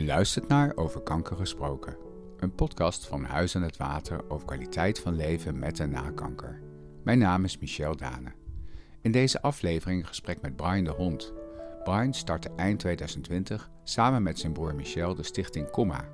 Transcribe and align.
Je 0.00 0.06
luistert 0.06 0.48
naar 0.48 0.76
Over 0.76 1.00
Kanker 1.00 1.36
Gesproken, 1.36 1.96
een 2.38 2.54
podcast 2.54 3.06
van 3.06 3.24
Huis 3.24 3.56
aan 3.56 3.62
het 3.62 3.76
Water 3.76 4.20
over 4.28 4.46
kwaliteit 4.46 4.98
van 4.98 5.16
leven 5.16 5.58
met 5.58 5.80
en 5.80 5.90
na 5.90 6.10
kanker. 6.10 6.60
Mijn 7.02 7.18
naam 7.18 7.44
is 7.44 7.58
Michel 7.58 7.96
Dane. 7.96 8.32
In 9.00 9.12
deze 9.12 9.42
aflevering 9.42 10.06
gesprek 10.06 10.40
met 10.40 10.56
Brian 10.56 10.84
de 10.84 10.90
Hond. 10.90 11.32
Brian 11.84 12.14
startte 12.14 12.50
eind 12.56 12.78
2020 12.78 13.70
samen 13.84 14.22
met 14.22 14.38
zijn 14.38 14.52
broer 14.52 14.74
Michel 14.74 15.14
de 15.14 15.22
stichting 15.22 15.70
Comma. 15.70 16.08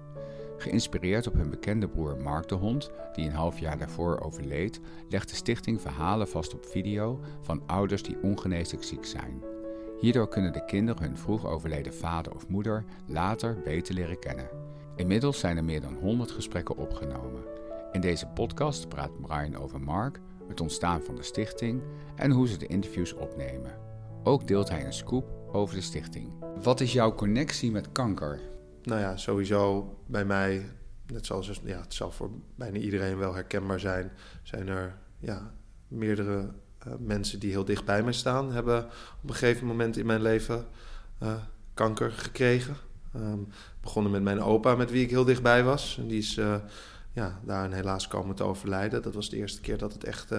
Geïnspireerd 0.56 1.26
op 1.26 1.34
hun 1.34 1.50
bekende 1.50 1.88
broer 1.88 2.16
Mark 2.16 2.48
de 2.48 2.54
Hond, 2.54 2.90
die 3.12 3.26
een 3.26 3.34
half 3.34 3.58
jaar 3.58 3.78
daarvoor 3.78 4.20
overleed, 4.20 4.80
legt 5.08 5.28
de 5.28 5.36
stichting 5.36 5.80
verhalen 5.80 6.28
vast 6.28 6.54
op 6.54 6.66
video 6.66 7.20
van 7.40 7.62
ouders 7.66 8.02
die 8.02 8.22
ongeneeslijk 8.22 8.84
ziek 8.84 9.04
zijn. 9.04 9.55
Hierdoor 10.00 10.28
kunnen 10.28 10.52
de 10.52 10.64
kinderen 10.64 11.02
hun 11.02 11.16
vroeg 11.16 11.46
overleden 11.46 11.94
vader 11.94 12.34
of 12.34 12.48
moeder 12.48 12.84
later 13.06 13.60
beter 13.64 13.94
leren 13.94 14.18
kennen. 14.18 14.48
Inmiddels 14.96 15.38
zijn 15.38 15.56
er 15.56 15.64
meer 15.64 15.80
dan 15.80 15.94
100 15.94 16.30
gesprekken 16.30 16.76
opgenomen. 16.76 17.42
In 17.92 18.00
deze 18.00 18.26
podcast 18.26 18.88
praat 18.88 19.20
Brian 19.20 19.56
over 19.56 19.80
Mark, 19.80 20.20
het 20.48 20.60
ontstaan 20.60 21.02
van 21.02 21.16
de 21.16 21.22
stichting 21.22 21.82
en 22.16 22.30
hoe 22.30 22.48
ze 22.48 22.56
de 22.56 22.66
interviews 22.66 23.14
opnemen. 23.14 23.78
Ook 24.22 24.46
deelt 24.46 24.68
hij 24.68 24.84
een 24.84 24.92
scoop 24.92 25.28
over 25.52 25.74
de 25.74 25.80
stichting. 25.80 26.30
Wat 26.62 26.80
is 26.80 26.92
jouw 26.92 27.14
connectie 27.14 27.70
met 27.70 27.92
kanker? 27.92 28.40
Nou 28.82 29.00
ja, 29.00 29.16
sowieso 29.16 29.94
bij 30.06 30.24
mij, 30.24 30.70
net 31.06 31.26
zoals 31.26 31.60
ja, 31.64 31.80
het 31.80 31.94
zal 31.94 32.10
voor 32.10 32.30
bijna 32.54 32.78
iedereen 32.78 33.18
wel 33.18 33.34
herkenbaar 33.34 33.80
zijn, 33.80 34.12
zijn 34.42 34.68
er 34.68 34.98
ja, 35.18 35.54
meerdere 35.88 36.52
mensen 36.98 37.38
die 37.38 37.50
heel 37.50 37.64
dicht 37.64 37.84
bij 37.84 38.02
mij 38.02 38.12
staan, 38.12 38.52
hebben 38.52 38.84
op 39.22 39.28
een 39.28 39.34
gegeven 39.34 39.66
moment 39.66 39.96
in 39.96 40.06
mijn 40.06 40.22
leven 40.22 40.66
uh, 41.22 41.34
kanker 41.74 42.12
gekregen. 42.12 42.76
Um, 43.16 43.48
begonnen 43.80 44.12
met 44.12 44.22
mijn 44.22 44.42
opa, 44.42 44.74
met 44.74 44.90
wie 44.90 45.02
ik 45.02 45.10
heel 45.10 45.24
dichtbij 45.24 45.64
was. 45.64 45.98
En 45.98 46.06
die 46.06 46.18
is 46.18 46.36
uh, 46.36 46.56
ja, 47.12 47.40
daarin 47.44 47.72
helaas 47.72 48.08
komen 48.08 48.34
te 48.34 48.44
overlijden. 48.44 49.02
Dat 49.02 49.14
was 49.14 49.30
de 49.30 49.36
eerste 49.36 49.60
keer 49.60 49.78
dat 49.78 49.92
het 49.92 50.04
echt 50.04 50.30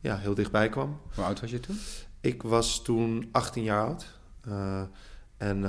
ja, 0.00 0.16
heel 0.16 0.34
dichtbij 0.34 0.68
kwam. 0.68 1.00
Hoe 1.14 1.24
oud 1.24 1.40
was 1.40 1.50
je 1.50 1.60
toen? 1.60 1.78
Ik 2.20 2.42
was 2.42 2.82
toen 2.82 3.28
18 3.32 3.62
jaar 3.62 3.84
oud. 3.84 4.06
en 5.36 5.60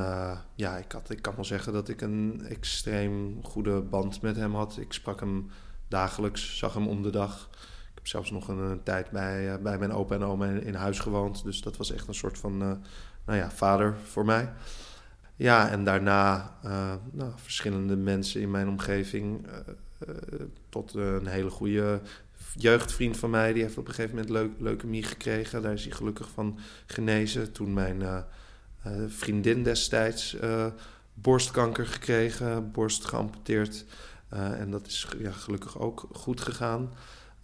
ja, 0.55 0.77
ik, 0.77 0.91
had, 0.91 1.09
ik 1.09 1.21
kan 1.21 1.35
wel 1.35 1.45
zeggen 1.45 1.73
dat 1.73 1.89
ik 1.89 2.01
een 2.01 2.41
extreem 2.45 3.39
goede 3.43 3.81
band 3.81 4.21
met 4.21 4.35
hem 4.35 4.55
had. 4.55 4.77
Ik 4.77 4.93
sprak 4.93 5.19
hem 5.19 5.49
dagelijks, 5.87 6.57
zag 6.57 6.73
hem 6.73 6.87
om 6.87 7.01
de 7.01 7.09
dag 7.09 7.49
zelfs 8.07 8.31
nog 8.31 8.47
een, 8.47 8.79
tijd 8.83 9.09
bij, 9.09 9.53
uh, 9.53 9.55
bij 9.61 9.77
mijn 9.77 9.93
opa 9.93 10.15
en 10.15 10.23
oma 10.23 10.45
in, 10.45 10.73
huis 10.73 10.99
gewoond. 10.99 11.43
Dus 11.43 11.61
dat 11.61 11.77
was 11.77 11.91
echt 11.91 12.07
een 12.07 12.13
soort 12.13 12.37
van 12.37 12.53
uh, 12.61 12.71
nou 13.25 13.37
ja, 13.37 13.51
vader 13.51 13.95
voor 14.03 14.25
mij. 14.25 14.49
Ja, 15.35 15.69
en 15.69 15.83
daarna 15.83 16.55
uh, 16.65 16.93
nou, 17.11 17.31
verschillende 17.35 17.95
mensen 17.95 18.41
in 18.41 18.51
mijn 18.51 18.67
omgeving. 18.67 19.47
tot 20.69 20.93
een 20.93 21.27
hele 21.27 21.49
goede 21.49 22.01
jeugdvriend 22.55 23.17
van 23.17 23.29
mij. 23.29 23.53
Die 23.53 23.63
heeft 23.63 23.77
op 23.77 23.87
een 23.87 23.93
gegeven 23.93 24.15
moment 24.15 24.33
leuk, 24.33 24.51
leukemie 24.59 25.03
gekregen. 25.03 25.61
Daar 25.61 25.73
is 25.73 25.83
hij 25.83 25.91
gelukkig 25.91 26.29
van 26.29 26.59
genezen. 26.85 27.51
Toen 27.51 27.73
mijn 27.73 28.25
vriendin 29.07 29.63
destijds 29.63 30.37
borstkanker 31.13 31.87
gekregen. 31.87 32.71
Borst 32.71 33.05
geamputeerd. 33.05 33.85
en 34.29 34.71
dat 34.71 34.87
is 34.87 35.07
ja, 35.17 35.31
gelukkig 35.31 35.79
ook 35.79 36.07
goed 36.11 36.41
gegaan. 36.41 36.89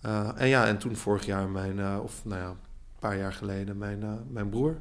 Uh, 0.06 0.30
en 0.36 0.48
ja, 0.48 0.68
en 0.68 0.78
toen 0.78 0.96
vorig 0.96 1.26
jaar 1.26 1.50
mijn, 1.50 1.78
uh, 1.78 2.00
of 2.04 2.22
nou 2.26 2.42
ja, 2.42 2.48
een 2.48 2.56
paar 3.00 3.18
jaar 3.18 3.34
geleden 3.34 3.78
mijn, 3.78 4.02
uh, 4.02 4.12
mijn 4.30 4.50
broer. 4.50 4.78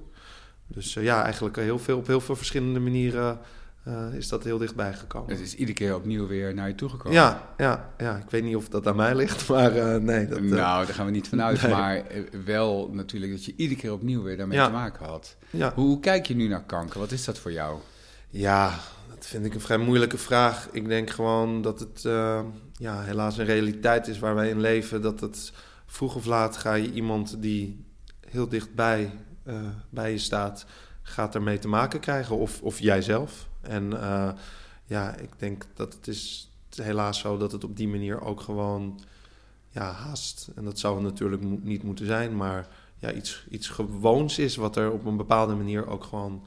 Dus 0.66 0.94
ja, 0.94 1.22
eigenlijk 1.22 1.56
heel 1.56 1.78
veel, 1.78 1.98
op 1.98 2.06
heel 2.06 2.20
veel 2.20 2.36
verschillende 2.36 2.80
manieren 2.80 3.38
is 4.12 4.28
dat 4.28 4.44
heel 4.44 4.58
dichtbij 4.58 4.92
gekomen. 4.92 5.30
Het 5.30 5.40
is 5.40 5.54
iedere 5.54 5.78
keer 5.78 5.94
opnieuw 5.94 6.26
weer 6.26 6.54
naar 6.54 6.68
je 6.68 6.74
toegekomen. 6.74 7.12
Ja, 7.12 7.54
ja, 7.56 7.90
ja, 7.98 8.16
ik 8.16 8.30
weet 8.30 8.42
niet 8.42 8.56
of 8.56 8.68
dat 8.68 8.86
aan 8.86 8.96
mij 8.96 9.14
ligt, 9.14 9.48
maar 9.48 10.00
nee. 10.00 10.26
Dat, 10.26 10.40
nou, 10.40 10.86
daar 10.86 10.94
gaan 10.94 11.06
we 11.06 11.12
niet 11.12 11.28
vanuit. 11.28 11.62
Nee. 11.62 11.70
Maar 11.70 12.04
wel 12.44 12.90
natuurlijk 12.92 13.32
dat 13.32 13.44
je 13.44 13.54
iedere 13.56 13.80
keer 13.80 13.92
opnieuw 13.92 14.22
weer 14.22 14.36
daarmee 14.36 14.58
ja. 14.58 14.66
te 14.66 14.72
maken 14.72 15.06
had. 15.06 15.36
Ja. 15.50 15.72
Hoe, 15.74 15.86
hoe 15.86 16.00
kijk 16.00 16.26
je 16.26 16.34
nu 16.34 16.48
naar 16.48 16.64
kanker? 16.64 16.98
Wat 16.98 17.12
is 17.12 17.24
dat 17.24 17.38
voor 17.38 17.52
jou? 17.52 17.78
Ja, 18.30 18.78
dat 19.14 19.26
vind 19.26 19.44
ik 19.44 19.54
een 19.54 19.60
vrij 19.60 19.78
moeilijke 19.78 20.18
vraag. 20.18 20.68
Ik 20.72 20.88
denk 20.88 21.10
gewoon 21.10 21.62
dat 21.62 21.80
het 21.80 22.04
uh, 22.06 22.40
ja, 22.82 23.02
helaas 23.02 23.38
een 23.38 23.44
realiteit 23.44 24.08
is 24.08 24.18
waar 24.18 24.34
wij 24.34 24.48
in 24.48 24.60
leven. 24.60 25.02
Dat 25.02 25.20
het 25.20 25.52
vroeg 25.86 26.14
of 26.14 26.24
laat 26.24 26.56
ga 26.56 26.74
je 26.74 26.92
iemand 26.92 27.42
die 27.42 27.84
heel 28.30 28.48
dichtbij 28.48 29.10
uh, 29.44 29.60
bij 29.90 30.10
je 30.12 30.18
staat, 30.18 30.66
gaat 31.02 31.34
ermee 31.34 31.58
te 31.58 31.68
maken 31.68 32.00
krijgen. 32.00 32.36
Of, 32.36 32.62
of 32.62 32.78
jijzelf. 32.78 33.48
En 33.60 33.92
uh, 33.92 34.30
ja, 34.84 35.14
ik 35.16 35.30
denk 35.36 35.66
dat 35.74 35.92
het 35.92 36.06
is 36.06 36.50
helaas 36.74 37.18
zo 37.18 37.36
dat 37.36 37.52
het 37.52 37.64
op 37.64 37.76
die 37.76 37.88
manier 37.88 38.20
ook 38.20 38.40
gewoon 38.40 39.00
ja, 39.70 39.92
haast. 39.92 40.50
En 40.54 40.64
dat 40.64 40.78
zou 40.78 41.02
natuurlijk 41.02 41.42
niet 41.42 41.82
moeten 41.82 42.06
zijn, 42.06 42.36
maar 42.36 42.68
ja, 42.98 43.12
iets, 43.12 43.46
iets 43.50 43.68
gewoons 43.68 44.38
is 44.38 44.56
wat 44.56 44.76
er 44.76 44.90
op 44.90 45.04
een 45.04 45.16
bepaalde 45.16 45.54
manier 45.54 45.86
ook 45.86 46.04
gewoon 46.04 46.44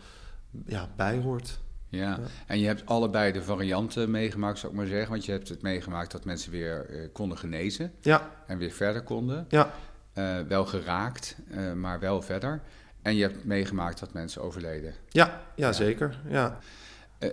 ja, 0.66 0.90
bij 0.96 1.20
hoort. 1.20 1.60
Ja. 1.96 2.20
en 2.48 2.60
je 2.60 2.68
hebt 2.68 2.86
allebei 2.86 3.32
de 3.32 3.44
varianten 3.44 4.12
meegemaakt, 4.12 4.60
zou 4.60 4.72
ik 4.72 4.78
maar 4.78 4.88
zeggen. 4.88 5.10
Want 5.10 5.26
je 5.26 5.32
hebt 5.32 5.50
het 5.50 5.62
meegemaakt 5.62 6.12
dat 6.12 6.26
mensen 6.26 6.52
weer 6.52 6.90
uh, 6.90 7.08
konden 7.12 7.38
genezen. 7.38 7.92
Ja. 8.02 8.32
En 8.48 8.58
weer 8.58 8.72
verder 8.72 9.02
konden. 9.02 9.46
Ja. 9.50 9.72
Uh, 10.18 10.40
wel 10.48 10.66
geraakt, 10.66 11.36
uh, 11.52 11.74
maar 11.74 12.00
wel 12.00 12.22
verder. 12.22 12.62
En 13.02 13.16
je 13.16 13.22
hebt 13.22 13.46
meegemaakt 13.46 14.00
dat 14.00 14.14
mensen 14.14 14.42
overleden. 14.42 14.94
Ja, 15.10 15.26
ja, 15.26 15.42
ja. 15.56 15.74
zeker. 15.74 16.20
Ja. 16.30 16.60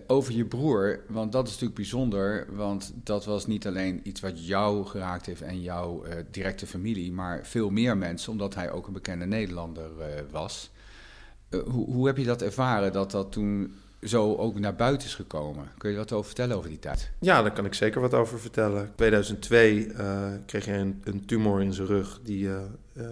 over 0.07 0.33
je 0.33 0.45
broer, 0.45 1.01
want 1.09 1.33
dat 1.33 1.45
is 1.45 1.51
natuurlijk 1.51 1.79
bijzonder. 1.79 2.47
Want 2.51 2.93
dat 2.95 3.25
was 3.25 3.47
niet 3.47 3.67
alleen 3.67 4.01
iets 4.03 4.21
wat 4.21 4.47
jou 4.47 4.87
geraakt 4.87 5.27
heeft 5.27 5.43
en 5.43 5.61
jouw 5.61 6.05
directe 6.31 6.67
familie, 6.67 7.13
maar 7.13 7.47
veel 7.47 7.71
meer 7.71 7.97
mensen, 7.97 8.33
omdat 8.33 8.55
hij 8.55 8.71
ook 8.71 8.87
een 8.87 8.93
bekende 8.93 9.27
Nederlander 9.27 9.91
was. 10.31 10.71
hoe, 11.51 11.87
hoe 11.87 12.07
heb 12.07 12.17
je 12.17 12.25
dat 12.25 12.43
ervaren, 12.43 12.93
dat 12.93 13.11
dat 13.11 13.33
toen 13.33 13.75
zo 14.03 14.37
ook 14.37 14.59
naar 14.59 14.75
buiten 14.75 15.07
is 15.07 15.15
gekomen. 15.15 15.69
Kun 15.79 15.91
je 15.91 15.97
wat 15.97 16.13
over 16.13 16.27
vertellen 16.27 16.57
over 16.57 16.69
die 16.69 16.79
tijd? 16.79 17.11
Ja, 17.19 17.43
daar 17.43 17.53
kan 17.53 17.65
ik 17.65 17.75
zeker 17.75 18.01
wat 18.01 18.15
over 18.15 18.41
vertellen. 18.41 18.85
In 18.85 18.95
2002 18.95 19.87
uh, 19.87 20.27
kreeg 20.47 20.65
hij 20.65 20.81
een, 20.81 21.01
een, 21.05 21.25
tumor 21.25 21.63
in 21.63 21.73
zijn 21.73 21.87
rug 21.87 22.21
die, 22.23 22.45
uh, 22.45 22.61
uh, 22.93 23.07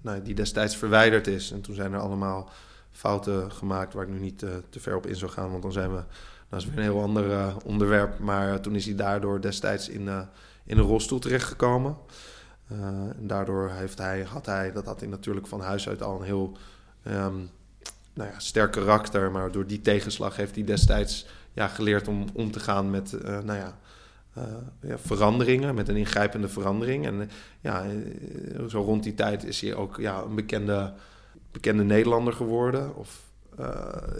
nou, 0.00 0.22
die 0.22 0.34
destijds 0.34 0.76
verwijderd 0.76 1.26
is. 1.26 1.50
En 1.50 1.60
toen 1.60 1.74
zijn 1.74 1.92
er 1.92 2.00
allemaal 2.00 2.50
fouten 2.90 3.52
gemaakt 3.52 3.94
waar 3.94 4.04
ik 4.04 4.10
nu 4.10 4.18
niet 4.18 4.38
te 4.38 4.80
ver 4.80 4.96
op 4.96 5.06
in 5.06 5.16
zou 5.16 5.30
gaan, 5.30 5.50
want 5.50 5.62
dan 5.62 5.72
zijn 5.72 5.94
we... 5.94 6.02
Dat 6.48 6.60
is 6.60 6.66
weer 6.66 6.76
een 6.76 6.82
heel 6.82 7.02
ander 7.02 7.56
onderwerp. 7.64 8.18
Maar 8.18 8.60
toen 8.60 8.74
is 8.74 8.84
hij 8.84 8.94
daardoor 8.94 9.40
destijds 9.40 9.88
in, 9.88 10.08
in 10.64 10.78
een 10.78 10.84
rolstoel 10.84 11.18
terechtgekomen. 11.18 11.96
en 12.68 13.26
daardoor 13.26 13.70
heeft 13.70 13.98
hij, 13.98 14.22
had 14.22 14.46
hij, 14.46 14.72
dat 14.72 14.84
had 14.84 15.00
hij 15.00 15.08
natuurlijk 15.08 15.46
van 15.46 15.60
huis 15.60 15.88
uit 15.88 16.02
al 16.02 16.16
een 16.16 16.24
heel... 16.24 16.56
Um, 17.06 17.50
nou 18.14 18.30
ja, 18.30 18.38
sterk 18.38 18.72
karakter. 18.72 19.30
Maar 19.30 19.52
door 19.52 19.66
die 19.66 19.80
tegenslag 19.80 20.36
heeft 20.36 20.54
hij 20.54 20.64
destijds 20.64 21.26
ja, 21.52 21.68
geleerd 21.68 22.08
om 22.08 22.24
om 22.32 22.50
te 22.50 22.60
gaan 22.60 22.90
met 22.90 23.12
uh, 23.12 23.38
nou 23.38 23.58
ja, 23.58 23.78
uh, 24.38 24.44
ja, 24.80 24.98
veranderingen, 24.98 25.74
met 25.74 25.88
een 25.88 25.96
ingrijpende 25.96 26.48
verandering. 26.48 27.06
En 27.06 27.14
uh, 27.14 27.26
ja, 27.60 27.84
zo 28.68 28.80
rond 28.80 29.02
die 29.02 29.14
tijd 29.14 29.44
is 29.44 29.60
hij 29.60 29.74
ook 29.74 29.96
ja, 29.96 30.22
een 30.22 30.34
bekende, 30.34 30.92
bekende 31.50 31.84
Nederlander 31.84 32.32
geworden. 32.32 32.96
Of, 32.96 33.28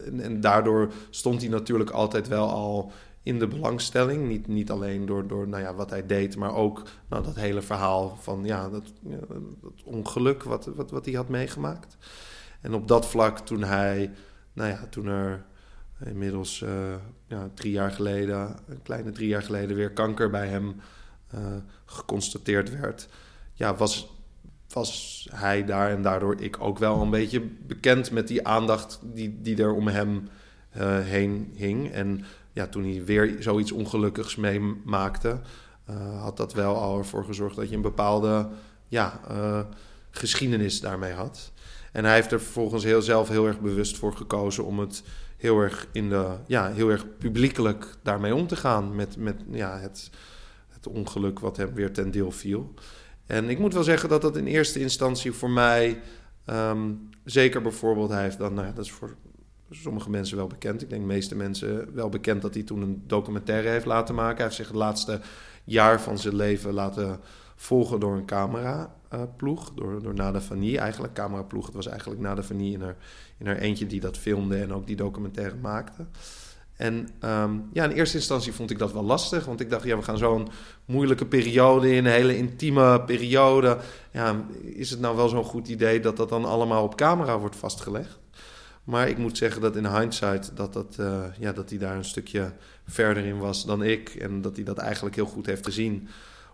en, 0.04 0.20
en, 0.20 0.40
daardoor 0.40 0.92
stond 1.10 1.40
hij 1.40 1.50
natuurlijk 1.50 1.90
altijd 1.90 2.28
wel 2.28 2.48
al 2.48 2.92
in 3.22 3.38
de 3.38 3.46
belangstelling. 3.46 4.28
Niet, 4.28 4.46
niet 4.46 4.70
alleen 4.70 5.06
door, 5.06 5.26
door 5.26 5.48
nou 5.48 5.62
ja, 5.62 5.74
wat 5.74 5.90
hij 5.90 6.06
deed, 6.06 6.36
maar 6.36 6.54
ook 6.54 6.82
nou, 7.08 7.24
dat 7.24 7.34
hele 7.34 7.62
verhaal 7.62 8.18
van 8.20 8.44
ja, 8.44 8.68
dat, 8.68 8.92
dat 9.60 9.72
ongeluk 9.84 10.42
wat, 10.42 10.66
wat, 10.74 10.90
wat 10.90 11.04
hij 11.04 11.14
had 11.14 11.28
meegemaakt. 11.28 11.96
En 12.60 12.74
op 12.74 12.88
dat 12.88 13.06
vlak, 13.06 13.38
toen 13.38 13.62
hij, 13.62 14.10
nou 14.52 14.70
ja, 14.70 14.86
toen 14.90 15.06
er 15.06 15.44
inmiddels 16.04 16.60
uh, 16.60 16.70
ja, 17.26 17.50
drie 17.54 17.72
jaar 17.72 17.90
geleden, 17.90 18.56
een 18.68 18.82
kleine 18.82 19.12
drie 19.12 19.28
jaar 19.28 19.42
geleden, 19.42 19.76
weer 19.76 19.92
kanker 19.92 20.30
bij 20.30 20.46
hem 20.46 20.80
uh, 21.34 21.40
geconstateerd 21.84 22.80
werd, 22.80 23.08
ja, 23.52 23.74
was, 23.74 24.16
was 24.68 25.28
hij 25.32 25.64
daar 25.64 25.90
en 25.90 26.02
daardoor 26.02 26.40
ik 26.40 26.56
ook 26.60 26.78
wel 26.78 27.02
een 27.02 27.10
beetje 27.10 27.40
bekend 27.66 28.10
met 28.10 28.28
die 28.28 28.46
aandacht 28.46 29.00
die, 29.02 29.38
die 29.42 29.62
er 29.62 29.74
om 29.74 29.88
hem 29.88 30.28
uh, 30.76 30.98
heen 30.98 31.52
hing. 31.54 31.90
En 31.90 32.24
ja, 32.52 32.66
toen 32.66 32.82
hij 32.82 33.04
weer 33.04 33.36
zoiets 33.38 33.72
ongelukkigs 33.72 34.36
meemaakte, 34.36 35.40
had 36.18 36.36
dat 36.36 36.52
wel 36.52 36.76
al 36.76 36.98
ervoor 36.98 37.24
gezorgd 37.24 37.56
dat 37.56 37.68
je 37.68 37.76
een 37.76 37.82
bepaalde 37.82 38.48
ja, 38.88 39.20
geschiedenis 40.10 40.80
daarmee 40.80 41.12
had. 41.12 41.52
En 41.92 42.04
hij 42.04 42.14
heeft 42.14 42.32
er 42.32 42.40
vervolgens 42.40 42.84
heel 42.84 43.02
zelf 43.02 43.28
heel 43.28 43.46
erg 43.46 43.60
bewust 43.60 43.96
voor 43.96 44.12
gekozen 44.12 44.64
om 44.64 44.78
het 44.78 45.02
heel 45.36 45.58
erg 45.58 45.86
in 45.92 46.08
de 46.08 46.26
ja, 46.46 46.72
heel 46.72 46.88
erg 46.88 47.16
publiekelijk 47.18 47.96
daarmee 48.02 48.34
om 48.34 48.46
te 48.46 48.56
gaan 48.56 48.94
met, 48.94 49.16
met 49.16 49.36
ja, 49.50 49.78
het, 49.78 50.10
het 50.68 50.86
ongeluk 50.86 51.38
wat 51.38 51.56
hem 51.56 51.74
weer 51.74 51.92
ten 51.92 52.10
deel 52.10 52.30
viel. 52.30 52.74
En 53.26 53.48
ik 53.48 53.58
moet 53.58 53.74
wel 53.74 53.82
zeggen 53.82 54.08
dat 54.08 54.22
dat 54.22 54.36
in 54.36 54.46
eerste 54.46 54.80
instantie 54.80 55.32
voor 55.32 55.50
mij, 55.50 56.00
um, 56.46 57.08
zeker 57.24 57.62
bijvoorbeeld, 57.62 58.10
hij 58.10 58.22
heeft 58.22 58.38
dan, 58.38 58.54
nou 58.54 58.74
dat 58.74 58.84
is 58.84 58.92
voor 58.92 59.16
sommige 59.70 60.10
mensen 60.10 60.36
wel 60.36 60.46
bekend. 60.46 60.82
Ik 60.82 60.88
denk 60.88 61.00
de 61.00 61.06
meeste 61.06 61.36
mensen 61.36 61.94
wel 61.94 62.08
bekend 62.08 62.42
dat 62.42 62.54
hij 62.54 62.62
toen 62.62 62.82
een 62.82 63.02
documentaire 63.06 63.68
heeft 63.68 63.86
laten 63.86 64.14
maken. 64.14 64.36
Hij 64.36 64.44
heeft 64.44 64.56
zich 64.56 64.68
het 64.68 64.76
laatste 64.76 65.20
jaar 65.64 66.00
van 66.00 66.18
zijn 66.18 66.36
leven 66.36 66.72
laten 66.72 67.20
volgen 67.60 68.00
door 68.00 68.16
een 68.16 68.24
cameraploeg. 68.24 69.72
door, 69.74 70.02
door 70.02 70.14
Nada 70.14 70.40
Fanny 70.40 70.76
eigenlijk. 70.76 71.12
Cameraploeg, 71.12 71.66
het 71.66 71.74
was 71.74 71.86
eigenlijk 71.86 72.20
Nada 72.20 72.42
Fanny 72.42 72.72
in 72.72 72.82
haar, 72.82 72.96
in 73.38 73.46
haar 73.46 73.56
eentje 73.56 73.86
die 73.86 74.00
dat 74.00 74.18
filmde 74.18 74.56
en 74.56 74.72
ook 74.72 74.86
die 74.86 74.96
documentaire 74.96 75.56
maakte. 75.56 76.06
En 76.76 77.08
ehm, 77.18 77.58
ja, 77.72 77.84
in 77.84 77.90
eerste 77.90 78.16
instantie 78.16 78.52
vond 78.52 78.70
ik 78.70 78.78
dat 78.78 78.92
wel 78.92 79.02
lastig. 79.02 79.44
Want 79.44 79.60
ik 79.60 79.70
dacht, 79.70 79.84
ja, 79.84 79.96
we 79.96 80.02
gaan 80.02 80.18
zo'n 80.18 80.48
moeilijke 80.84 81.26
periode 81.26 81.94
in, 81.94 82.04
een 82.04 82.12
hele 82.12 82.36
intieme 82.36 83.02
periode. 83.04 83.78
Ja, 84.12 84.44
is 84.62 84.90
het 84.90 85.00
nou 85.00 85.16
wel 85.16 85.28
zo'n 85.28 85.44
goed 85.44 85.68
idee 85.68 86.00
dat 86.00 86.16
dat 86.16 86.28
dan 86.28 86.44
allemaal 86.44 86.82
op 86.82 86.96
camera 86.96 87.38
wordt 87.38 87.56
vastgelegd? 87.56 88.18
Maar 88.84 89.08
ik 89.08 89.18
moet 89.18 89.36
zeggen 89.36 89.60
dat 89.60 89.76
in 89.76 89.86
hindsight 89.86 90.56
dat, 90.56 90.72
dat, 90.72 90.96
uh, 91.00 91.24
ja, 91.38 91.52
dat 91.52 91.70
hij 91.70 91.78
daar 91.78 91.96
een 91.96 92.04
stukje 92.04 92.52
verder 92.86 93.24
in 93.24 93.38
was 93.38 93.64
dan 93.64 93.82
ik. 93.82 94.08
En 94.08 94.40
dat 94.40 94.56
hij 94.56 94.64
dat 94.64 94.78
eigenlijk 94.78 95.16
heel 95.16 95.26
goed 95.26 95.46
heeft 95.46 95.64
gezien. 95.64 96.08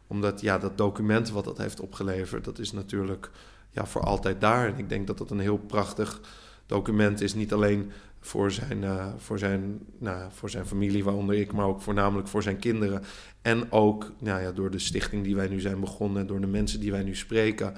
Omdat 0.07 0.41
ja, 0.41 0.59
dat 0.59 0.79
document 0.79 1.31
wat 1.31 1.45
dat 1.45 1.59
heeft 1.59 1.81
opgeleverd, 1.81 2.45
dat 2.45 2.59
is 2.59 2.73
natuurlijk 2.73 3.31
ja, 3.71 3.87
voor 3.87 4.03
altijd 4.03 4.41
daar. 4.41 4.67
En 4.67 4.79
ik 4.79 4.89
denk 4.89 5.07
dat 5.07 5.19
dat 5.19 5.31
een 5.31 5.39
heel 5.39 5.59
prachtig 5.59 6.21
document 6.67 7.21
is. 7.21 7.35
Niet 7.35 7.53
alleen 7.53 7.93
voor 8.21 8.53
zijn, 8.53 8.83
uh, 8.83 9.07
voor, 9.17 9.39
zijn, 9.39 9.79
nou, 9.99 10.31
voor 10.33 10.51
zijn 10.51 10.67
familie, 10.67 11.05
waaronder 11.05 11.37
ik, 11.37 11.53
maar 11.53 11.67
ook 11.67 11.81
voornamelijk 11.81 12.29
voor 12.29 12.43
zijn 12.43 12.59
kinderen. 12.59 13.03
En 13.43 13.73
ook 13.73 14.13
nou 14.19 14.43
ja, 14.43 14.53
door 14.53 14.71
de 14.71 14.79
stichting 14.79 15.25
die 15.25 15.37
wij 15.37 15.49
nu 15.49 15.61
zijn 15.61 15.81
begonnen, 15.81 16.27
door 16.27 16.41
de 16.41 16.47
mensen 16.47 16.81
die 16.81 16.91
wij 16.91 17.03
nu 17.03 17.15
spreken, 17.15 17.75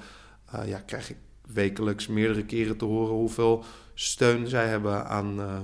uh, 0.55 0.67
ja, 0.67 0.79
krijg 0.79 1.09
ik 1.09 1.17
wekelijks 1.53 2.07
meerdere 2.07 2.45
keren 2.45 2.77
te 2.77 2.85
horen 2.85 3.15
hoeveel 3.15 3.63
steun 3.93 4.47
zij 4.47 4.67
hebben 4.67 5.07
aan, 5.07 5.39
uh, 5.39 5.59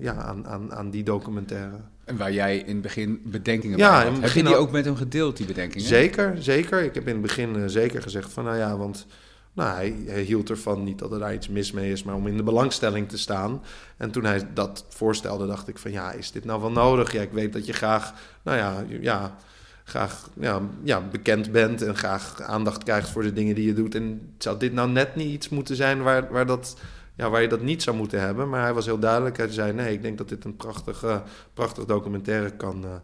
ja, 0.00 0.14
aan, 0.14 0.46
aan, 0.46 0.74
aan 0.74 0.90
die 0.90 1.02
documentaire. 1.02 1.80
En 2.06 2.16
waar 2.16 2.32
jij 2.32 2.58
in 2.58 2.72
het 2.72 2.82
begin 2.82 3.20
bedenkingen 3.24 3.78
ja, 3.78 4.02
bij 4.02 4.10
had. 4.10 4.22
Heb 4.22 4.30
je 4.30 4.42
die 4.42 4.56
ook 4.56 4.70
met 4.70 4.84
hem 4.84 4.96
gedeeld, 4.96 5.36
die 5.36 5.46
bedenkingen? 5.46 5.86
Zeker, 5.86 6.36
zeker. 6.38 6.82
Ik 6.82 6.94
heb 6.94 7.06
in 7.06 7.12
het 7.12 7.22
begin 7.22 7.70
zeker 7.70 8.02
gezegd 8.02 8.32
van, 8.32 8.44
nou 8.44 8.56
ja, 8.56 8.76
want 8.76 9.06
nou, 9.52 9.74
hij, 10.06 10.20
hield 10.20 10.50
ervan, 10.50 10.84
niet 10.84 10.98
dat 10.98 11.12
er 11.12 11.18
daar 11.18 11.34
iets 11.34 11.48
mis 11.48 11.72
mee 11.72 11.92
is, 11.92 12.02
maar 12.02 12.14
om 12.14 12.26
in 12.26 12.36
de 12.36 12.42
belangstelling 12.42 13.08
te 13.08 13.18
staan. 13.18 13.62
En 13.96 14.10
toen 14.10 14.24
hij 14.24 14.48
dat 14.54 14.84
voorstelde, 14.88 15.46
dacht 15.46 15.68
ik 15.68 15.78
van 15.78 15.90
ja, 15.90 16.12
is 16.12 16.32
dit 16.32 16.44
nou 16.44 16.60
wel 16.60 16.70
nodig? 16.70 17.12
Ja, 17.12 17.22
ik 17.22 17.32
weet 17.32 17.52
dat 17.52 17.66
je 17.66 17.72
graag, 17.72 18.12
nou 18.42 18.56
ja, 18.56 18.84
ja 19.00 19.36
graag 19.84 20.28
ja, 20.40 20.60
ja, 20.82 21.00
bekend 21.00 21.52
bent 21.52 21.82
en 21.82 21.96
graag 21.96 22.42
aandacht 22.42 22.82
krijgt 22.82 23.08
voor 23.08 23.22
de 23.22 23.32
dingen 23.32 23.54
die 23.54 23.66
je 23.66 23.74
doet. 23.74 23.94
En 23.94 24.34
zou 24.38 24.58
dit 24.58 24.72
nou 24.72 24.90
net 24.90 25.16
niet 25.16 25.32
iets 25.32 25.48
moeten 25.48 25.76
zijn 25.76 26.02
waar, 26.02 26.32
waar, 26.32 26.46
dat, 26.46 26.76
ja, 27.16 27.30
waar 27.30 27.42
je 27.42 27.48
dat 27.48 27.62
niet 27.62 27.82
zou 27.82 27.96
moeten 27.96 28.20
hebben? 28.20 28.48
Maar 28.48 28.62
hij 28.62 28.74
was 28.74 28.86
heel 28.86 28.98
duidelijk. 28.98 29.36
Hij 29.36 29.48
zei: 29.48 29.72
Nee, 29.72 29.92
ik 29.92 30.02
denk 30.02 30.18
dat 30.18 30.28
dit 30.28 30.44
een 30.44 30.56
prachtige, 30.56 31.22
prachtig 31.54 31.84
documentaire 31.84 32.50
kan, 32.50 32.84
uh, 32.84 32.94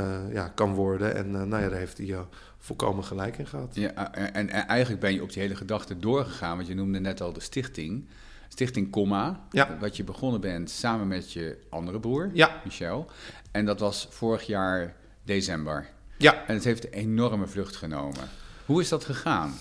uh, 0.00 0.32
ja, 0.32 0.48
kan 0.48 0.74
worden. 0.74 1.14
En 1.16 1.26
uh, 1.26 1.42
nou 1.42 1.62
ja, 1.62 1.68
daar 1.68 1.78
heeft 1.78 1.98
hij 1.98 2.16
volkomen 2.58 3.04
gelijk 3.04 3.38
in 3.38 3.46
gehad. 3.46 3.74
Ja, 3.74 4.12
en, 4.12 4.32
en, 4.32 4.66
eigenlijk 4.66 5.00
ben 5.00 5.14
je 5.14 5.22
op 5.22 5.32
die 5.32 5.42
hele 5.42 5.56
gedachte 5.56 5.98
doorgegaan, 5.98 6.56
want 6.56 6.68
je 6.68 6.74
noemde 6.74 7.00
net 7.00 7.20
al 7.20 7.32
de 7.32 7.40
stichting. 7.40 8.08
Stichting 8.48 8.90
Comma, 8.90 9.40
ja. 9.50 9.78
wat 9.80 9.96
je 9.96 10.04
begonnen 10.04 10.40
bent 10.40 10.70
samen 10.70 11.08
met 11.08 11.32
je 11.32 11.58
andere 11.70 12.00
broer, 12.00 12.30
ja. 12.32 12.60
Michel. 12.64 13.10
En 13.50 13.64
dat 13.64 13.80
was 13.80 14.06
vorig 14.10 14.46
jaar 14.46 14.96
december. 15.24 15.88
Ja. 16.16 16.46
En 16.46 16.54
het 16.54 16.64
heeft 16.64 16.84
een 16.84 16.92
enorme 16.92 17.46
vlucht 17.46 17.76
genomen. 17.76 18.28
Hoe 18.66 18.80
is 18.80 18.88
dat 18.88 19.04
gegaan? 19.04 19.54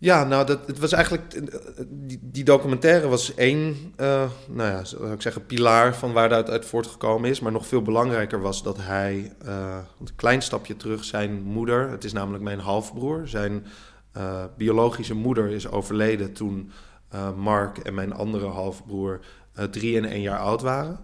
Ja, 0.00 0.24
nou, 0.24 0.46
dat, 0.46 0.66
het 0.66 0.78
was 0.78 0.92
eigenlijk. 0.92 1.40
Die, 1.88 2.18
die 2.22 2.44
documentaire 2.44 3.08
was 3.08 3.34
één, 3.34 3.94
uh, 4.00 4.30
nou 4.48 4.70
ja, 4.70 4.84
zou 4.84 5.12
ik 5.12 5.22
zeggen, 5.22 5.46
pilaar 5.46 5.96
van 5.96 6.12
waar 6.12 6.28
dat 6.28 6.50
uit 6.50 6.66
voortgekomen 6.66 7.30
is. 7.30 7.40
Maar 7.40 7.52
nog 7.52 7.66
veel 7.66 7.82
belangrijker 7.82 8.40
was 8.40 8.62
dat 8.62 8.76
hij, 8.80 9.32
uh, 9.46 9.78
een 10.00 10.08
klein 10.16 10.42
stapje 10.42 10.76
terug, 10.76 11.04
zijn 11.04 11.42
moeder, 11.42 11.90
het 11.90 12.04
is 12.04 12.12
namelijk 12.12 12.44
mijn 12.44 12.60
halfbroer, 12.60 13.28
zijn 13.28 13.66
biologische 14.56 15.14
moeder 15.14 15.50
is 15.50 15.68
overleden 15.68 16.32
toen 16.32 16.70
Mark 17.36 17.78
en 17.78 17.94
mijn 17.94 18.12
andere 18.12 18.46
halfbroer 18.46 19.20
drie 19.70 19.96
en 19.96 20.04
één 20.04 20.20
jaar 20.20 20.38
oud 20.38 20.62
waren. 20.62 20.98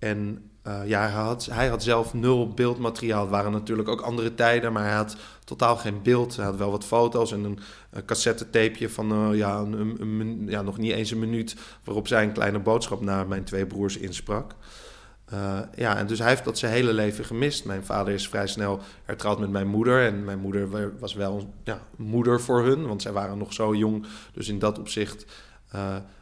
En 0.00 0.50
uh, 0.66 0.80
ja, 0.86 1.00
hij 1.00 1.10
had, 1.10 1.48
hij 1.50 1.68
had 1.68 1.82
zelf 1.82 2.14
nul 2.14 2.48
beeldmateriaal. 2.48 3.20
Het 3.20 3.30
waren 3.30 3.52
natuurlijk 3.52 3.88
ook 3.88 4.00
andere 4.00 4.34
tijden, 4.34 4.72
maar 4.72 4.84
hij 4.84 4.94
had 4.94 5.16
totaal 5.44 5.76
geen 5.76 6.02
beeld. 6.02 6.36
Hij 6.36 6.44
had 6.44 6.56
wel 6.56 6.70
wat 6.70 6.84
foto's 6.84 7.32
en 7.32 7.44
een, 7.44 7.58
een 7.90 8.04
cassettetapeje 8.04 8.90
van 8.90 9.12
uh, 9.12 9.38
ja, 9.38 9.58
een, 9.58 9.96
een, 10.00 10.46
ja, 10.48 10.62
nog 10.62 10.78
niet 10.78 10.92
eens 10.92 11.10
een 11.10 11.18
minuut... 11.18 11.56
waarop 11.84 12.08
zij 12.08 12.22
een 12.22 12.32
kleine 12.32 12.58
boodschap 12.58 13.00
naar 13.00 13.28
mijn 13.28 13.44
twee 13.44 13.66
broers 13.66 13.96
insprak. 13.96 14.54
Uh, 15.32 15.58
ja, 15.74 15.96
en 15.96 16.06
dus 16.06 16.18
hij 16.18 16.28
heeft 16.28 16.44
dat 16.44 16.58
zijn 16.58 16.72
hele 16.72 16.92
leven 16.92 17.24
gemist. 17.24 17.64
Mijn 17.64 17.84
vader 17.84 18.14
is 18.14 18.28
vrij 18.28 18.46
snel 18.46 18.80
hertrouwd 19.04 19.38
met 19.38 19.50
mijn 19.50 19.68
moeder. 19.68 20.06
En 20.06 20.24
mijn 20.24 20.38
moeder 20.38 20.92
was 20.98 21.14
wel 21.14 21.54
ja, 21.64 21.80
moeder 21.96 22.40
voor 22.40 22.64
hun, 22.64 22.86
want 22.86 23.02
zij 23.02 23.12
waren 23.12 23.38
nog 23.38 23.52
zo 23.52 23.74
jong. 23.74 24.06
Dus 24.32 24.48
in 24.48 24.58
dat 24.58 24.78
opzicht 24.78 25.26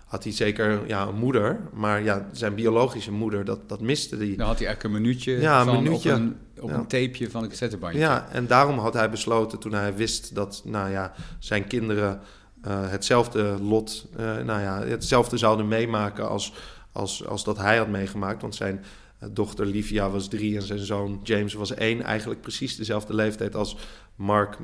had 0.08 0.24
hij 0.24 0.32
zeker 0.32 0.86
ja, 0.86 1.06
een 1.06 1.14
moeder. 1.14 1.60
Maar 1.72 2.02
ja, 2.02 2.28
zijn 2.32 2.54
biologische 2.54 3.12
moeder, 3.12 3.44
dat, 3.44 3.68
dat 3.68 3.80
miste 3.80 4.16
hij. 4.16 4.34
Dan 4.36 4.46
had 4.46 4.58
hij 4.58 4.66
eigenlijk 4.66 4.82
een 4.82 5.02
minuutje, 5.02 5.40
ja, 5.40 5.60
een 5.60 5.82
minuutje 5.82 6.10
op, 6.10 6.18
een, 6.18 6.36
op 6.60 6.70
een 6.70 6.86
tapeje 6.86 7.30
van 7.30 7.42
een 7.42 7.48
cassettebandje. 7.48 7.98
Ja, 7.98 8.28
en 8.32 8.46
daarom 8.46 8.78
had 8.78 8.94
hij 8.94 9.10
besloten 9.10 9.58
toen 9.58 9.72
hij 9.72 9.94
wist 9.94 10.34
dat 10.34 10.62
nou 10.64 10.90
ja, 10.90 11.12
zijn 11.38 11.66
kinderen 11.66 12.20
uh, 12.66 12.90
hetzelfde 12.90 13.56
lot, 13.60 14.06
uh, 14.12 14.36
nou 14.36 14.60
ja, 14.60 14.82
hetzelfde 14.86 15.36
zouden 15.36 15.68
meemaken 15.68 16.28
als, 16.28 16.52
als, 16.92 17.26
als 17.26 17.44
dat 17.44 17.56
hij 17.56 17.76
had 17.76 17.88
meegemaakt. 17.88 18.42
Want 18.42 18.54
zijn 18.54 18.84
uh, 19.22 19.28
dochter 19.32 19.66
Livia 19.66 20.10
was 20.10 20.28
drie 20.28 20.56
en 20.56 20.62
zijn 20.62 20.78
zoon 20.78 21.20
James 21.22 21.54
was 21.54 21.74
één. 21.74 22.02
Eigenlijk 22.02 22.40
precies 22.40 22.76
dezelfde 22.76 23.14
leeftijd 23.14 23.54
als 23.54 23.76
Mark 24.14 24.58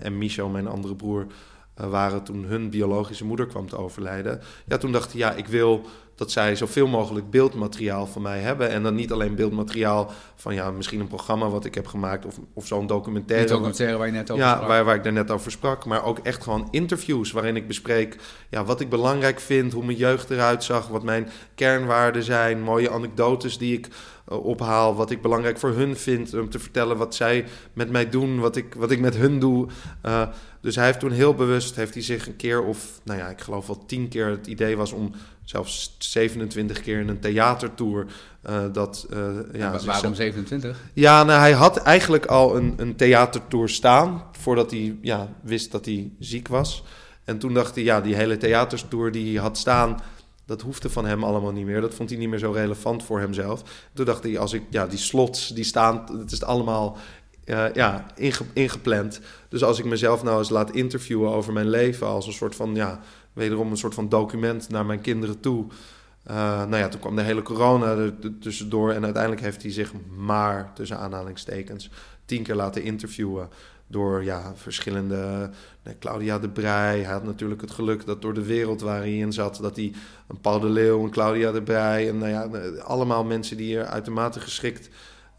en 0.00 0.18
Micho, 0.18 0.48
mijn 0.48 0.66
andere 0.66 0.94
broer, 0.94 1.26
waren 1.76 2.22
toen 2.22 2.44
hun 2.44 2.70
biologische 2.70 3.24
moeder 3.24 3.46
kwam 3.46 3.68
te 3.68 3.76
overlijden. 3.76 4.40
Ja, 4.66 4.76
toen 4.76 4.92
dacht 4.92 5.12
hij, 5.12 5.20
ja, 5.20 5.32
ik 5.32 5.46
wil 5.46 5.86
dat 6.16 6.30
zij 6.30 6.56
zoveel 6.56 6.86
mogelijk 6.86 7.30
beeldmateriaal 7.30 8.06
van 8.06 8.22
mij 8.22 8.40
hebben. 8.40 8.70
En 8.70 8.82
dan 8.82 8.94
niet 8.94 9.12
alleen 9.12 9.34
beeldmateriaal 9.34 10.10
van 10.34 10.54
ja, 10.54 10.70
misschien 10.70 11.00
een 11.00 11.06
programma 11.06 11.48
wat 11.48 11.64
ik 11.64 11.74
heb 11.74 11.86
gemaakt 11.86 12.26
of, 12.26 12.38
of 12.52 12.66
zo'n 12.66 12.86
documentaire. 12.86 13.48
Documentaire 13.48 13.96
waar 13.96 14.06
je 14.06 14.12
net 14.12 14.30
over 14.30 14.44
ja, 14.44 14.52
sprak. 14.52 14.68
Waar, 14.68 14.84
waar 14.84 14.94
ik 14.94 15.02
daar 15.02 15.12
net 15.12 15.30
over 15.30 15.50
sprak. 15.50 15.84
Maar 15.84 16.04
ook 16.04 16.18
echt 16.18 16.42
gewoon 16.42 16.68
interviews 16.70 17.32
waarin 17.32 17.56
ik 17.56 17.66
bespreek 17.66 18.16
ja, 18.50 18.64
wat 18.64 18.80
ik 18.80 18.88
belangrijk 18.88 19.40
vind, 19.40 19.72
hoe 19.72 19.84
mijn 19.84 19.98
jeugd 19.98 20.30
eruit 20.30 20.64
zag, 20.64 20.88
wat 20.88 21.02
mijn 21.02 21.28
kernwaarden 21.54 22.22
zijn, 22.22 22.62
mooie 22.62 22.90
anekdotes 22.90 23.58
die 23.58 23.78
ik 23.78 23.88
ophaal, 24.28 24.94
wat 24.94 25.10
ik 25.10 25.22
belangrijk 25.22 25.58
voor 25.58 25.70
hun 25.70 25.96
vind, 25.96 26.34
om 26.34 26.50
te 26.50 26.58
vertellen 26.58 26.96
wat 26.96 27.14
zij 27.14 27.44
met 27.72 27.90
mij 27.90 28.08
doen, 28.08 28.40
wat 28.40 28.56
ik, 28.56 28.74
wat 28.74 28.90
ik 28.90 29.00
met 29.00 29.16
hun 29.16 29.38
doe. 29.38 29.66
Uh, 30.04 30.28
dus 30.60 30.76
hij 30.76 30.84
heeft 30.84 31.00
toen 31.00 31.10
heel 31.10 31.34
bewust, 31.34 31.76
heeft 31.76 31.94
hij 31.94 32.02
zich 32.02 32.26
een 32.26 32.36
keer 32.36 32.62
of, 32.62 33.00
nou 33.04 33.18
ja, 33.18 33.28
ik 33.28 33.40
geloof 33.40 33.66
wel 33.66 33.84
tien 33.86 34.08
keer 34.08 34.26
het 34.26 34.46
idee 34.46 34.76
was 34.76 34.92
om 34.92 35.12
zelfs 35.44 35.96
27 35.98 36.80
keer 36.80 37.00
in 37.00 37.08
een 37.08 37.20
theatertour. 37.20 38.06
Uh, 38.48 38.64
dat, 38.72 39.06
uh, 39.10 39.18
ja, 39.52 39.72
ja 39.72 39.80
waarom 39.84 40.14
27? 40.14 40.80
Ja, 40.92 41.24
nou, 41.24 41.40
hij 41.40 41.52
had 41.52 41.76
eigenlijk 41.76 42.26
al 42.26 42.56
een, 42.56 42.74
een 42.76 42.96
theatertour 42.96 43.68
staan 43.68 44.22
voordat 44.32 44.70
hij 44.70 44.96
ja, 45.00 45.28
wist 45.40 45.72
dat 45.72 45.84
hij 45.84 46.10
ziek 46.18 46.48
was. 46.48 46.84
En 47.24 47.38
toen 47.38 47.54
dacht 47.54 47.74
hij, 47.74 47.84
ja, 47.84 48.00
die 48.00 48.14
hele 48.14 48.36
theatertour 48.36 49.12
die 49.12 49.34
hij 49.34 49.42
had 49.42 49.58
staan, 49.58 50.00
dat 50.46 50.62
hoefde 50.62 50.90
van 50.90 51.06
hem 51.06 51.24
allemaal 51.24 51.52
niet 51.52 51.64
meer. 51.64 51.80
Dat 51.80 51.94
vond 51.94 52.10
hij 52.10 52.18
niet 52.18 52.28
meer 52.28 52.38
zo 52.38 52.50
relevant 52.50 53.04
voor 53.04 53.20
hemzelf. 53.20 53.62
Toen 53.92 54.04
dacht 54.04 54.22
hij, 54.22 54.38
als 54.38 54.52
ik, 54.52 54.62
ja, 54.70 54.86
die 54.86 54.98
slots, 54.98 55.48
die 55.48 55.64
staan, 55.64 56.18
het 56.18 56.32
is 56.32 56.42
allemaal 56.42 56.96
uh, 57.44 57.72
ja, 57.72 58.06
inge, 58.14 58.44
ingepland. 58.52 59.20
Dus 59.48 59.62
als 59.62 59.78
ik 59.78 59.84
mezelf 59.84 60.22
nou 60.22 60.38
eens 60.38 60.48
laat 60.48 60.70
interviewen 60.70 61.30
over 61.30 61.52
mijn 61.52 61.68
leven 61.68 62.06
als 62.06 62.26
een 62.26 62.32
soort 62.32 62.54
van, 62.54 62.74
ja, 62.74 63.00
wederom 63.32 63.70
een 63.70 63.76
soort 63.76 63.94
van 63.94 64.08
document 64.08 64.68
naar 64.68 64.86
mijn 64.86 65.00
kinderen 65.00 65.40
toe. 65.40 65.66
Uh, 66.30 66.34
nou 66.36 66.76
ja, 66.76 66.88
toen 66.88 67.00
kwam 67.00 67.16
de 67.16 67.22
hele 67.22 67.42
corona 67.42 67.86
er 67.86 68.14
tussendoor 68.40 68.92
en 68.92 69.04
uiteindelijk 69.04 69.42
heeft 69.42 69.62
hij 69.62 69.72
zich 69.72 69.92
maar, 70.16 70.72
tussen 70.74 70.98
aanhalingstekens, 70.98 71.90
tien 72.24 72.42
keer 72.42 72.54
laten 72.54 72.82
interviewen 72.82 73.48
door 73.86 74.24
ja, 74.24 74.52
verschillende... 74.54 75.50
Nee, 75.82 75.98
Claudia 75.98 76.38
de 76.38 76.48
Brij, 76.48 77.00
hij 77.00 77.12
had 77.12 77.24
natuurlijk 77.24 77.60
het 77.60 77.70
geluk 77.70 78.06
dat 78.06 78.22
door 78.22 78.34
de 78.34 78.44
wereld 78.44 78.80
waar 78.80 78.98
hij 78.98 79.16
in 79.16 79.32
zat... 79.32 79.58
dat 79.62 79.76
hij 79.76 79.92
een 80.28 80.40
Paul 80.40 80.60
de 80.60 80.68
Leeuw, 80.68 81.04
een 81.04 81.10
Claudia 81.10 81.52
de 81.52 81.62
Brij... 81.62 82.08
en 82.08 82.18
nou 82.18 82.30
ja, 82.30 82.68
allemaal 82.78 83.24
mensen 83.24 83.56
die 83.56 83.78
er 83.78 83.86
uitermate 83.86 84.40
geschikt 84.40 84.88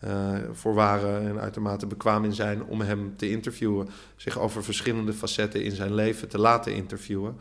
uh, 0.03 0.35
voor 0.51 0.73
waren... 0.73 1.27
en 1.27 1.39
uitermate 1.39 1.87
bekwaam 1.87 2.23
in 2.23 2.33
zijn 2.33 2.63
om 2.63 2.81
hem 2.81 3.13
te 3.17 3.29
interviewen... 3.29 3.89
zich 4.15 4.39
over 4.39 4.63
verschillende 4.63 5.13
facetten 5.13 5.63
in 5.63 5.75
zijn 5.75 5.93
leven 5.93 6.27
te 6.27 6.39
laten 6.39 6.73
interviewen... 6.73 7.37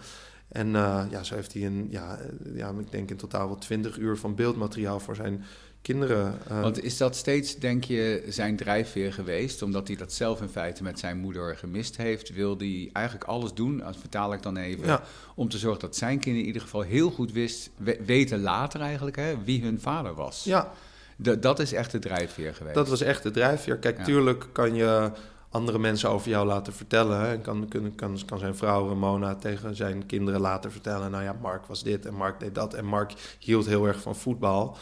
En 0.48 0.70
ja, 1.10 1.22
zo 1.22 1.34
heeft 1.34 1.52
hij 1.52 1.66
een, 1.66 1.86
ja, 1.90 2.18
ja, 2.54 2.72
ik 2.78 2.90
denk 2.90 3.10
in 3.10 3.16
totaal 3.16 3.46
wel 3.46 3.58
twintig 3.58 3.98
uur 3.98 4.16
van 4.16 4.34
beeldmateriaal 4.34 5.00
voor 5.00 5.16
zijn 5.16 5.44
kinderen. 5.86 6.38
Uh, 6.50 6.60
Want 6.60 6.82
is 6.82 6.96
dat 6.96 7.16
steeds, 7.16 7.56
denk 7.56 7.84
je, 7.84 8.24
zijn 8.28 8.56
drijfveer 8.56 9.12
geweest? 9.12 9.62
Omdat 9.62 9.86
hij 9.88 9.96
dat 9.96 10.12
zelf 10.12 10.40
in 10.40 10.48
feite 10.48 10.82
met 10.82 10.98
zijn 10.98 11.18
moeder 11.18 11.56
gemist 11.56 11.96
heeft, 11.96 12.34
wil 12.34 12.56
hij 12.58 12.90
eigenlijk 12.92 13.24
alles 13.26 13.54
doen, 13.54 13.82
als 13.82 13.96
vertaal 13.96 14.32
ik 14.32 14.42
dan 14.42 14.56
even, 14.56 15.00
om 15.34 15.48
te 15.48 15.58
zorgen 15.58 15.80
dat 15.80 15.96
zijn 15.96 16.18
kinderen 16.18 16.40
in 16.40 16.46
ieder 16.46 16.62
geval 16.62 16.80
heel 16.80 17.10
goed 17.10 17.32
wist, 17.32 17.70
weten 18.06 18.40
later 18.40 18.80
eigenlijk, 18.80 19.16
hè, 19.16 19.34
wie 19.44 19.62
hun 19.62 19.80
vader 19.80 20.14
was. 20.14 20.44
Ja. 20.44 20.72
dat 21.16 21.58
is 21.58 21.72
echt 21.72 21.92
de 21.92 21.98
drijfveer 21.98 22.54
geweest. 22.54 22.74
Dat 22.74 22.88
was 22.88 23.00
echt 23.00 23.22
de 23.22 23.30
drijfveer. 23.30 23.76
Kijk, 23.76 24.04
tuurlijk 24.04 24.46
kan 24.52 24.74
je 24.74 25.10
andere 25.50 25.78
mensen 25.78 26.10
over 26.10 26.28
jou 26.28 26.46
laten 26.46 26.72
vertellen. 26.72 27.20
Hè. 27.20 27.32
En 27.32 27.40
kan, 27.40 27.68
kan, 27.68 27.94
kan, 27.94 28.18
kan 28.26 28.38
zijn 28.38 28.56
vrouw 28.56 28.88
Ramona 28.88 29.34
tegen 29.34 29.76
zijn 29.76 30.06
kinderen 30.06 30.40
laten 30.40 30.72
vertellen... 30.72 31.10
nou 31.10 31.24
ja, 31.24 31.36
Mark 31.40 31.66
was 31.66 31.82
dit 31.82 32.06
en 32.06 32.14
Mark 32.14 32.40
deed 32.40 32.54
dat 32.54 32.74
en 32.74 32.84
Mark 32.84 33.12
hield 33.38 33.66
heel 33.66 33.86
erg 33.86 34.00
van 34.00 34.16
voetbal. 34.16 34.76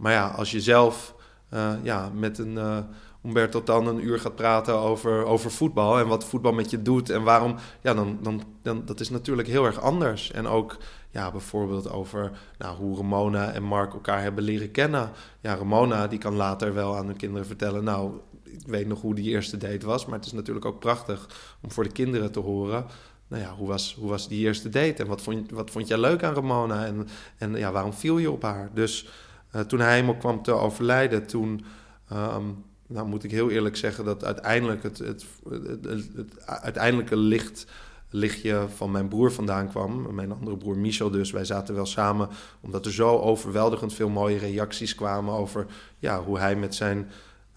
Maar 0.00 0.12
ja, 0.12 0.26
als 0.28 0.50
je 0.50 0.60
zelf 0.60 1.14
uh, 1.54 1.72
ja, 1.82 2.10
met 2.14 2.38
een 2.38 2.52
uh, 2.52 2.78
Umberto 3.24 3.62
dan 3.62 3.86
een 3.86 4.04
uur 4.04 4.20
gaat 4.20 4.36
praten 4.36 4.74
over, 4.74 5.24
over 5.24 5.50
voetbal... 5.50 5.98
en 5.98 6.06
wat 6.06 6.24
voetbal 6.24 6.52
met 6.52 6.70
je 6.70 6.82
doet 6.82 7.10
en 7.10 7.22
waarom... 7.22 7.56
ja, 7.80 7.94
dan, 7.94 8.18
dan, 8.22 8.42
dan 8.62 8.82
dat 8.84 9.00
is 9.00 9.10
natuurlijk 9.10 9.48
heel 9.48 9.64
erg 9.64 9.80
anders. 9.80 10.30
En 10.30 10.46
ook 10.46 10.76
ja, 11.10 11.30
bijvoorbeeld 11.30 11.90
over 11.90 12.30
nou, 12.58 12.76
hoe 12.76 12.96
Ramona 12.96 13.52
en 13.52 13.62
Mark 13.62 13.92
elkaar 13.92 14.22
hebben 14.22 14.44
leren 14.44 14.70
kennen. 14.70 15.10
Ja, 15.40 15.54
Ramona 15.54 16.06
die 16.06 16.18
kan 16.18 16.34
later 16.34 16.74
wel 16.74 16.96
aan 16.96 17.06
hun 17.06 17.16
kinderen 17.16 17.46
vertellen... 17.46 17.84
nou, 17.84 18.12
ik 18.44 18.66
weet 18.66 18.86
nog 18.86 19.00
hoe 19.00 19.14
die 19.14 19.30
eerste 19.30 19.56
date 19.56 19.86
was, 19.86 20.06
maar 20.06 20.18
het 20.18 20.26
is 20.26 20.32
natuurlijk 20.32 20.66
ook 20.66 20.80
prachtig 20.80 21.28
om 21.62 21.70
voor 21.70 21.84
de 21.84 21.92
kinderen 21.92 22.32
te 22.32 22.40
horen. 22.40 22.86
Nou 23.28 23.42
ja, 23.42 23.54
hoe 23.54 23.68
was, 23.68 23.96
hoe 23.98 24.08
was 24.08 24.28
die 24.28 24.46
eerste 24.46 24.68
date 24.68 25.02
en 25.02 25.08
wat 25.08 25.22
vond, 25.22 25.50
wat 25.50 25.70
vond 25.70 25.88
jij 25.88 25.98
leuk 25.98 26.22
aan 26.22 26.34
Ramona 26.34 26.86
en, 26.86 27.08
en 27.38 27.54
ja, 27.54 27.72
waarom 27.72 27.92
viel 27.92 28.18
je 28.18 28.30
op 28.30 28.42
haar? 28.42 28.70
Dus 28.74 29.08
uh, 29.54 29.60
toen 29.60 29.80
hij 29.80 29.94
helemaal 29.94 30.16
kwam 30.16 30.42
te 30.42 30.52
overlijden, 30.52 31.26
toen 31.26 31.64
um, 32.12 32.64
nou 32.86 33.06
moet 33.06 33.24
ik 33.24 33.30
heel 33.30 33.50
eerlijk 33.50 33.76
zeggen 33.76 34.04
dat 34.04 34.24
uiteindelijk 34.24 34.82
het, 34.82 34.98
het, 34.98 35.24
het, 35.48 36.08
het, 36.16 36.46
uiteindelijke 36.46 37.16
licht 37.16 37.66
lichtje 38.10 38.66
van 38.74 38.90
mijn 38.90 39.08
broer 39.08 39.32
vandaan 39.32 39.68
kwam. 39.68 40.14
Mijn 40.14 40.32
andere 40.32 40.56
broer 40.56 40.78
Michel 40.78 41.10
dus. 41.10 41.30
Wij 41.30 41.44
zaten 41.44 41.74
wel 41.74 41.86
samen 41.86 42.28
omdat 42.60 42.86
er 42.86 42.92
zo 42.92 43.18
overweldigend 43.18 43.94
veel 43.94 44.08
mooie 44.08 44.38
reacties 44.38 44.94
kwamen 44.94 45.34
over 45.34 45.66
ja, 45.98 46.22
hoe 46.22 46.38
hij 46.38 46.56
met 46.56 46.74
zijn 46.74 47.10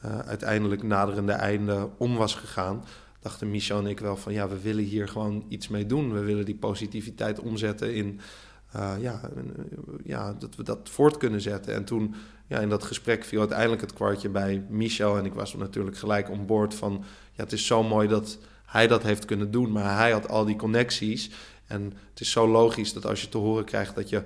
uh, 0.05 0.19
uiteindelijk 0.19 0.83
naderende 0.83 1.31
einde 1.31 1.89
om 1.97 2.15
was 2.15 2.35
gegaan, 2.35 2.83
dachten 3.19 3.51
Michel 3.51 3.79
en 3.79 3.88
ik 3.88 4.00
wel 4.00 4.17
van 4.17 4.33
ja, 4.33 4.47
we 4.47 4.62
willen 4.62 4.83
hier 4.83 5.07
gewoon 5.07 5.45
iets 5.47 5.67
mee 5.67 5.85
doen. 5.85 6.13
We 6.13 6.19
willen 6.19 6.45
die 6.45 6.55
positiviteit 6.55 7.39
omzetten 7.39 7.95
in 7.95 8.19
uh, 8.75 8.94
ja, 9.00 9.22
ja, 10.03 10.34
dat 10.39 10.56
we 10.56 10.63
dat 10.63 10.89
voort 10.89 11.18
kunnen 11.18 11.42
zetten. 11.42 11.74
En 11.74 11.84
toen 11.84 12.15
ja, 12.48 12.60
in 12.60 12.70
dat 12.70 12.84
gesprek 12.84 13.24
viel 13.24 13.39
uiteindelijk 13.39 13.82
het 13.82 13.94
kwartje 13.94 14.30
bij 14.30 14.65
Michel. 14.70 15.18
En 15.18 15.25
ik 15.25 15.34
was 15.34 15.56
natuurlijk 15.56 15.98
gelijk 15.98 16.30
on 16.30 16.46
boord 16.46 16.74
van 16.74 17.03
ja, 17.34 17.44
het 17.44 17.51
is 17.51 17.65
zo 17.65 17.84
mooi 17.84 18.08
dat 18.08 18.38
hij 18.65 18.88
dat 18.88 19.03
heeft 19.03 19.25
kunnen 19.25 19.51
doen. 19.51 19.72
Maar 19.72 19.98
hij 19.98 20.12
had 20.12 20.30
al 20.30 20.46
die 20.46 20.56
connecties. 20.56 21.32
En 21.68 21.94
het 22.10 22.20
is 22.20 22.32
zo 22.32 22.48
logisch 22.48 22.94
dat 22.94 23.06
als 23.06 23.22
je 23.22 23.30
te 23.30 23.38
horen 23.38 23.65
krijgt 23.65 23.96
dat 23.96 24.10
je 24.10 24.24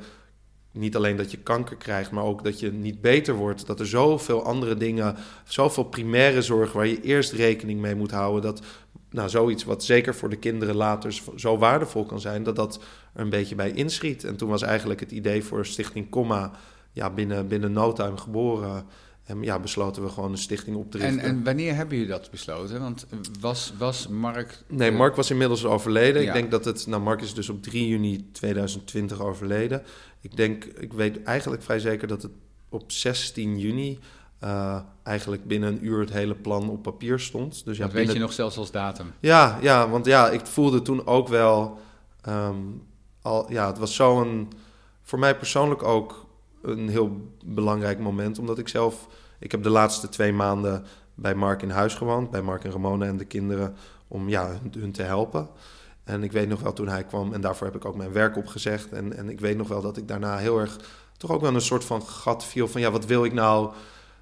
niet 0.77 0.95
alleen 0.95 1.15
dat 1.15 1.31
je 1.31 1.37
kanker 1.37 1.75
krijgt, 1.75 2.11
maar 2.11 2.23
ook 2.23 2.43
dat 2.43 2.59
je 2.59 2.71
niet 2.71 3.01
beter 3.01 3.33
wordt. 3.33 3.65
Dat 3.65 3.79
er 3.79 3.87
zoveel 3.87 4.43
andere 4.43 4.77
dingen, 4.77 5.15
zoveel 5.43 5.83
primaire 5.83 6.41
zorg 6.41 6.71
waar 6.71 6.87
je 6.87 7.01
eerst 7.01 7.31
rekening 7.31 7.79
mee 7.79 7.95
moet 7.95 8.11
houden. 8.11 8.41
Dat 8.41 8.61
nou, 9.09 9.29
zoiets 9.29 9.63
wat 9.63 9.83
zeker 9.83 10.15
voor 10.15 10.29
de 10.29 10.35
kinderen 10.35 10.75
later 10.75 11.21
zo 11.35 11.57
waardevol 11.57 12.05
kan 12.05 12.19
zijn, 12.19 12.43
dat 12.43 12.55
dat 12.55 12.79
er 13.13 13.21
een 13.21 13.29
beetje 13.29 13.55
bij 13.55 13.71
inschiet. 13.71 14.23
En 14.23 14.35
toen 14.35 14.49
was 14.49 14.61
eigenlijk 14.61 14.99
het 14.99 15.11
idee 15.11 15.43
voor 15.43 15.65
Stichting 15.65 16.09
Comma 16.09 16.51
ja, 16.91 17.09
binnen, 17.09 17.47
binnen 17.47 17.71
no 17.71 17.93
time 17.93 18.17
geboren. 18.17 18.85
En 19.27 19.41
ja, 19.43 19.59
besloten 19.59 20.03
we 20.03 20.09
gewoon 20.09 20.31
een 20.31 20.37
stichting 20.37 20.75
op 20.75 20.91
te 20.91 20.97
richten. 20.97 21.19
En, 21.19 21.25
en 21.25 21.43
wanneer 21.43 21.75
hebben 21.75 21.97
jullie 21.97 22.11
dat 22.11 22.31
besloten? 22.31 22.79
Want 22.79 23.05
was, 23.39 23.73
was 23.77 24.07
Mark... 24.07 24.63
Nee, 24.67 24.91
Mark 24.91 25.15
was 25.15 25.29
inmiddels 25.29 25.65
overleden. 25.65 26.21
Ik 26.21 26.33
denk 26.33 26.51
dat 26.51 26.65
het... 26.65 26.87
Nou, 26.87 27.01
Mark 27.01 27.21
is 27.21 27.33
dus 27.33 27.49
op 27.49 27.63
3 27.63 27.87
juni 27.87 28.31
2020 28.31 29.21
overleden. 29.21 29.83
Ik 30.21 30.35
denk, 30.35 30.63
ik 30.63 30.93
weet 30.93 31.23
eigenlijk 31.23 31.63
vrij 31.63 31.79
zeker 31.79 32.07
dat 32.07 32.21
het 32.21 32.31
op 32.69 32.91
16 32.91 33.59
juni... 33.59 33.99
Uh, 34.43 34.79
eigenlijk 35.03 35.47
binnen 35.47 35.69
een 35.69 35.85
uur 35.85 35.99
het 35.99 36.11
hele 36.11 36.35
plan 36.35 36.69
op 36.69 36.81
papier 36.81 37.19
stond. 37.19 37.65
Dus 37.65 37.77
ja, 37.77 37.83
dat 37.83 37.93
weet 37.93 38.13
je 38.13 38.19
nog 38.19 38.33
zelfs 38.33 38.57
als 38.57 38.71
datum. 38.71 39.13
Ja, 39.19 39.57
ja, 39.61 39.89
want 39.89 40.05
ja, 40.05 40.29
ik 40.29 40.45
voelde 40.45 40.81
toen 40.81 41.07
ook 41.07 41.27
wel... 41.27 41.79
Um, 42.27 42.83
al, 43.21 43.51
ja, 43.51 43.67
het 43.67 43.77
was 43.77 43.95
zo'n... 43.95 44.51
Voor 45.03 45.19
mij 45.19 45.37
persoonlijk 45.37 45.83
ook 45.83 46.26
een 46.67 46.89
heel 46.89 47.31
belangrijk 47.45 47.99
moment. 47.99 48.39
Omdat 48.39 48.57
ik 48.57 48.67
zelf, 48.67 49.07
ik 49.39 49.51
heb 49.51 49.63
de 49.63 49.69
laatste 49.69 50.09
twee 50.09 50.33
maanden 50.33 50.83
bij 51.15 51.35
Mark 51.35 51.61
in 51.61 51.69
huis 51.69 51.93
gewoond. 51.93 52.31
Bij 52.31 52.41
Mark 52.41 52.63
en 52.63 52.71
Ramona 52.71 53.05
en 53.05 53.17
de 53.17 53.25
kinderen. 53.25 53.75
Om 54.07 54.29
ja, 54.29 54.51
hun 54.71 54.91
te 54.91 55.03
helpen. 55.03 55.49
En 56.07 56.23
ik 56.23 56.31
weet 56.31 56.49
nog 56.49 56.61
wel 56.61 56.73
toen 56.73 56.87
hij 56.87 57.03
kwam, 57.03 57.33
en 57.33 57.41
daarvoor 57.41 57.67
heb 57.67 57.75
ik 57.75 57.85
ook 57.85 57.95
mijn 57.95 58.11
werk 58.11 58.37
opgezegd. 58.37 58.91
En, 58.91 59.17
en 59.17 59.29
ik 59.29 59.39
weet 59.39 59.57
nog 59.57 59.67
wel 59.67 59.81
dat 59.81 59.97
ik 59.97 60.07
daarna 60.07 60.37
heel 60.37 60.59
erg 60.59 60.79
toch 61.17 61.31
ook 61.31 61.41
wel 61.41 61.53
een 61.53 61.61
soort 61.61 61.85
van 61.85 62.01
gat 62.01 62.45
viel 62.45 62.67
van 62.67 62.81
ja, 62.81 62.91
wat 62.91 63.05
wil 63.05 63.25
ik 63.25 63.33
nou, 63.33 63.73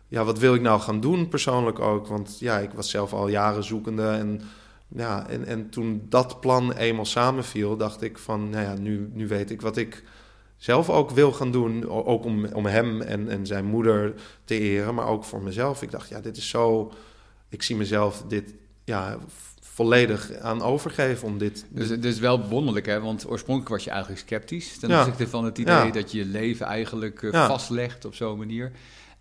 ja, 0.08 0.24
wat 0.24 0.40
wil 0.40 0.54
ik 0.54 0.62
nou 0.62 0.80
gaan 0.80 1.00
doen 1.00 1.28
persoonlijk 1.28 1.80
ook? 1.80 2.08
Want 2.08 2.40
ja, 2.40 2.58
ik 2.58 2.72
was 2.72 2.90
zelf 2.90 3.14
al 3.14 3.28
jaren 3.28 3.64
zoekende. 3.64 4.08
En, 4.08 4.42
ja, 4.88 5.28
en, 5.28 5.46
en 5.46 5.70
toen 5.70 6.06
dat 6.10 6.40
plan 6.40 6.72
eenmaal 6.72 7.06
samenviel, 7.06 7.78
dacht 7.78 8.02
ik 8.02 8.18
van 8.18 8.50
nou 8.50 8.64
ja, 8.64 8.74
nu, 8.74 9.10
nu 9.14 9.28
weet 9.28 9.52
ik 9.52 9.62
wat 9.62 9.78
ik 9.78 10.04
zelf 10.58 10.90
ook 10.90 11.12
wil 11.12 11.32
gaan 11.32 11.52
doen. 11.52 11.90
Ook 11.90 12.26
om, 12.26 12.46
om 12.46 12.66
hem 12.66 13.02
en, 13.02 13.30
en 13.30 13.46
zijn 13.46 13.66
moeder 13.66 14.14
te 14.44 14.60
eren, 14.60 14.96
maar 14.96 15.08
ook 15.08 15.24
voor 15.24 15.42
mezelf. 15.42 15.82
Ik 15.82 15.92
dacht, 15.92 16.10
ja, 16.10 16.22
dit 16.22 16.38
is 16.38 16.50
zo. 16.50 16.92
Ik 17.50 17.64
zie 17.64 17.76
mezelf 17.76 18.24
dit 18.28 18.54
ja, 18.84 19.18
volledig 19.62 20.38
aan 20.38 20.62
overgeven 20.62 21.28
om 21.28 21.38
dit... 21.38 21.66
Dus 21.70 21.90
het 21.90 22.06
is 22.06 22.20
wel 22.20 22.48
wonderlijk, 22.48 22.86
hè? 22.86 23.02
Want 23.02 23.30
oorspronkelijk 23.30 23.74
was 23.74 23.84
je 23.84 23.90
eigenlijk 23.90 24.22
sceptisch... 24.22 24.78
ten 24.78 25.00
opzichte 25.00 25.28
van 25.28 25.46
het 25.46 25.58
idee 25.58 25.92
dat 25.92 26.12
je 26.12 26.18
je 26.18 26.26
leven 26.26 26.66
eigenlijk 26.66 27.22
uh, 27.22 27.48
vastlegt 27.48 28.06
op 28.06 28.16
zo'n 28.16 28.38
manier. 28.38 28.72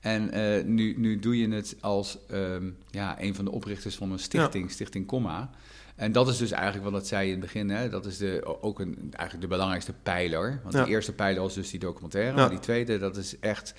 En 0.00 0.38
uh, 0.38 0.64
nu, 0.64 0.94
nu 0.98 1.18
doe 1.18 1.38
je 1.38 1.48
het 1.48 1.76
als 1.80 2.18
um, 2.32 2.76
ja, 2.90 3.20
een 3.20 3.34
van 3.34 3.44
de 3.44 3.50
oprichters 3.50 3.96
van 3.96 4.12
een 4.12 4.18
stichting, 4.18 4.70
Stichting 4.70 5.06
Comma... 5.06 5.50
En 5.96 6.12
dat 6.12 6.28
is 6.28 6.36
dus 6.36 6.50
eigenlijk 6.50 6.84
wat 6.84 6.92
het 6.92 7.06
zei 7.06 7.24
in 7.26 7.30
het 7.30 7.40
begin. 7.40 7.70
Hè? 7.70 7.88
Dat 7.88 8.06
is 8.06 8.16
de, 8.16 8.58
ook 8.60 8.80
een, 8.80 8.96
eigenlijk 9.00 9.40
de 9.40 9.46
belangrijkste 9.46 9.92
pijler. 9.92 10.60
Want 10.62 10.74
de 10.74 10.86
eerste 10.86 11.12
pijler 11.12 11.42
was 11.42 11.54
dus 11.54 11.70
die 11.70 11.80
documentaire. 11.80 12.36
Maar 12.36 12.50
die 12.50 12.58
tweede, 12.58 12.98
dat 12.98 13.16
is 13.16 13.38
echt 13.38 13.74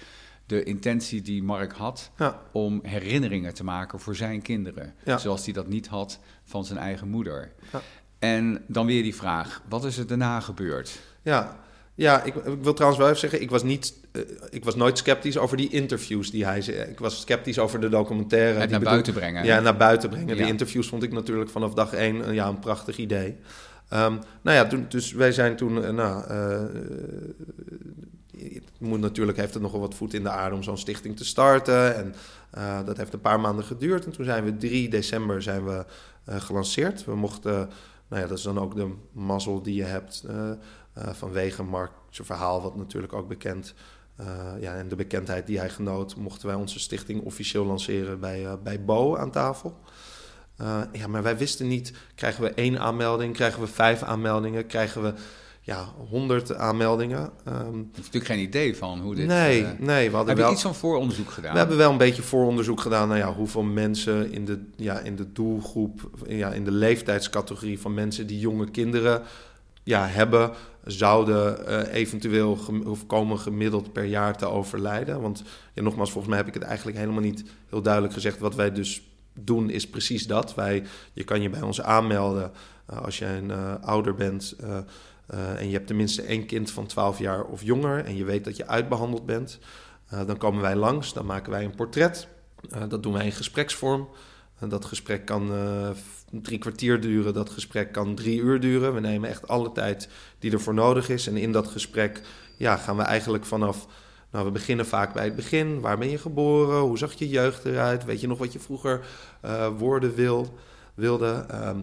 de 0.45 0.63
intentie 0.63 1.21
die 1.21 1.43
Mark 1.43 1.71
had 1.71 2.11
om 2.51 2.79
herinneringen 2.83 3.53
te 3.53 3.63
maken 3.63 3.99
voor 3.99 4.15
zijn 4.15 4.41
kinderen. 4.41 4.93
Zoals 5.17 5.45
hij 5.45 5.53
dat 5.53 5.67
niet 5.67 5.87
had 5.87 6.19
van 6.43 6.65
zijn 6.65 6.79
eigen 6.79 7.07
moeder. 7.07 7.51
En 8.19 8.63
dan 8.67 8.85
weer 8.85 9.03
die 9.03 9.15
vraag, 9.15 9.61
wat 9.69 9.85
is 9.85 9.97
er 9.97 10.07
daarna 10.07 10.39
gebeurd? 10.39 10.99
Ja, 11.21 11.59
ja, 11.95 12.23
ik, 12.23 12.35
ik, 12.35 12.61
wil 12.61 12.73
trouwens 12.73 13.01
wel 13.01 13.09
even 13.09 13.19
zeggen, 13.19 13.41
ik 13.41 13.49
was, 13.49 13.63
niet, 13.63 13.93
uh, 14.11 14.21
ik 14.49 14.63
was 14.63 14.75
nooit 14.75 14.97
sceptisch 14.97 15.37
over 15.37 15.57
die 15.57 15.69
interviews 15.69 16.31
die 16.31 16.45
hij 16.45 16.61
zei. 16.61 16.77
Ik 16.77 16.99
was 16.99 17.19
sceptisch 17.19 17.59
over 17.59 17.79
de 17.79 17.89
documentaire. 17.89 18.59
Het 18.59 18.69
naar 18.69 18.79
buiten 18.79 19.13
brengen. 19.13 19.45
Ja, 19.45 19.59
naar 19.59 19.77
buiten 19.77 20.09
brengen. 20.09 20.37
Die 20.37 20.45
interviews 20.45 20.87
vond 20.87 21.03
ik 21.03 21.11
natuurlijk 21.11 21.49
vanaf 21.49 21.73
dag 21.73 21.93
één 21.93 22.33
ja, 22.33 22.47
een 22.47 22.59
prachtig 22.59 22.97
idee. 22.97 23.35
Um, 23.93 24.19
nou 24.41 24.57
ja, 24.57 24.67
toen, 24.67 24.85
dus 24.89 25.11
wij 25.11 25.31
zijn 25.31 25.55
toen, 25.55 25.77
uh, 25.77 25.89
nou, 25.89 26.31
uh, 26.31 26.59
het 28.53 28.63
moet 28.79 28.99
natuurlijk, 28.99 29.37
heeft 29.37 29.53
het 29.53 29.63
nogal 29.63 29.79
wat 29.79 29.95
voet 29.95 30.13
in 30.13 30.23
de 30.23 30.29
aarde 30.29 30.55
om 30.55 30.63
zo'n 30.63 30.77
stichting 30.77 31.17
te 31.17 31.25
starten. 31.25 31.95
En 31.95 32.15
dat 32.85 32.97
heeft 32.97 33.13
een 33.13 33.21
paar 33.21 33.39
maanden 33.39 33.65
geduurd. 33.65 34.05
En 34.05 34.11
toen 34.11 34.25
zijn 34.25 34.43
we 34.43 34.57
3 34.57 34.89
december 34.89 35.41
zijn 35.41 35.65
we 35.65 35.85
gelanceerd. 36.25 37.05
We 37.05 37.15
mochten, 37.15 37.69
nou 38.07 38.21
ja, 38.21 38.27
dat 38.27 38.37
is 38.37 38.43
dan 38.43 38.59
ook 38.59 38.75
de 38.75 38.91
mazzel 39.11 39.61
die 39.61 39.75
je 39.75 39.83
hebt 39.83 40.23
uh, 40.97 41.09
vanwege 41.13 41.63
Mark's 41.63 42.19
verhaal, 42.23 42.61
wat 42.61 42.75
natuurlijk 42.75 43.13
ook 43.13 43.27
bekend 43.27 43.73
uh, 44.21 44.27
ja, 44.59 44.75
en 44.75 44.87
de 44.87 44.95
bekendheid 44.95 45.47
die 45.47 45.59
hij 45.59 45.69
genoot, 45.69 46.15
mochten 46.15 46.47
wij 46.47 46.55
onze 46.55 46.79
stichting 46.79 47.23
officieel 47.23 47.65
lanceren 47.65 48.19
bij, 48.19 48.43
uh, 48.43 48.53
bij 48.63 48.83
Bo 48.83 49.17
aan 49.17 49.31
tafel. 49.31 49.79
ja, 50.91 51.07
maar 51.07 51.23
wij 51.23 51.37
wisten 51.37 51.67
niet, 51.67 51.93
krijgen 52.15 52.43
we 52.43 52.53
één 52.53 52.79
aanmelding, 52.79 53.33
krijgen 53.33 53.61
we 53.61 53.67
vijf 53.67 54.03
aanmeldingen, 54.03 54.67
krijgen 54.67 55.01
we 55.03 55.13
ja, 55.65 55.85
honderd 56.09 56.55
aanmeldingen. 56.55 57.19
Um, 57.47 57.53
je 57.53 57.59
hebt 57.61 57.95
natuurlijk 57.95 58.25
geen 58.25 58.39
idee 58.39 58.77
van 58.77 58.99
hoe 58.99 59.15
dit... 59.15 59.27
Nee, 59.27 59.65
nee. 59.79 60.09
We 60.09 60.15
hadden 60.15 60.35
wel, 60.35 60.51
iets 60.51 60.61
van 60.61 60.75
vooronderzoek 60.75 61.29
gedaan? 61.29 61.51
We 61.51 61.57
hebben 61.57 61.77
wel 61.77 61.91
een 61.91 61.97
beetje 61.97 62.21
vooronderzoek 62.21 62.81
gedaan 62.81 63.07
naar 63.07 63.17
ja, 63.17 63.33
hoeveel 63.33 63.63
mensen 63.63 64.31
in 64.31 64.45
de, 64.45 64.65
ja, 64.75 64.99
in 64.99 65.15
de 65.15 65.31
doelgroep, 65.31 66.09
ja, 66.27 66.51
in 66.51 66.63
de 66.63 66.71
leeftijdscategorie 66.71 67.79
van 67.79 67.93
mensen 67.93 68.27
die 68.27 68.39
jonge 68.39 68.71
kinderen 68.71 69.21
ja, 69.85 70.07
hebben, 70.07 70.51
zouden 70.83 71.69
uh, 71.69 71.93
eventueel 71.93 72.57
of 72.85 73.07
komen 73.07 73.39
gemiddeld 73.39 73.93
per 73.93 74.03
jaar 74.03 74.37
te 74.37 74.45
overlijden. 74.45 75.21
Want 75.21 75.43
nogmaals, 75.73 76.11
volgens 76.11 76.27
mij 76.27 76.37
heb 76.37 76.47
ik 76.47 76.53
het 76.53 76.63
eigenlijk 76.63 76.97
helemaal 76.97 77.21
niet 77.21 77.43
heel 77.69 77.81
duidelijk 77.81 78.13
gezegd. 78.13 78.39
Wat 78.39 78.55
wij 78.55 78.71
dus 78.71 79.01
doen 79.39 79.69
is 79.69 79.89
precies 79.89 80.27
dat. 80.27 80.55
Wij, 80.55 80.83
je 81.13 81.23
kan 81.23 81.41
je 81.41 81.49
bij 81.49 81.61
ons 81.61 81.81
aanmelden 81.81 82.51
uh, 82.89 83.01
als 83.01 83.17
je 83.17 83.25
een 83.25 83.49
uh, 83.49 83.73
ouder 83.81 84.15
bent 84.15 84.55
en 85.27 85.67
je 85.67 85.73
hebt 85.73 85.87
tenminste 85.87 86.21
één 86.21 86.45
kind 86.45 86.71
van 86.71 86.85
12 86.85 87.19
jaar 87.19 87.43
of 87.43 87.63
jonger 87.63 88.05
en 88.05 88.15
je 88.15 88.23
weet 88.23 88.43
dat 88.43 88.57
je 88.57 88.67
uitbehandeld 88.67 89.25
bent. 89.25 89.59
dan 90.09 90.37
komen 90.37 90.61
wij 90.61 90.75
langs, 90.75 91.13
dan 91.13 91.25
maken 91.25 91.51
wij 91.51 91.63
een 91.63 91.75
portret. 91.75 92.27
dat 92.87 93.03
doen 93.03 93.13
wij 93.13 93.25
in 93.25 93.31
gespreksvorm. 93.31 94.09
dat 94.59 94.85
gesprek 94.85 95.25
kan 95.25 95.51
drie 96.31 96.57
kwartier 96.57 97.01
duren, 97.01 97.33
dat 97.33 97.49
gesprek 97.49 97.91
kan 97.91 98.15
drie 98.15 98.39
uur 98.39 98.59
duren. 98.59 98.93
We 98.93 98.99
nemen 98.99 99.29
echt 99.29 99.47
alle 99.47 99.71
tijd 99.71 100.09
die 100.39 100.51
ervoor 100.51 100.73
nodig 100.73 101.09
is. 101.09 101.27
En 101.27 101.37
in 101.37 101.51
dat 101.51 101.67
gesprek 101.67 102.21
ja, 102.57 102.75
gaan 102.77 102.97
we 102.97 103.03
eigenlijk 103.03 103.45
vanaf 103.45 103.87
nou, 104.31 104.45
we 104.45 104.51
beginnen 104.51 104.85
vaak 104.85 105.13
bij 105.13 105.23
het 105.23 105.35
begin. 105.35 105.79
Waar 105.79 105.97
ben 105.97 106.09
je 106.09 106.17
geboren? 106.17 106.79
Hoe 106.79 106.97
zag 106.97 107.13
je 107.13 107.29
jeugd 107.29 107.65
eruit? 107.65 108.05
Weet 108.05 108.21
je 108.21 108.27
nog 108.27 108.37
wat 108.37 108.53
je 108.53 108.59
vroeger 108.59 109.05
uh, 109.45 109.67
worden 109.77 110.15
wil, 110.15 110.57
wilde? 110.95 111.45
Ehm, 111.49 111.79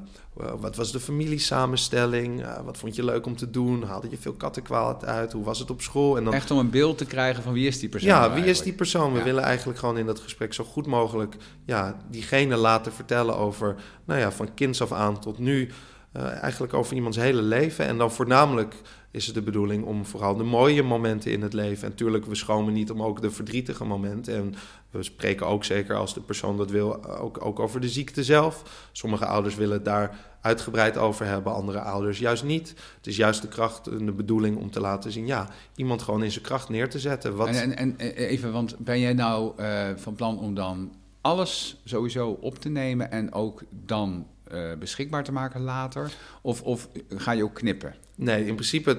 wat 0.60 0.76
was 0.76 0.92
de 0.92 1.00
familiesamenstelling? 1.00 2.40
Uh, 2.40 2.60
wat 2.64 2.78
vond 2.78 2.96
je 2.96 3.04
leuk 3.04 3.26
om 3.26 3.36
te 3.36 3.50
doen? 3.50 3.82
Haalde 3.82 4.10
je 4.10 4.16
veel 4.16 4.32
kattenkwaad 4.32 5.04
uit? 5.04 5.32
Hoe 5.32 5.44
was 5.44 5.58
het 5.58 5.70
op 5.70 5.80
school? 5.80 6.16
En 6.16 6.24
dan... 6.24 6.34
Echt 6.34 6.50
om 6.50 6.58
een 6.58 6.70
beeld 6.70 6.98
te 6.98 7.04
krijgen 7.04 7.42
van 7.42 7.52
wie 7.52 7.66
is 7.66 7.78
die 7.78 7.88
persoon? 7.88 8.08
Ja, 8.08 8.34
wie 8.34 8.44
is 8.44 8.62
die 8.62 8.72
persoon? 8.72 9.12
We 9.12 9.22
willen 9.22 9.42
eigenlijk 9.42 9.78
gewoon 9.78 9.98
in 9.98 10.06
dat 10.06 10.20
gesprek 10.20 10.54
zo 10.54 10.64
goed 10.64 10.86
mogelijk 10.86 11.36
ja, 11.64 11.96
diegene 12.10 12.56
laten 12.56 12.92
vertellen 12.92 13.36
over, 13.36 13.76
nou 14.04 14.20
ja, 14.20 14.32
van 14.32 14.54
kinds 14.54 14.82
af 14.82 14.92
aan 14.92 15.20
tot 15.20 15.38
nu. 15.38 15.70
Uh, 16.16 16.42
eigenlijk 16.42 16.74
over 16.74 16.94
iemands 16.94 17.16
hele 17.16 17.42
leven. 17.42 17.86
En 17.86 17.98
dan 17.98 18.12
voornamelijk 18.12 18.74
is 19.10 19.26
het 19.26 19.34
de 19.34 19.42
bedoeling 19.42 19.84
om 19.84 20.06
vooral 20.06 20.36
de 20.36 20.42
mooie 20.42 20.82
momenten 20.82 21.32
in 21.32 21.42
het 21.42 21.52
leven. 21.52 21.84
En 21.84 21.90
natuurlijk, 21.90 22.26
we 22.26 22.34
schomen 22.34 22.72
niet 22.72 22.90
om 22.90 23.02
ook 23.02 23.22
de 23.22 23.30
verdrietige 23.30 23.84
momenten. 23.84 24.34
En 24.34 24.54
we 24.92 25.02
spreken 25.02 25.46
ook 25.46 25.64
zeker 25.64 25.96
als 25.96 26.14
de 26.14 26.20
persoon 26.20 26.56
dat 26.56 26.70
wil, 26.70 27.06
ook, 27.06 27.44
ook 27.44 27.58
over 27.58 27.80
de 27.80 27.88
ziekte 27.88 28.24
zelf. 28.24 28.88
Sommige 28.92 29.26
ouders 29.26 29.54
willen 29.54 29.74
het 29.74 29.84
daar 29.84 30.18
uitgebreid 30.40 30.96
over 30.96 31.26
hebben, 31.26 31.54
andere 31.54 31.80
ouders 31.80 32.18
juist 32.18 32.44
niet. 32.44 32.68
Het 32.96 33.06
is 33.06 33.16
juist 33.16 33.42
de 33.42 33.48
kracht 33.48 33.86
en 33.86 34.06
de 34.06 34.12
bedoeling 34.12 34.56
om 34.56 34.70
te 34.70 34.80
laten 34.80 35.12
zien, 35.12 35.26
ja, 35.26 35.48
iemand 35.76 36.02
gewoon 36.02 36.22
in 36.22 36.32
zijn 36.32 36.44
kracht 36.44 36.68
neer 36.68 36.90
te 36.90 36.98
zetten. 36.98 37.36
Wat... 37.36 37.48
En, 37.48 37.76
en, 37.76 37.98
en 37.98 38.14
even, 38.14 38.52
want 38.52 38.78
ben 38.78 39.00
jij 39.00 39.12
nou 39.12 39.52
uh, 39.60 39.88
van 39.96 40.14
plan 40.14 40.38
om 40.38 40.54
dan 40.54 40.92
alles 41.20 41.80
sowieso 41.84 42.38
op 42.40 42.58
te 42.58 42.68
nemen 42.68 43.10
en 43.10 43.32
ook 43.32 43.62
dan 43.70 44.26
uh, 44.52 44.72
beschikbaar 44.78 45.24
te 45.24 45.32
maken 45.32 45.60
later? 45.60 46.12
Of, 46.42 46.62
of 46.62 46.88
ga 47.08 47.32
je 47.32 47.44
ook 47.44 47.54
knippen? 47.54 47.94
Nee, 48.14 48.46
in 48.46 48.54
principe, 48.54 48.98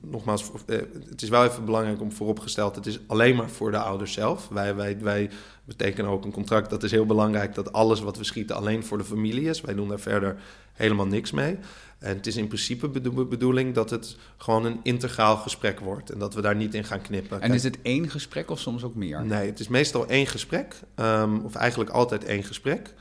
nogmaals, 0.00 0.50
eh, 0.66 0.78
het 1.08 1.22
is 1.22 1.28
wel 1.28 1.44
even 1.44 1.64
belangrijk 1.64 2.00
om 2.00 2.12
vooropgesteld, 2.12 2.76
het 2.76 2.86
is 2.86 2.98
alleen 3.06 3.36
maar 3.36 3.50
voor 3.50 3.70
de 3.70 3.78
ouders 3.78 4.12
zelf. 4.12 4.48
Wij, 4.48 4.74
wij, 4.74 4.98
wij 5.00 5.30
betekenen 5.64 6.10
ook 6.10 6.24
een 6.24 6.32
contract, 6.32 6.70
dat 6.70 6.82
is 6.82 6.90
heel 6.90 7.06
belangrijk, 7.06 7.54
dat 7.54 7.72
alles 7.72 8.00
wat 8.00 8.16
we 8.16 8.24
schieten 8.24 8.56
alleen 8.56 8.84
voor 8.84 8.98
de 8.98 9.04
familie 9.04 9.48
is. 9.48 9.60
Wij 9.60 9.74
doen 9.74 9.88
daar 9.88 10.00
verder 10.00 10.36
helemaal 10.72 11.06
niks 11.06 11.30
mee. 11.30 11.58
En 11.98 12.16
het 12.16 12.26
is 12.26 12.36
in 12.36 12.46
principe 12.46 13.00
de 13.00 13.10
bedoeling 13.24 13.74
dat 13.74 13.90
het 13.90 14.16
gewoon 14.36 14.64
een 14.64 14.80
integraal 14.82 15.36
gesprek 15.36 15.80
wordt 15.80 16.10
en 16.10 16.18
dat 16.18 16.34
we 16.34 16.40
daar 16.40 16.56
niet 16.56 16.74
in 16.74 16.84
gaan 16.84 17.00
knippen. 17.00 17.40
En 17.40 17.52
is 17.52 17.62
het 17.62 17.78
één 17.82 18.10
gesprek 18.10 18.50
of 18.50 18.60
soms 18.60 18.84
ook 18.84 18.94
meer? 18.94 19.24
Nee, 19.24 19.46
het 19.46 19.60
is 19.60 19.68
meestal 19.68 20.08
één 20.08 20.26
gesprek, 20.26 20.74
um, 20.96 21.40
of 21.40 21.54
eigenlijk 21.54 21.90
altijd 21.90 22.24
één 22.24 22.42
gesprek. 22.42 22.94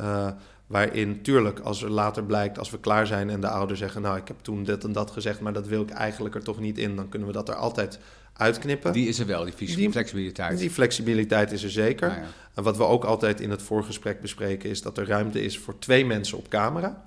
Uh, 0.00 0.30
Waarin, 0.66 1.22
tuurlijk, 1.22 1.58
als 1.58 1.82
er 1.82 1.90
later 1.90 2.24
blijkt, 2.24 2.58
als 2.58 2.70
we 2.70 2.78
klaar 2.78 3.06
zijn 3.06 3.30
en 3.30 3.40
de 3.40 3.48
ouders 3.48 3.78
zeggen: 3.78 4.02
Nou, 4.02 4.16
ik 4.16 4.28
heb 4.28 4.36
toen 4.42 4.64
dit 4.64 4.84
en 4.84 4.92
dat 4.92 5.10
gezegd, 5.10 5.40
maar 5.40 5.52
dat 5.52 5.66
wil 5.66 5.82
ik 5.82 5.90
eigenlijk 5.90 6.34
er 6.34 6.42
toch 6.42 6.60
niet 6.60 6.78
in, 6.78 6.96
dan 6.96 7.08
kunnen 7.08 7.28
we 7.28 7.34
dat 7.34 7.48
er 7.48 7.54
altijd 7.54 7.98
uitknippen. 8.32 8.92
Die 8.92 9.08
is 9.08 9.18
er 9.18 9.26
wel, 9.26 9.44
die 9.44 9.52
flexibiliteit. 9.90 10.58
Die 10.58 10.70
flexibiliteit 10.70 11.52
is 11.52 11.62
er 11.62 11.70
zeker. 11.70 12.10
Ah, 12.10 12.16
en 12.54 12.62
wat 12.62 12.76
we 12.76 12.84
ook 12.84 13.04
altijd 13.04 13.40
in 13.40 13.50
het 13.50 13.62
voorgesprek 13.62 14.20
bespreken, 14.20 14.70
is 14.70 14.82
dat 14.82 14.98
er 14.98 15.06
ruimte 15.06 15.42
is 15.42 15.58
voor 15.58 15.78
twee 15.78 16.06
mensen 16.06 16.38
op 16.38 16.48
camera. 16.48 17.05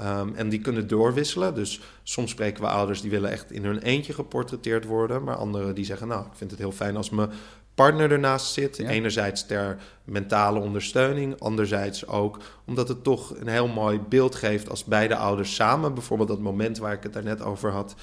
Um, 0.00 0.34
en 0.34 0.48
die 0.48 0.60
kunnen 0.60 0.88
doorwisselen. 0.88 1.54
Dus 1.54 1.80
soms 2.02 2.30
spreken 2.30 2.62
we 2.62 2.68
ouders 2.68 3.00
die 3.00 3.10
willen 3.10 3.30
echt 3.30 3.52
in 3.52 3.64
hun 3.64 3.78
eentje 3.78 4.12
geportretteerd 4.12 4.84
worden. 4.84 5.24
Maar 5.24 5.36
anderen 5.36 5.74
die 5.74 5.84
zeggen, 5.84 6.08
nou, 6.08 6.26
ik 6.26 6.32
vind 6.34 6.50
het 6.50 6.60
heel 6.60 6.72
fijn 6.72 6.96
als 6.96 7.10
mijn 7.10 7.30
partner 7.74 8.12
ernaast 8.12 8.52
zit. 8.52 8.78
Enerzijds 8.78 9.46
ter 9.46 9.78
mentale 10.04 10.58
ondersteuning, 10.58 11.40
anderzijds 11.40 12.06
ook 12.06 12.38
omdat 12.64 12.88
het 12.88 13.04
toch 13.04 13.34
een 13.36 13.48
heel 13.48 13.68
mooi 13.68 14.00
beeld 14.08 14.34
geeft 14.34 14.70
als 14.70 14.84
beide 14.84 15.16
ouders 15.16 15.54
samen, 15.54 15.94
bijvoorbeeld 15.94 16.28
dat 16.28 16.40
moment 16.40 16.78
waar 16.78 16.92
ik 16.92 17.02
het 17.02 17.12
daarnet 17.12 17.42
over 17.42 17.70
had, 17.70 17.94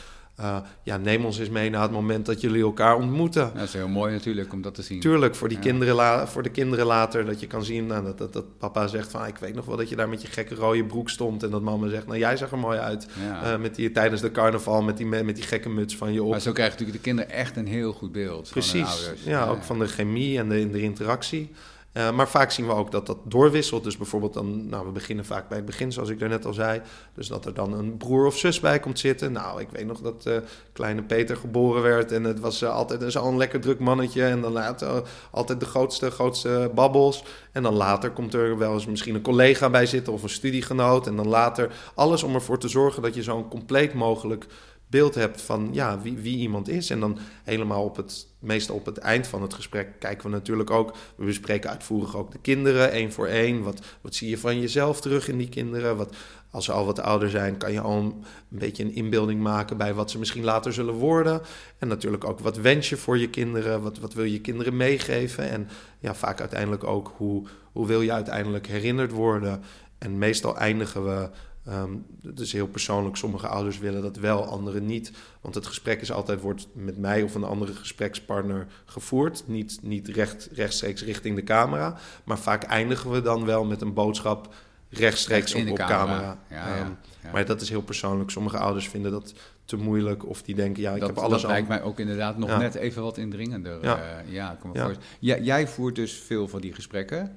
uh, 0.42 0.58
ja, 0.84 0.98
neem 0.98 1.26
ons 1.26 1.40
eens 1.40 1.50
mee 1.50 1.70
naar 1.70 1.82
het 1.82 1.92
moment 1.92 2.26
dat 2.26 2.42
jullie 2.42 2.64
elkaar 2.64 2.96
ontmoeten. 2.96 3.52
dat 3.54 3.64
is 3.64 3.74
heel 3.74 3.88
mooi 3.88 4.14
natuurlijk 4.14 4.54
om 4.54 4.62
dat 4.62 4.76
te 4.76 4.82
zien. 4.82 5.00
Tuurlijk, 5.00 5.36
voor, 5.36 5.50
die 5.50 5.60
kinderen 5.60 6.28
voor 6.28 6.44
de 6.44 6.50
kinderen 6.50 6.86
later, 6.86 7.26
dat 7.26 7.40
je 7.40 7.48
kan 7.48 7.64
zien 7.64 7.86
nou, 7.86 8.04
dat, 8.04 8.18
dat, 8.18 8.34
dat, 8.34 8.58
papa 8.58 8.88
zegt 8.88 9.12
van... 9.12 9.26
ik 9.26 9.38
weet 9.38 9.56
nog 9.56 9.66
wel 9.66 9.78
dat 9.78 9.90
je 9.90 9.96
daar 9.96 10.10
met 10.10 10.22
je 10.22 10.28
gekke 10.28 10.56
rode 10.56 10.86
broek 10.86 11.10
stond... 11.10 11.44
en 11.44 11.50
dat 11.50 11.62
mama 11.62 11.88
zegt, 11.88 12.08
nou 12.08 12.20
jij 12.20 12.38
zag 12.38 12.52
er 12.52 12.58
mooi 12.58 12.80
uit 12.80 13.08
uh, 13.44 13.58
met 13.58 13.76
die, 13.76 13.92
tijdens 13.92 14.22
de 14.22 14.32
carnaval... 14.32 14.82
Met 14.82 14.98
die, 14.98 15.06
met 15.06 15.36
die 15.36 15.44
gekke 15.44 15.70
muts 15.70 15.96
van 15.96 16.14
je 16.14 16.24
op. 16.24 16.30
Maar 16.30 16.42
zo 16.42 16.52
krijgen 16.52 16.74
natuurlijk 16.74 17.04
de 17.04 17.10
kinderen 17.10 17.32
echt 17.32 17.58
een 17.58 17.68
heel 17.68 17.94
goed 17.94 18.12
beeld 18.12 18.50
Precies, 18.50 18.72
van 18.72 18.82
de 18.82 18.88
ouders. 18.88 19.24
Ja, 19.24 19.46
ook 19.46 19.64
van 19.64 19.80
de 19.80 19.88
chemie 19.88 20.38
en 20.38 20.50
de, 20.50 20.70
de 20.70 20.82
interactie. 20.82 21.52
Uh, 21.94 22.12
maar 22.12 22.30
vaak 22.30 22.52
zien 22.52 22.68
we 22.68 22.74
ook 22.74 22.92
dat 22.92 23.06
dat 23.06 23.18
doorwisselt. 23.24 23.84
Dus 23.84 23.98
bijvoorbeeld 23.98 24.34
dan, 24.34 24.70
nou, 24.70 24.86
we 24.86 24.92
beginnen 24.92 25.26
vaak 25.26 25.48
bij 25.48 25.58
het 25.58 25.66
begin, 25.66 25.92
zoals 25.92 26.10
ik 26.10 26.20
daarnet 26.20 26.46
al 26.46 26.54
zei. 26.54 26.82
Dus 27.14 27.28
dat 27.28 27.46
er 27.46 27.54
dan 27.54 27.74
een 27.74 27.98
broer 27.98 28.26
of 28.26 28.38
zus 28.38 28.60
bij 28.60 28.80
komt 28.80 29.00
zitten. 29.00 29.32
Nou, 29.32 29.62
ik 29.62 29.68
weet 29.72 29.86
nog 29.86 30.02
dat 30.02 30.26
uh, 30.28 30.38
kleine 30.74 31.04
Peter 31.04 31.38
geboren 31.38 31.82
werd. 31.82 32.12
En 32.12 32.24
het 32.24 32.40
was 32.40 32.62
uh, 32.62 32.74
altijd 32.74 33.12
zo'n 33.12 33.38
lekker 33.38 33.60
druk 33.60 33.80
mannetje. 33.80 34.24
En 34.24 34.42
dan 34.42 34.52
later 34.52 35.04
altijd 35.32 35.60
de 35.60 35.66
grootste, 35.66 36.12
grootste 36.12 36.72
babbels. 36.76 37.24
En 37.52 37.64
dan 37.64 37.74
later 37.74 38.12
komt 38.12 38.34
er 38.34 38.58
wel 38.58 38.74
eens 38.74 38.86
misschien 38.86 39.16
een 39.16 39.22
collega 39.22 39.70
bij 39.70 39.86
zitten 39.86 40.14
of 40.14 40.24
een 40.24 40.30
studiegenoot. 40.30 41.08
En 41.08 41.16
dan 41.16 41.28
later 41.28 41.72
alles 41.96 42.24
om 42.24 42.34
ervoor 42.34 42.60
te 42.60 42.68
zorgen 42.68 43.02
dat 43.02 43.16
je 43.16 43.24
zo'n 43.24 43.48
compleet 43.48 43.94
mogelijk 43.94 44.46
beeld 44.88 45.16
hebt 45.16 45.42
van 45.42 45.70
ja, 45.72 46.02
wie, 46.02 46.18
wie 46.18 46.38
iemand 46.38 46.70
is. 46.70 46.90
En 46.90 47.00
dan 47.00 47.18
helemaal 47.44 47.84
op 47.84 47.96
het, 47.96 48.28
meestal 48.42 48.76
op 48.76 48.86
het 48.86 48.98
eind 48.98 49.28
van 49.28 49.42
het 49.42 49.54
gesprek 49.54 50.00
kijken 50.00 50.30
we 50.30 50.36
natuurlijk 50.36 50.70
ook. 50.70 50.96
We 51.16 51.26
bespreken 51.26 51.70
uitvoerig 51.70 52.16
ook 52.16 52.32
de 52.32 52.40
kinderen, 52.40 52.92
één 52.92 53.12
voor 53.12 53.28
één. 53.28 53.64
Wat, 53.64 53.82
wat 54.02 54.16
zie 54.16 54.30
je 54.30 54.38
van 54.38 54.60
jezelf 54.60 55.02
terug 55.02 55.28
in 55.28 55.38
die 55.38 55.50
kinderen? 55.50 55.98
Wat, 55.98 56.16
als 56.52 56.66
ze 56.66 56.72
al 56.72 56.86
wat 56.86 57.00
ouder 57.00 57.30
zijn, 57.30 57.58
kan 57.58 57.72
je 57.72 57.82
al 57.82 57.98
een, 57.98 58.24
beetje 58.48 58.84
een 58.84 58.96
inbeelding 58.96 59.42
maken 59.42 59.78
bij 59.78 59.94
wat 59.94 60.12
ze 60.12 60.20
misschien 60.20 60.44
later 60.44 60.74
zullen 60.74 60.94
worden. 60.94 61.42
En 61.78 61.88
natuurlijk 61.88 62.24
ook 62.24 62.40
wat 62.40 62.58
wens 62.58 62.90
je 62.90 62.98
voor 62.98 63.18
je 63.18 63.30
kinderen? 63.30 63.82
Wat, 63.82 64.00
wat 64.00 64.14
wil 64.14 64.24
je 64.24 64.42
kinderen 64.42 64.78
meegeven? 64.78 65.50
En 65.50 65.70
ja, 66.00 66.16
vaak 66.16 66.40
uiteindelijk 66.40 66.84
ook 66.84 67.14
hoe, 67.18 67.48
hoe 67.72 67.88
wil 67.88 68.02
je 68.02 68.12
uiteindelijk 68.12 68.68
herinnerd 68.68 69.12
worden? 69.12 69.64
En 69.98 70.18
meestal 70.18 70.58
eindigen 70.58 71.06
we 71.06 71.30
Um, 71.70 72.06
het 72.24 72.40
is 72.40 72.54
heel 72.54 72.68
persoonlijk. 72.68 73.16
Sommige 73.16 73.48
ouders 73.48 73.80
willen 73.80 74.02
dat 74.02 74.18
wel, 74.18 74.46
anderen 74.46 74.86
niet. 74.86 75.12
Want 75.42 75.56
het 75.56 75.66
gesprek 75.66 76.02
is 76.02 76.12
altijd 76.12 76.42
wordt 76.42 76.68
met 76.74 76.98
mij 76.98 77.22
of 77.22 77.36
een 77.36 77.44
andere 77.44 77.74
gesprekspartner 77.74 78.68
gevoerd. 78.86 79.44
Niet, 79.48 79.80
niet 79.82 80.08
recht, 80.08 80.50
rechtstreeks 80.52 81.04
richting 81.04 81.36
de 81.36 81.44
camera. 81.44 81.98
Maar 82.24 82.40
vaak 82.40 82.64
eindigen 82.64 83.12
we 83.12 83.22
dan 83.22 83.46
wel 83.46 83.66
met 83.66 83.82
een 83.82 83.94
boodschap 83.94 84.54
rechtstreeks 84.90 85.54
op, 85.54 85.70
op 85.70 85.78
camera. 85.78 86.38
Ja, 86.50 86.80
um, 86.80 86.98
ja, 87.24 87.32
Maar 87.32 87.46
dat 87.46 87.62
is 87.62 87.70
heel 87.70 87.82
persoonlijk. 87.82 88.30
Sommige 88.30 88.58
ouders 88.58 88.90
vinden 88.90 89.12
dat 89.12 89.34
te 89.66 89.78
moeilijk. 89.78 90.26
Of 90.26 90.42
die 90.42 90.56
denken, 90.56 90.82
ja, 90.82 90.94
ik 90.94 91.02
heb 91.02 91.18
alles 91.18 91.42
dat 91.42 91.52
lijkt 91.52 91.68
mij 91.68 91.82
ook 91.82 92.00
inderdaad 92.00 92.38
nog 92.38 92.58
net 92.58 92.76
even 92.76 93.02
wat 93.02 93.18
indringender. 93.18 93.78
Ja, 93.82 93.98
uh, 93.98 94.34
ja, 94.34 94.58
kom 94.60 94.72
maar 94.74 94.96
ja. 95.20 95.38
Jij 95.38 95.68
voert 95.68 95.96
dus 95.96 96.14
veel 96.14 96.48
van 96.48 96.62
die 96.62 96.74
gesprekken. 96.74 97.36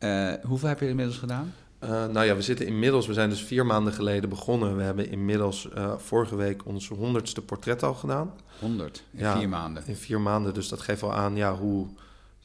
Uh, 0.00 0.32
hoeveel 0.42 0.68
heb 0.68 0.80
je 0.80 0.88
inmiddels 0.88 1.18
gedaan? 1.18 1.54
Uh, 1.84 1.90
nou 1.90 2.26
ja, 2.26 2.36
we 2.36 2.42
zitten 2.42 2.66
inmiddels, 2.66 3.06
we 3.06 3.12
zijn 3.12 3.30
dus 3.30 3.42
vier 3.42 3.66
maanden 3.66 3.92
geleden 3.92 4.28
begonnen. 4.28 4.76
We 4.76 4.82
hebben 4.82 5.10
inmiddels 5.10 5.68
uh, 5.76 5.92
vorige 5.96 6.36
week 6.36 6.66
ons 6.66 6.88
honderdste 6.88 7.42
portret 7.42 7.82
al 7.82 7.94
gedaan. 7.94 8.34
Honderd, 8.58 9.02
in 9.10 9.18
ja, 9.18 9.38
vier 9.38 9.48
maanden. 9.48 9.82
In 9.86 9.96
vier 9.96 10.20
maanden, 10.20 10.54
dus 10.54 10.68
dat 10.68 10.80
geeft 10.80 11.00
wel 11.00 11.14
aan 11.14 11.36
ja, 11.36 11.56
hoe, 11.56 11.86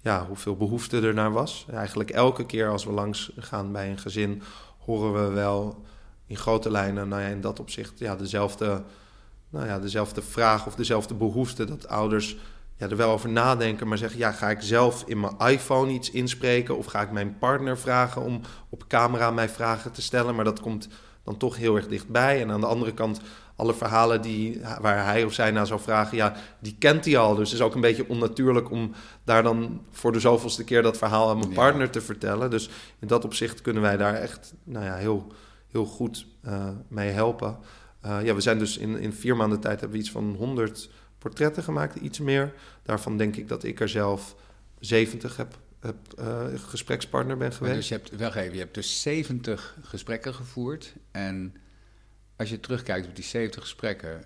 ja, 0.02 0.26
hoeveel 0.28 0.56
behoefte 0.56 1.02
er 1.02 1.14
naar 1.14 1.32
was. 1.32 1.66
Eigenlijk 1.72 2.10
elke 2.10 2.46
keer 2.46 2.70
als 2.70 2.86
we 2.86 2.92
langs 2.92 3.32
gaan 3.38 3.72
bij 3.72 3.90
een 3.90 4.00
gezin, 4.00 4.42
horen 4.78 5.14
we 5.14 5.34
wel 5.34 5.86
in 6.28 6.38
grote 6.38 6.72
lijnen, 6.72 7.08
nou 7.08 7.22
ja, 7.22 7.28
in 7.28 7.42
dat 7.42 7.60
opzicht, 7.60 8.00
ja, 8.00 8.16
dezelfde, 8.16 8.84
nou 9.50 9.66
ja, 9.66 9.80
dezelfde 9.80 10.22
vraag 10.22 10.66
of 10.68 10.76
dezelfde 10.76 11.14
behoefte. 11.14 11.66
Dat 11.66 11.88
ouders 11.88 12.38
ja, 12.82 12.90
er 12.90 12.98
wel 12.98 13.12
over 13.12 13.30
nadenken, 13.30 13.88
maar 13.88 13.98
zeggen: 13.98 14.20
ja, 14.20 14.32
ga 14.32 14.50
ik 14.50 14.62
zelf 14.62 15.04
in 15.08 15.20
mijn 15.20 15.38
iPhone 15.38 15.92
iets 15.92 16.12
inspreken 16.12 16.78
of 16.78 16.86
ga 16.86 17.02
ik 17.02 17.12
mijn 17.12 17.38
partner 17.38 17.78
vragen 17.78 18.22
om 18.22 18.42
op 18.70 18.88
camera 18.88 19.32
mij 19.32 19.50
vragen 19.50 19.92
te 19.92 20.02
stellen? 20.02 20.36
Maar 20.36 20.46
dat 20.46 20.60
komt 20.60 20.88
dan 21.24 21.38
toch 21.38 21.58
heel 21.58 21.76
erg 21.76 21.88
dichtbij. 21.88 22.42
En 22.42 22.52
aan 22.52 22.60
de 22.60 22.68
andere 22.68 22.94
kant, 22.94 23.22
alle 23.56 23.74
verhalen 23.74 24.22
die, 24.22 24.62
waar 24.80 25.06
hij 25.06 25.24
of 25.24 25.34
zij 25.34 25.52
naar 25.52 25.68
zou 25.68 25.80
vragen, 25.80 26.18
ja, 26.18 26.36
die 26.60 26.76
kent 26.80 27.06
hij 27.06 27.18
al. 27.18 27.36
Dus 27.36 27.52
het 27.52 27.60
is 27.60 27.66
ook 27.66 27.76
een 27.76 27.82
beetje 27.82 28.08
onnatuurlijk 28.08 28.72
om 28.72 28.92
daar 29.24 29.44
dan 29.44 29.82
voor 29.92 30.12
de 30.12 30.20
zoveelste 30.20 30.64
keer 30.64 30.82
dat 30.82 30.98
verhaal 30.98 31.30
aan 31.30 31.40
mijn 31.40 31.54
partner 31.54 31.90
te 31.90 32.02
vertellen. 32.02 32.50
Dus 32.50 32.70
in 33.00 33.08
dat 33.08 33.26
opzicht 33.26 33.62
kunnen 33.62 33.82
wij 33.82 33.98
daar 33.98 34.14
echt 34.14 34.54
nou 34.64 34.86
ja, 34.86 34.96
heel, 34.96 35.28
heel 35.72 35.86
goed 35.86 36.26
uh, 36.46 36.68
mee 36.88 37.10
helpen. 37.10 37.58
Uh, 38.06 38.24
ja, 38.24 38.36
we 38.36 38.42
zijn 38.42 38.60
dus 38.60 38.78
in, 38.78 39.00
in 39.00 39.14
vier 39.14 39.36
maanden 39.36 39.60
tijd 39.60 39.80
hebben 39.80 39.98
we 39.98 40.04
iets 40.04 40.12
van 40.12 40.36
100 40.38 40.90
portretten 41.22 41.64
gemaakt, 41.64 41.96
iets 41.96 42.20
meer. 42.20 42.54
Daarvan 42.84 43.18
denk 43.18 43.36
ik 43.36 43.48
dat 43.48 43.64
ik 43.64 43.80
er 43.80 43.90
zelf 43.90 44.36
70 44.80 45.38
heb, 45.38 45.58
heb 45.80 45.96
uh, 46.20 46.46
gesprekspartner 46.56 47.38
ben 47.38 47.54
geweest. 47.54 47.76
dus 47.76 47.88
je 47.88 47.94
hebt, 47.94 48.16
wel 48.16 48.34
even, 48.34 48.54
je 48.54 48.60
hebt 48.60 48.74
dus 48.74 49.02
70 49.02 49.78
gesprekken 49.82 50.34
gevoerd. 50.34 50.94
En 51.12 51.56
als 52.36 52.50
je 52.50 52.60
terugkijkt 52.60 53.08
op 53.08 53.16
die 53.16 53.24
70 53.24 53.62
gesprekken, 53.62 54.24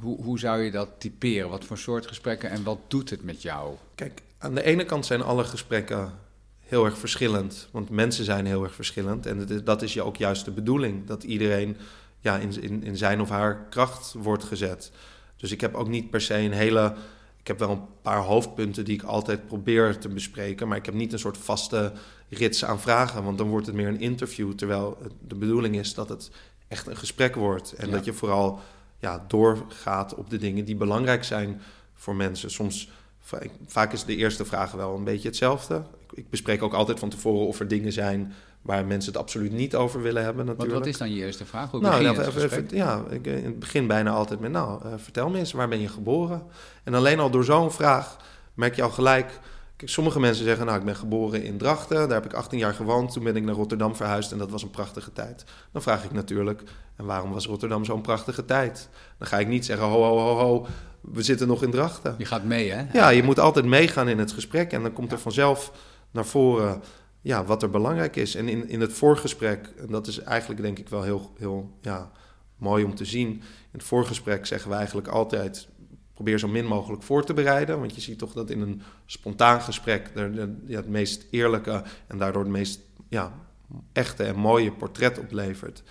hoe, 0.00 0.22
hoe 0.22 0.38
zou 0.38 0.62
je 0.62 0.70
dat 0.70 0.88
typeren? 0.98 1.48
Wat 1.48 1.64
voor 1.64 1.78
soort 1.78 2.06
gesprekken 2.06 2.50
en 2.50 2.62
wat 2.62 2.78
doet 2.88 3.10
het 3.10 3.22
met 3.22 3.42
jou? 3.42 3.74
Kijk, 3.94 4.22
aan 4.38 4.54
de 4.54 4.62
ene 4.62 4.84
kant 4.84 5.06
zijn 5.06 5.22
alle 5.22 5.44
gesprekken 5.44 6.12
heel 6.58 6.84
erg 6.84 6.98
verschillend. 6.98 7.68
Want 7.70 7.90
mensen 7.90 8.24
zijn 8.24 8.46
heel 8.46 8.62
erg 8.62 8.74
verschillend. 8.74 9.26
En 9.26 9.62
dat 9.64 9.82
is 9.82 10.00
ook 10.00 10.16
juist 10.16 10.44
de 10.44 10.50
bedoeling. 10.50 11.06
Dat 11.06 11.22
iedereen 11.22 11.76
ja, 12.20 12.38
in, 12.38 12.62
in, 12.62 12.82
in 12.82 12.96
zijn 12.96 13.20
of 13.20 13.28
haar 13.28 13.66
kracht 13.70 14.12
wordt 14.12 14.44
gezet. 14.44 14.90
Dus 15.36 15.52
ik 15.52 15.60
heb 15.60 15.74
ook 15.74 15.88
niet 15.88 16.10
per 16.10 16.20
se 16.20 16.34
een 16.34 16.52
hele. 16.52 16.94
Ik 17.40 17.46
heb 17.46 17.58
wel 17.58 17.70
een 17.70 17.86
paar 18.02 18.20
hoofdpunten 18.20 18.84
die 18.84 18.94
ik 18.94 19.02
altijd 19.02 19.46
probeer 19.46 19.98
te 19.98 20.08
bespreken. 20.08 20.68
Maar 20.68 20.76
ik 20.76 20.86
heb 20.86 20.94
niet 20.94 21.12
een 21.12 21.18
soort 21.18 21.38
vaste 21.38 21.92
rits 22.28 22.64
aan 22.64 22.80
vragen. 22.80 23.24
Want 23.24 23.38
dan 23.38 23.48
wordt 23.48 23.66
het 23.66 23.74
meer 23.74 23.88
een 23.88 24.00
interview. 24.00 24.52
Terwijl 24.52 24.98
de 25.28 25.34
bedoeling 25.34 25.78
is 25.78 25.94
dat 25.94 26.08
het 26.08 26.30
echt 26.68 26.86
een 26.86 26.96
gesprek 26.96 27.34
wordt. 27.34 27.72
En 27.72 27.90
dat 27.90 28.04
je 28.04 28.12
vooral 28.12 28.60
ja, 28.98 29.24
doorgaat 29.28 30.14
op 30.14 30.30
de 30.30 30.38
dingen 30.38 30.64
die 30.64 30.76
belangrijk 30.76 31.24
zijn 31.24 31.60
voor 31.94 32.16
mensen. 32.16 32.50
Soms, 32.50 32.90
vaak 33.66 33.92
is 33.92 34.04
de 34.04 34.16
eerste 34.16 34.44
vraag 34.44 34.72
wel 34.72 34.96
een 34.96 35.04
beetje 35.04 35.28
hetzelfde. 35.28 35.82
Ik 36.12 36.30
bespreek 36.30 36.62
ook 36.62 36.74
altijd 36.74 36.98
van 36.98 37.08
tevoren 37.08 37.46
of 37.46 37.60
er 37.60 37.68
dingen 37.68 37.92
zijn 37.92 38.32
waar 38.66 38.86
mensen 38.86 39.12
het 39.12 39.20
absoluut 39.20 39.52
niet 39.52 39.74
over 39.74 40.02
willen 40.02 40.24
hebben 40.24 40.46
natuurlijk. 40.46 40.72
Wat, 40.72 40.82
wat 40.82 40.92
is 40.92 40.98
dan 40.98 41.14
je 41.14 41.24
eerste 41.24 41.44
vraag? 41.44 41.70
Hoe 41.70 41.80
nou, 41.80 42.06
even, 42.06 42.68
ja, 42.70 43.04
ik, 43.10 43.26
in 43.26 43.44
het 43.44 43.58
begin 43.58 43.86
bijna 43.86 44.10
altijd 44.10 44.40
met, 44.40 44.50
nou, 44.50 44.86
uh, 44.86 44.92
vertel 44.96 45.28
me 45.28 45.38
eens, 45.38 45.52
waar 45.52 45.68
ben 45.68 45.80
je 45.80 45.88
geboren? 45.88 46.42
En 46.84 46.94
alleen 46.94 47.18
al 47.18 47.30
door 47.30 47.44
zo'n 47.44 47.72
vraag 47.72 48.16
merk 48.54 48.76
je 48.76 48.82
al 48.82 48.90
gelijk... 48.90 49.40
Kijk, 49.76 49.90
sommige 49.90 50.20
mensen 50.20 50.44
zeggen, 50.44 50.66
nou, 50.66 50.78
ik 50.78 50.84
ben 50.84 50.96
geboren 50.96 51.42
in 51.42 51.58
Drachten, 51.58 51.96
daar 51.96 52.22
heb 52.22 52.24
ik 52.24 52.32
18 52.32 52.58
jaar 52.58 52.74
gewoond, 52.74 53.12
toen 53.12 53.24
ben 53.24 53.36
ik 53.36 53.44
naar 53.44 53.54
Rotterdam 53.54 53.96
verhuisd 53.96 54.32
en 54.32 54.38
dat 54.38 54.50
was 54.50 54.62
een 54.62 54.70
prachtige 54.70 55.12
tijd. 55.12 55.44
Dan 55.72 55.82
vraag 55.82 56.04
ik 56.04 56.12
natuurlijk, 56.12 56.62
en 56.96 57.04
waarom 57.04 57.32
was 57.32 57.46
Rotterdam 57.46 57.84
zo'n 57.84 58.00
prachtige 58.00 58.44
tijd? 58.44 58.88
Dan 59.18 59.28
ga 59.28 59.38
ik 59.38 59.48
niet 59.48 59.64
zeggen, 59.64 59.86
ho, 59.86 60.02
ho, 60.02 60.18
ho, 60.18 60.36
ho, 60.36 60.66
we 61.00 61.22
zitten 61.22 61.48
nog 61.48 61.62
in 61.62 61.70
Drachten. 61.70 62.14
Je 62.18 62.24
gaat 62.24 62.44
mee, 62.44 62.72
hè? 62.72 62.84
Ja, 62.92 63.08
je 63.08 63.22
moet 63.22 63.38
altijd 63.38 63.64
meegaan 63.64 64.08
in 64.08 64.18
het 64.18 64.32
gesprek 64.32 64.72
en 64.72 64.82
dan 64.82 64.92
komt 64.92 65.12
er 65.12 65.18
vanzelf 65.18 65.72
naar 66.10 66.26
voren 66.26 66.82
ja, 67.26 67.44
wat 67.44 67.62
er 67.62 67.70
belangrijk 67.70 68.16
is. 68.16 68.34
En 68.34 68.48
in, 68.48 68.68
in 68.68 68.80
het 68.80 68.92
voorgesprek, 68.92 69.72
en 69.78 69.86
dat 69.86 70.06
is 70.06 70.18
eigenlijk 70.18 70.60
denk 70.60 70.78
ik 70.78 70.88
wel 70.88 71.02
heel, 71.02 71.32
heel 71.38 71.78
ja, 71.80 72.10
mooi 72.56 72.84
om 72.84 72.94
te 72.94 73.04
zien. 73.04 73.28
In 73.28 73.42
het 73.70 73.82
voorgesprek 73.82 74.46
zeggen 74.46 74.70
we 74.70 74.76
eigenlijk 74.76 75.08
altijd: 75.08 75.68
probeer 76.14 76.38
zo 76.38 76.48
min 76.48 76.66
mogelijk 76.66 77.02
voor 77.02 77.24
te 77.24 77.34
bereiden. 77.34 77.78
Want 77.78 77.94
je 77.94 78.00
ziet 78.00 78.18
toch 78.18 78.32
dat 78.32 78.50
in 78.50 78.60
een 78.60 78.82
spontaan 79.06 79.60
gesprek 79.60 80.14
de, 80.14 80.56
ja, 80.66 80.76
het 80.76 80.88
meest 80.88 81.26
eerlijke 81.30 81.82
en 82.06 82.18
daardoor 82.18 82.42
het 82.42 82.52
meest 82.52 82.80
ja, 83.08 83.32
echte 83.92 84.24
en 84.24 84.36
mooie 84.36 84.72
portret 84.72 85.18
oplevert. 85.18 85.82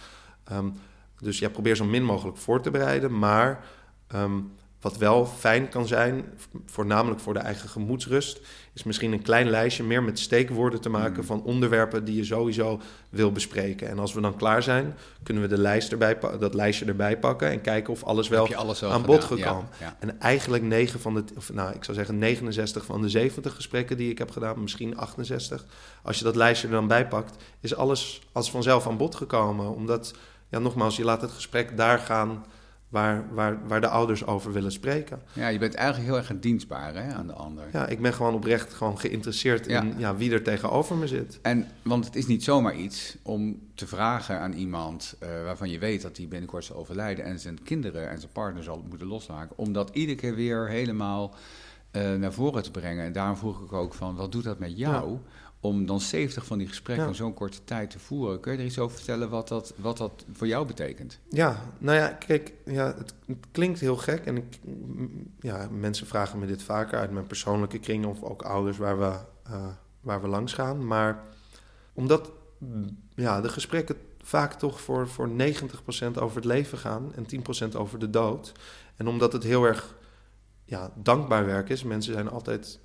Um, 0.51 0.73
dus 1.19 1.39
ja, 1.39 1.49
probeer 1.49 1.75
zo 1.75 1.85
min 1.85 2.03
mogelijk 2.03 2.37
voor 2.37 2.61
te 2.61 2.71
bereiden. 2.71 3.19
Maar 3.19 3.65
ehm, 4.07 4.39
wat 4.85 4.97
wel 4.97 5.25
fijn 5.25 5.69
kan 5.69 5.87
zijn, 5.87 6.25
voornamelijk 6.65 7.21
voor 7.21 7.33
de 7.33 7.39
eigen 7.39 7.69
gemoedsrust, 7.69 8.39
is 8.73 8.83
misschien 8.83 9.11
een 9.11 9.21
klein 9.21 9.49
lijstje 9.49 9.83
meer 9.83 10.03
met 10.03 10.19
steekwoorden 10.19 10.81
te 10.81 10.89
maken 10.89 11.19
mm. 11.19 11.23
van 11.23 11.43
onderwerpen 11.43 12.05
die 12.05 12.15
je 12.15 12.23
sowieso 12.23 12.81
wil 13.09 13.31
bespreken. 13.31 13.89
En 13.89 13.99
als 13.99 14.13
we 14.13 14.21
dan 14.21 14.35
klaar 14.35 14.63
zijn, 14.63 14.95
kunnen 15.23 15.43
we 15.43 15.49
de 15.49 15.57
lijst 15.57 15.91
erbij, 15.91 16.17
dat 16.39 16.53
lijstje 16.53 16.85
erbij 16.85 17.19
pakken 17.19 17.49
en 17.49 17.61
kijken 17.61 17.93
of 17.93 18.03
alles 18.03 18.27
wel 18.27 18.55
aan 18.81 19.01
bod 19.01 19.23
gekomen. 19.23 19.67
En 19.99 20.19
eigenlijk 20.19 20.63
9 20.63 20.99
van 20.99 21.13
de, 21.13 21.23
of 21.37 21.53
nou, 21.53 21.75
ik 21.75 21.83
zou 21.83 21.97
zeggen 21.97 22.17
69 22.17 22.85
van 22.85 23.01
de 23.01 23.09
70 23.09 23.55
gesprekken 23.55 23.97
die 23.97 24.11
ik 24.11 24.17
heb 24.17 24.31
gedaan, 24.31 24.61
misschien 24.61 24.97
68. 24.97 25.65
Als 26.03 26.17
je 26.17 26.23
dat 26.23 26.35
lijstje 26.35 26.67
er 26.67 26.73
dan 26.73 26.87
bij 26.87 27.07
pakt, 27.07 27.43
is 27.59 27.75
alles 27.75 28.21
als 28.31 28.51
vanzelf 28.51 28.87
aan 28.87 28.97
bod 28.97 29.15
gekomen. 29.15 29.75
Omdat, 29.75 30.13
ja, 30.49 30.59
nogmaals, 30.59 30.95
je 30.95 31.03
laat 31.03 31.21
het 31.21 31.31
gesprek 31.31 31.77
daar 31.77 31.99
gaan 31.99 32.45
waar, 32.89 33.33
waar, 33.33 33.67
waar 33.67 33.81
de 33.81 33.87
ouders 33.87 34.25
over 34.25 34.53
willen 34.53 34.71
spreken. 34.71 35.21
Ja, 35.33 35.47
je 35.47 35.59
bent 35.59 35.73
eigenlijk 35.73 36.07
heel 36.07 36.17
erg 36.17 36.39
dienstbaar 36.39 36.93
hè, 36.93 37.13
aan 37.13 37.27
de 37.27 37.33
ander. 37.33 37.63
Ja, 37.71 37.87
ik 37.87 38.01
ben 38.01 38.13
gewoon 38.13 38.33
oprecht 38.33 38.73
gewoon 38.73 38.99
geïnteresseerd 38.99 39.67
in 39.67 39.93
ja, 39.97 40.15
wie 40.15 40.31
er 40.31 40.43
tegenover 40.43 40.95
me 40.95 41.07
zit. 41.07 41.39
En, 41.41 41.67
want 41.81 42.05
het 42.05 42.15
is 42.15 42.25
niet 42.25 42.43
zomaar 42.43 42.75
iets 42.75 43.17
om 43.23 43.59
te 43.75 43.87
vragen 43.87 44.39
aan 44.39 44.53
iemand 44.53 45.15
uh, 45.23 45.29
waarvan 45.43 45.69
je 45.69 45.79
weet 45.79 46.01
dat 46.01 46.17
hij 46.17 46.27
binnenkort 46.27 46.65
zal 46.65 46.75
overlijden... 46.75 47.25
en 47.25 47.39
zijn 47.39 47.63
kinderen 47.63 48.09
en 48.09 48.19
zijn 48.19 48.31
partner 48.31 48.63
zal 48.63 48.85
moeten 48.89 49.07
loslaten... 49.07 49.57
om 49.57 49.73
dat 49.73 49.89
iedere 49.93 50.17
keer 50.17 50.35
weer 50.35 50.69
helemaal 50.69 51.35
uh, 51.95 52.15
naar 52.15 52.33
voren 52.33 52.63
te 52.63 52.71
brengen. 52.71 53.05
En 53.05 53.11
daarom 53.11 53.37
vroeg 53.37 53.61
ik 53.61 53.73
ook 53.73 53.93
van, 53.93 54.15
wat 54.15 54.31
doet 54.31 54.43
dat 54.43 54.59
met 54.59 54.77
jou... 54.77 55.11
Ja 55.11 55.19
om 55.65 55.85
dan 55.85 56.01
70 56.01 56.45
van 56.45 56.57
die 56.57 56.67
gesprekken 56.67 57.07
in 57.07 57.15
zo'n 57.15 57.33
korte 57.33 57.63
tijd 57.63 57.89
te 57.89 57.99
voeren. 57.99 58.39
Kun 58.39 58.51
je 58.51 58.57
er 58.57 58.65
iets 58.65 58.79
over 58.79 58.95
vertellen 58.95 59.29
wat 59.29 59.47
dat, 59.47 59.73
wat 59.75 59.97
dat 59.97 60.25
voor 60.31 60.47
jou 60.47 60.67
betekent? 60.67 61.19
Ja, 61.29 61.61
nou 61.77 61.97
ja, 61.97 62.07
kijk, 62.07 62.53
ja, 62.65 62.95
het, 62.97 63.13
klinkt 63.51 63.79
heel 63.79 63.97
gek. 63.97 64.25
En 64.25 64.37
ik, 64.37 64.59
ja, 65.39 65.67
mensen 65.71 66.07
vragen 66.07 66.39
me 66.39 66.45
dit 66.45 66.63
vaker 66.63 66.99
uit 66.99 67.11
mijn 67.11 67.27
persoonlijke 67.27 67.79
kring... 67.79 68.05
of 68.05 68.23
ook 68.23 68.41
ouders 68.41 68.77
waar 68.77 68.99
we, 68.99 69.17
uh, 69.49 69.67
waar 70.01 70.21
we 70.21 70.27
langs 70.27 70.53
gaan. 70.53 70.87
Maar 70.87 71.23
omdat 71.93 72.31
ja, 73.15 73.41
de 73.41 73.49
gesprekken 73.49 73.95
vaak 74.21 74.53
toch 74.53 74.81
voor, 74.81 75.07
voor 75.07 75.29
90% 75.29 75.33
over 76.15 76.35
het 76.35 76.45
leven 76.45 76.77
gaan... 76.77 77.11
en 77.15 77.25
10% 77.71 77.75
over 77.75 77.99
de 77.99 78.09
dood. 78.09 78.51
En 78.95 79.07
omdat 79.07 79.33
het 79.33 79.43
heel 79.43 79.63
erg 79.63 79.95
ja, 80.65 80.91
dankbaar 80.95 81.45
werk 81.45 81.69
is... 81.69 81.83
mensen 81.83 82.13
zijn 82.13 82.29
altijd 82.29 82.79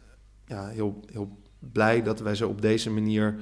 ja, 0.47 0.69
heel, 0.69 1.01
heel 1.13 1.39
blij 1.59 2.03
dat 2.03 2.21
wij 2.21 2.35
ze 2.35 2.47
op 2.47 2.63
deze 2.63 2.91
manier 2.91 3.39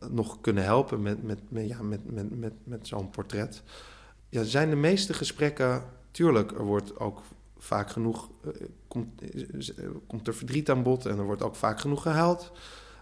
eh, 0.00 0.08
nog 0.08 0.40
kunnen 0.40 0.64
helpen 0.64 1.02
met, 1.02 1.22
met, 1.22 1.38
met, 1.48 1.68
ja, 1.68 1.82
met, 1.82 2.12
met, 2.12 2.38
met, 2.38 2.52
met 2.64 2.86
zo'n 2.86 3.10
portret. 3.10 3.62
Ja, 4.28 4.42
zijn 4.42 4.70
de 4.70 4.76
meeste 4.76 5.14
gesprekken, 5.14 5.84
tuurlijk, 6.10 6.52
er 6.52 6.64
wordt 6.64 6.98
ook 6.98 7.22
vaak 7.58 7.90
genoeg, 7.90 8.30
uh, 8.44 8.52
komt, 8.88 9.22
komt 10.06 10.26
er 10.26 10.34
verdriet 10.34 10.70
aan 10.70 10.82
bod 10.82 11.06
en 11.06 11.18
er 11.18 11.24
wordt 11.24 11.42
ook 11.42 11.56
vaak 11.56 11.80
genoeg 11.80 12.02
gehuild. 12.02 12.52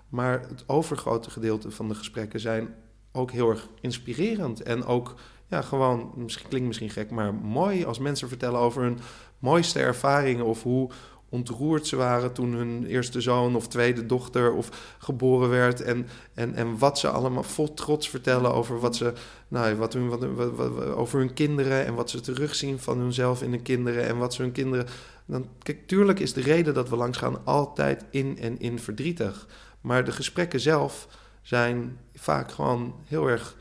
Maar 0.08 0.40
het 0.48 0.64
overgrote 0.66 1.30
gedeelte 1.30 1.70
van 1.70 1.88
de 1.88 1.94
gesprekken 1.94 2.40
zijn 2.40 2.74
ook 3.12 3.30
heel 3.30 3.50
erg 3.50 3.68
inspirerend. 3.80 4.62
En 4.62 4.84
ook 4.84 5.14
ja, 5.46 5.62
gewoon, 5.62 6.12
misschien 6.16 6.48
klinkt 6.48 6.66
misschien 6.66 6.90
gek, 6.90 7.10
maar 7.10 7.34
mooi 7.34 7.84
als 7.84 7.98
mensen 7.98 8.28
vertellen 8.28 8.60
over 8.60 8.82
hun 8.82 8.98
mooiste 9.38 9.80
ervaringen 9.80 10.44
of 10.44 10.62
hoe, 10.62 10.90
ontroerd 11.28 11.86
ze 11.86 11.96
waren 11.96 12.32
toen 12.32 12.52
hun 12.52 12.86
eerste 12.86 13.20
zoon 13.20 13.56
of 13.56 13.68
tweede 13.68 14.06
dochter 14.06 14.52
of 14.52 14.96
geboren 14.98 15.48
werd. 15.48 15.82
En, 15.82 16.06
en, 16.34 16.54
en 16.54 16.78
wat 16.78 16.98
ze 16.98 17.08
allemaal 17.08 17.42
vol 17.42 17.74
trots 17.74 18.08
vertellen 18.08 18.54
over 18.54 18.80
wat 18.80 18.96
ze, 18.96 19.12
nou, 19.48 19.76
wat 19.76 19.92
hun, 19.92 20.08
wat, 20.08 20.24
wat, 20.54 20.84
over 20.84 21.18
hun 21.18 21.32
kinderen 21.32 21.86
en 21.86 21.94
wat 21.94 22.10
ze 22.10 22.20
terugzien 22.20 22.78
van 22.78 22.98
hunzelf 22.98 23.42
in 23.42 23.50
hun 23.50 23.62
kinderen 23.62 24.06
en 24.06 24.18
wat 24.18 24.34
ze 24.34 24.42
hun 24.42 24.52
kinderen. 24.52 24.86
Dan, 25.26 25.48
kijk, 25.62 25.86
tuurlijk 25.86 26.20
is 26.20 26.32
de 26.32 26.40
reden 26.40 26.74
dat 26.74 26.88
we 26.88 26.96
langs 26.96 27.18
gaan 27.18 27.44
altijd 27.44 28.04
in 28.10 28.38
en 28.38 28.58
in 28.58 28.78
verdrietig. 28.78 29.46
Maar 29.80 30.04
de 30.04 30.12
gesprekken 30.12 30.60
zelf 30.60 31.08
zijn 31.42 31.98
vaak 32.14 32.50
gewoon 32.50 32.94
heel 33.04 33.26
erg 33.26 33.56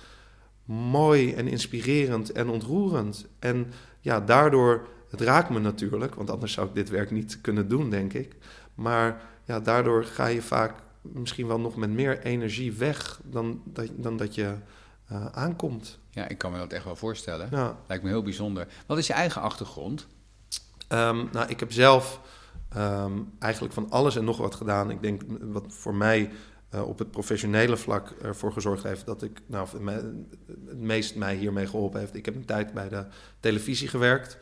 mooi 0.65 1.33
en 1.33 1.47
inspirerend 1.47 2.31
en 2.31 2.49
ontroerend. 2.49 3.27
En 3.39 3.71
ja, 4.01 4.19
daardoor 4.19 4.87
het 5.09 5.21
raakt 5.21 5.49
me 5.49 5.59
natuurlijk, 5.59 6.15
want 6.15 6.29
anders 6.29 6.53
zou 6.53 6.67
ik 6.67 6.73
dit 6.73 6.89
werk 6.89 7.11
niet 7.11 7.41
kunnen 7.41 7.67
doen, 7.67 7.89
denk 7.89 8.13
ik. 8.13 8.35
Maar 8.75 9.21
ja, 9.43 9.59
daardoor 9.59 10.03
ga 10.03 10.25
je 10.25 10.41
vaak 10.41 10.73
misschien 11.01 11.47
wel 11.47 11.59
nog 11.59 11.75
met 11.75 11.89
meer 11.89 12.21
energie 12.21 12.73
weg 12.73 13.19
dan 13.23 13.61
dat, 13.65 13.89
dan 13.95 14.17
dat 14.17 14.35
je 14.35 14.53
uh, 15.11 15.25
aankomt. 15.25 15.99
Ja, 16.09 16.27
ik 16.27 16.37
kan 16.37 16.51
me 16.51 16.57
dat 16.57 16.73
echt 16.73 16.83
wel 16.83 16.95
voorstellen. 16.95 17.47
Ja. 17.51 17.77
Lijkt 17.87 18.03
me 18.03 18.09
heel 18.09 18.23
bijzonder. 18.23 18.67
Wat 18.85 18.97
is 18.97 19.07
je 19.07 19.13
eigen 19.13 19.41
achtergrond? 19.41 20.07
Um, 20.89 21.29
nou, 21.31 21.49
ik 21.49 21.59
heb 21.59 21.71
zelf 21.71 22.21
um, 22.77 23.31
eigenlijk 23.39 23.73
van 23.73 23.89
alles 23.89 24.15
en 24.15 24.23
nog 24.23 24.37
wat 24.37 24.55
gedaan. 24.55 24.89
Ik 24.89 25.01
denk 25.01 25.21
wat 25.41 25.65
voor 25.67 25.95
mij 25.95 26.31
uh, 26.73 26.87
op 26.87 26.99
het 26.99 27.11
professionele 27.11 27.77
vlak 27.77 28.09
ervoor 28.21 28.51
gezorgd 28.51 28.83
heeft 28.83 29.05
dat 29.05 29.23
ik, 29.23 29.41
nou, 29.45 29.67
het 30.67 30.79
meest 30.79 31.15
mij 31.15 31.35
hiermee 31.35 31.67
geholpen 31.67 31.99
heeft. 31.99 32.15
Ik 32.15 32.25
heb 32.25 32.35
een 32.35 32.45
tijd 32.45 32.73
bij 32.73 32.89
de 32.89 33.05
televisie 33.39 33.87
gewerkt. 33.87 34.37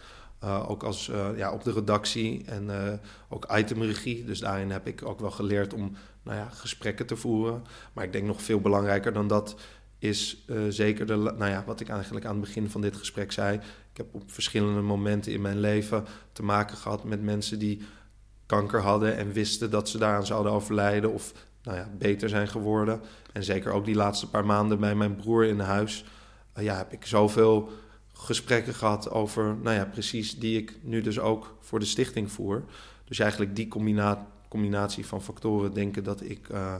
Uh, 0.45 0.69
ook 0.69 0.83
als, 0.83 1.09
uh, 1.09 1.27
ja, 1.35 1.51
op 1.51 1.63
de 1.63 1.71
redactie 1.71 2.43
en 2.45 2.63
uh, 2.63 2.93
ook 3.29 3.57
itemregie. 3.57 4.25
Dus 4.25 4.39
daarin 4.39 4.71
heb 4.71 4.87
ik 4.87 5.07
ook 5.07 5.19
wel 5.19 5.31
geleerd 5.31 5.73
om 5.73 5.95
nou 6.23 6.37
ja, 6.37 6.49
gesprekken 6.49 7.05
te 7.05 7.15
voeren. 7.15 7.63
Maar 7.93 8.03
ik 8.03 8.11
denk 8.11 8.25
nog 8.25 8.41
veel 8.41 8.59
belangrijker 8.59 9.13
dan 9.13 9.27
dat 9.27 9.55
is 9.99 10.45
zeker 10.69 11.05
de, 11.05 11.15
nou 11.15 11.45
ja, 11.45 11.63
wat 11.65 11.79
ik 11.79 11.89
eigenlijk 11.89 12.25
aan 12.25 12.31
het 12.31 12.41
begin 12.41 12.69
van 12.69 12.81
dit 12.81 12.95
gesprek 12.95 13.31
zei. 13.31 13.55
Ik 13.91 13.97
heb 13.97 14.07
op 14.11 14.31
verschillende 14.31 14.81
momenten 14.81 15.31
in 15.31 15.41
mijn 15.41 15.59
leven 15.59 16.05
te 16.31 16.43
maken 16.43 16.77
gehad 16.77 17.03
met 17.03 17.21
mensen 17.21 17.59
die 17.59 17.81
kanker 18.45 18.81
hadden 18.81 19.17
en 19.17 19.31
wisten 19.31 19.71
dat 19.71 19.89
ze 19.89 19.97
daaraan 19.97 20.25
zouden 20.25 20.51
overlijden 20.51 21.13
of 21.13 21.33
nou 21.63 21.77
ja, 21.77 21.89
beter 21.97 22.29
zijn 22.29 22.47
geworden. 22.47 23.01
En 23.33 23.43
zeker 23.43 23.71
ook 23.71 23.85
die 23.85 23.95
laatste 23.95 24.29
paar 24.29 24.45
maanden 24.45 24.79
bij 24.79 24.95
mijn 24.95 25.15
broer 25.15 25.45
in 25.45 25.59
huis. 25.59 26.05
ja, 26.55 26.77
heb 26.77 26.91
ik 26.91 27.05
zoveel 27.05 27.69
gesprekken 28.17 28.73
gehad 28.73 29.09
over, 29.09 29.55
nou 29.61 29.75
ja, 29.75 29.85
precies 29.85 30.39
die 30.39 30.57
ik 30.57 30.77
nu 30.81 31.01
dus 31.01 31.19
ook 31.19 31.57
voor 31.59 31.79
de 31.79 31.85
stichting 31.85 32.31
voer. 32.31 32.63
Dus 33.03 33.19
eigenlijk 33.19 33.55
die 33.55 33.67
combina 33.67 34.27
combinatie 34.47 35.05
van 35.05 35.21
factoren 35.21 35.73
denken 35.73 36.03
dat 36.03 36.21
ik 36.21 36.49
uh, 36.49 36.75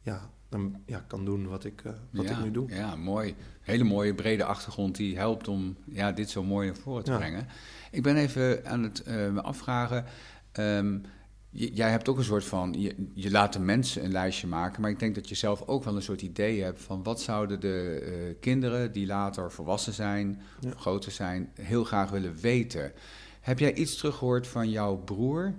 ja, 0.00 0.30
dan 0.48 0.82
ja, 0.86 1.04
kan 1.06 1.24
doen 1.24 1.48
wat, 1.48 1.64
ik, 1.64 1.82
uh, 1.86 1.92
wat 2.10 2.24
ja, 2.24 2.30
ik 2.30 2.44
nu 2.44 2.50
doe. 2.50 2.68
Ja, 2.68 2.96
mooi. 2.96 3.34
Hele 3.60 3.84
mooie 3.84 4.14
brede 4.14 4.44
achtergrond 4.44 4.96
die 4.96 5.16
helpt 5.16 5.48
om 5.48 5.76
ja, 5.84 6.12
dit 6.12 6.30
zo 6.30 6.42
mooi 6.42 6.66
naar 6.66 6.76
voren 6.76 7.04
te 7.04 7.12
brengen. 7.12 7.46
Ik 7.90 8.02
ben 8.02 8.16
even 8.16 8.66
aan 8.66 8.82
het 8.82 9.02
uh, 9.08 9.30
me 9.30 9.42
afvragen. 9.42 10.04
Um, 10.52 11.02
jij 11.50 11.90
hebt 11.90 12.08
ook 12.08 12.18
een 12.18 12.24
soort 12.24 12.44
van, 12.44 12.74
je, 12.78 12.94
je, 13.14 13.30
laat 13.30 13.52
de 13.52 13.58
mensen 13.58 14.04
een 14.04 14.12
lijstje 14.12 14.46
maken, 14.46 14.80
maar 14.80 14.90
ik 14.90 14.98
denk 14.98 15.14
dat 15.14 15.28
je 15.28 15.34
zelf 15.34 15.62
ook 15.66 15.84
wel 15.84 15.96
een 15.96 16.02
soort 16.02 16.22
idee 16.22 16.62
hebt 16.62 16.82
van 16.82 17.02
wat 17.02 17.20
zouden 17.20 17.60
de 17.60 18.02
uh, 18.02 18.34
kinderen 18.40 18.92
die 18.92 19.06
later 19.06 19.52
volwassen 19.52 19.92
zijn, 19.92 20.42
ja. 20.60 20.70
groter 20.76 21.12
zijn, 21.12 21.52
heel 21.54 21.84
graag 21.84 22.10
willen 22.10 22.36
weten. 22.40 22.92
Heb 23.40 23.58
jij 23.58 23.74
iets 23.74 23.96
teruggehoord 23.96 24.46
van 24.46 24.70
jouw 24.70 24.96
broer 24.96 25.54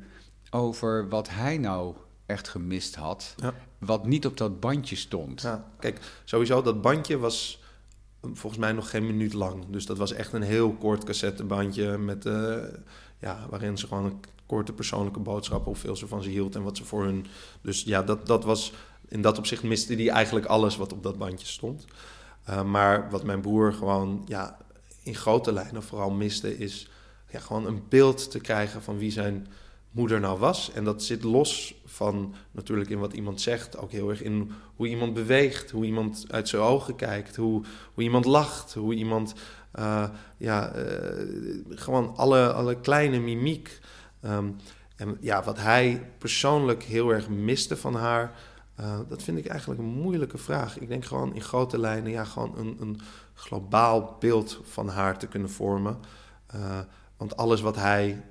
over 0.49 1.09
wat 1.09 1.29
hij 1.29 1.57
nou 1.57 1.95
echt 2.25 2.47
gemist 2.47 2.95
had, 2.95 3.35
ja. 3.37 3.53
wat 3.77 4.05
niet 4.05 4.25
op 4.25 4.37
dat 4.37 4.59
bandje 4.59 4.95
stond? 4.95 5.41
Ja, 5.41 5.71
kijk, 5.79 5.99
sowieso 6.23 6.61
dat 6.61 6.81
bandje 6.81 7.17
was 7.17 7.61
volgens 8.21 8.61
mij 8.61 8.71
nog 8.71 8.89
geen 8.89 9.05
minuut 9.05 9.33
lang. 9.33 9.65
Dus 9.69 9.85
dat 9.85 9.97
was 9.97 10.13
echt 10.13 10.33
een 10.33 10.41
heel 10.41 10.73
kort 10.73 11.03
cassettebandje 11.03 11.97
met, 11.97 12.25
uh, 12.25 12.55
ja, 13.21 13.45
waarin 13.49 13.77
ze 13.77 13.87
gewoon 13.87 14.05
een 14.05 14.19
korte 14.45 14.73
persoonlijke 14.73 15.19
boodschap, 15.19 15.65
hoeveel 15.65 15.95
ze 15.95 16.07
van 16.07 16.23
ze 16.23 16.29
hield 16.29 16.55
en 16.55 16.63
wat 16.63 16.77
ze 16.77 16.85
voor 16.85 17.03
hun. 17.03 17.25
Dus 17.61 17.83
ja, 17.83 18.03
dat, 18.03 18.27
dat 18.27 18.43
was 18.43 18.73
in 19.07 19.21
dat 19.21 19.37
opzicht 19.37 19.63
miste 19.63 19.95
die 19.95 20.11
eigenlijk 20.11 20.45
alles 20.45 20.77
wat 20.77 20.93
op 20.93 21.03
dat 21.03 21.17
bandje 21.17 21.47
stond. 21.47 21.85
Uh, 22.49 22.63
maar 22.63 23.09
wat 23.09 23.23
mijn 23.23 23.41
broer 23.41 23.73
gewoon 23.73 24.23
ja, 24.27 24.57
in 25.03 25.15
grote 25.15 25.53
lijnen 25.53 25.83
vooral 25.83 26.11
miste, 26.11 26.57
is 26.57 26.89
ja, 27.29 27.39
gewoon 27.39 27.65
een 27.65 27.83
beeld 27.89 28.31
te 28.31 28.39
krijgen 28.39 28.81
van 28.81 28.97
wie 28.97 29.11
zijn 29.11 29.47
moeder 29.91 30.19
nou 30.19 30.39
was. 30.39 30.71
En 30.71 30.83
dat 30.83 31.03
zit 31.03 31.23
los 31.23 31.75
van 31.85 32.33
natuurlijk 32.51 32.89
in 32.89 32.99
wat 32.99 33.13
iemand 33.13 33.41
zegt, 33.41 33.77
ook 33.77 33.91
heel 33.91 34.09
erg 34.09 34.21
in 34.21 34.51
hoe 34.75 34.87
iemand 34.87 35.13
beweegt, 35.13 35.71
hoe 35.71 35.85
iemand 35.85 36.25
uit 36.27 36.49
zijn 36.49 36.61
ogen 36.61 36.95
kijkt, 36.95 37.35
hoe, 37.35 37.63
hoe 37.93 38.03
iemand 38.03 38.25
lacht, 38.25 38.73
hoe 38.73 38.93
iemand, 38.93 39.33
uh, 39.79 40.09
ja, 40.37 40.75
uh, 40.75 40.83
gewoon 41.69 42.13
alle, 42.15 42.53
alle 42.53 42.79
kleine 42.79 43.19
mimiek. 43.19 43.79
Um, 44.25 44.55
en 44.95 45.17
ja, 45.19 45.43
wat 45.43 45.57
hij 45.57 46.11
persoonlijk 46.17 46.83
heel 46.83 47.09
erg 47.09 47.29
miste 47.29 47.77
van 47.77 47.95
haar, 47.95 48.31
uh, 48.79 48.99
dat 49.07 49.23
vind 49.23 49.37
ik 49.37 49.45
eigenlijk 49.45 49.79
een 49.79 49.85
moeilijke 49.85 50.37
vraag. 50.37 50.79
Ik 50.79 50.87
denk 50.87 51.05
gewoon 51.05 51.35
in 51.35 51.41
grote 51.41 51.79
lijnen, 51.79 52.11
ja, 52.11 52.23
gewoon 52.23 52.57
een, 52.57 52.77
een 52.79 52.99
globaal 53.33 54.17
beeld 54.19 54.59
van 54.63 54.87
haar 54.87 55.17
te 55.17 55.27
kunnen 55.27 55.49
vormen. 55.49 55.97
want 57.17 57.37
alles 57.37 57.61
wat 57.61 57.75
hij, 57.75 58.23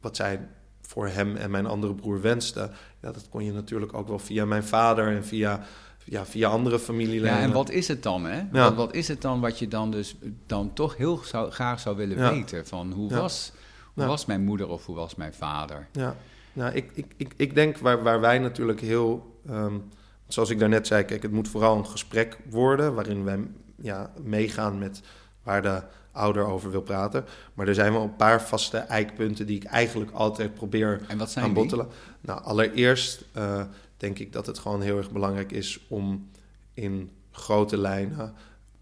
wat 0.00 0.16
zij 0.16 0.48
voor 0.80 1.08
hem 1.08 1.36
en 1.36 1.50
mijn 1.50 1.66
andere 1.66 1.94
broer 1.94 2.20
wenste. 2.20 2.70
Ja, 3.00 3.12
dat 3.12 3.28
kon 3.28 3.44
je 3.44 3.52
natuurlijk 3.52 3.94
ook 3.94 4.08
wel 4.08 4.18
via 4.18 4.44
mijn 4.44 4.64
vader 4.64 5.16
en 5.16 5.24
via, 5.24 5.66
ja, 6.08 6.26
via 6.26 6.48
andere 6.48 6.78
familieleden. 6.78 7.36
Ja, 7.36 7.42
en 7.42 7.52
wat 7.52 7.70
is 7.70 7.88
het 7.88 8.02
dan, 8.02 8.24
hè? 8.24 8.36
Ja. 8.36 8.46
Wat, 8.50 8.74
wat, 8.74 8.94
is 8.94 9.08
het 9.08 9.22
dan 9.22 9.40
wat 9.40 9.58
je 9.58 9.68
dan 9.68 9.90
dus 9.90 10.16
dan 10.46 10.72
toch 10.72 10.96
heel 10.96 11.20
zou, 11.24 11.50
graag 11.50 11.80
zou 11.80 11.96
willen 11.96 12.16
ja. 12.16 12.30
weten? 12.30 12.66
Van 12.66 12.92
hoe, 12.92 13.10
was, 13.10 13.52
hoe 13.94 14.04
was 14.04 14.26
mijn 14.26 14.44
moeder 14.44 14.68
of 14.68 14.86
hoe 14.86 14.96
was 14.96 15.14
mijn 15.14 15.34
vader? 15.34 15.88
Ja, 15.92 16.16
nou, 16.52 16.74
ik, 16.74 16.90
ik, 16.94 17.06
ik, 17.16 17.32
ik 17.36 17.54
denk 17.54 17.78
waar, 17.78 18.02
waar 18.02 18.20
wij 18.20 18.38
natuurlijk 18.38 18.80
heel... 18.80 19.40
Um, 19.50 19.88
zoals 20.28 20.50
ik 20.50 20.58
daarnet 20.58 20.86
zei, 20.86 21.04
kijk, 21.04 21.22
het 21.22 21.32
moet 21.32 21.48
vooral 21.48 21.76
een 21.76 21.86
gesprek 21.86 22.38
worden... 22.50 22.94
waarin 22.94 23.24
wij 23.24 23.38
ja, 23.76 24.10
meegaan 24.22 24.78
met 24.78 25.00
waar 25.42 25.62
de 25.62 25.82
ouder 26.12 26.44
over 26.44 26.70
wil 26.70 26.82
praten. 26.82 27.24
Maar 27.54 27.68
er 27.68 27.74
zijn 27.74 27.92
wel 27.92 28.02
een 28.02 28.16
paar 28.16 28.42
vaste 28.42 28.78
eikpunten 28.78 29.46
die 29.46 29.56
ik 29.56 29.64
eigenlijk 29.64 30.10
altijd 30.10 30.54
probeer 30.54 31.00
en 31.08 31.18
wat 31.18 31.30
zijn 31.30 31.56
aan? 31.56 31.88
Nou, 32.20 32.42
allereerst 32.42 33.24
uh, 33.36 33.62
denk 33.96 34.18
ik 34.18 34.32
dat 34.32 34.46
het 34.46 34.58
gewoon 34.58 34.82
heel 34.82 34.96
erg 34.96 35.10
belangrijk 35.10 35.52
is 35.52 35.80
om 35.88 36.30
in 36.74 37.10
grote 37.30 37.78
lijnen 37.78 38.34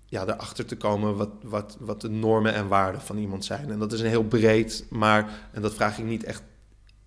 ja, 0.06 0.26
erachter 0.26 0.64
te 0.64 0.76
komen 0.76 1.16
wat, 1.16 1.30
wat, 1.42 1.76
wat 1.80 2.00
de 2.00 2.10
normen 2.10 2.54
en 2.54 2.68
waarden 2.68 3.00
van 3.00 3.18
iemand 3.18 3.44
zijn. 3.44 3.70
En 3.70 3.78
dat 3.78 3.92
is 3.92 4.00
een 4.00 4.06
heel 4.06 4.24
breed, 4.24 4.86
maar, 4.90 5.48
en 5.52 5.62
dat 5.62 5.74
vraag 5.74 5.98
ik 5.98 6.04
niet 6.04 6.24
echt 6.24 6.42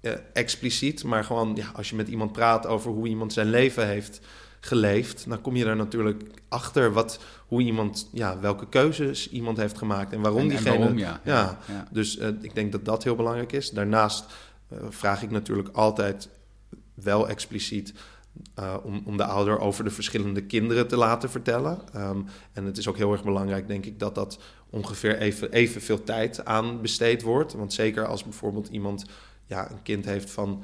uh, 0.02 0.12
expliciet, 0.34 1.04
maar 1.04 1.24
gewoon 1.24 1.56
ja, 1.56 1.72
als 1.76 1.90
je 1.90 1.96
met 1.96 2.08
iemand 2.08 2.32
praat 2.32 2.66
over 2.66 2.92
hoe 2.92 3.08
iemand 3.08 3.34
zijn 3.34 3.50
leven 3.50 3.88
heeft 3.88 4.22
geleefd, 4.60 5.30
dan 5.30 5.42
kom 5.42 5.56
je 5.56 5.64
daar 5.64 5.76
natuurlijk 5.76 6.24
achter 6.50 6.94
wat, 6.94 7.20
hoe 7.48 7.62
iemand, 7.62 8.10
ja, 8.14 8.40
welke 8.40 8.70
keuzes 8.70 9.30
iemand 9.30 9.58
heeft 9.58 9.78
gemaakt 9.78 10.14
en 10.14 10.22
waarom 10.22 10.42
en, 10.42 10.48
diegene. 10.48 10.70
En 10.72 10.80
waarom, 10.80 10.98
ja. 10.98 11.22
ja. 11.24 11.60
ja. 11.68 11.88
Dus 11.92 12.18
uh, 12.18 12.28
ik 12.42 12.56
denk 12.56 12.72
dat 12.72 12.86
dat 12.86 13.04
heel 13.04 13.16
belangrijk 13.16 13.52
is. 13.52 13.70
Daarnaast 13.70 14.26
uh, 14.70 14.80
vraag 14.90 15.24
ik 15.24 15.32
natuurlijk 15.32 15.70
altijd 15.76 16.30
wel 17.04 17.30
expliciet 17.30 17.94
uh, 18.60 18.76
om, 19.06 19.18
de 19.18 19.24
ouder 19.24 19.60
over 19.60 19.84
de 19.84 19.90
verschillende 19.90 20.44
kinderen 20.44 20.88
te 20.88 20.98
laten 20.98 21.30
vertellen. 21.30 21.80
Um, 21.96 22.26
en 22.54 22.66
het 22.66 22.78
is 22.78 22.88
ook 22.88 22.98
heel 22.98 23.12
erg 23.12 23.24
belangrijk, 23.24 23.68
denk 23.68 23.86
ik, 23.86 24.00
dat 24.00 24.16
dat 24.16 24.40
ongeveer 24.70 25.18
even, 25.18 25.52
evenveel 25.52 26.04
tijd 26.04 26.46
aan 26.46 26.82
besteed 26.82 27.22
wordt. 27.22 27.54
Want 27.54 27.74
zeker 27.74 28.08
als 28.08 28.24
bijvoorbeeld 28.24 28.68
iemand 28.68 29.06
ja, 29.46 29.72
een 29.72 29.82
kind 29.84 30.06
heeft 30.06 30.30
van 30.30 30.64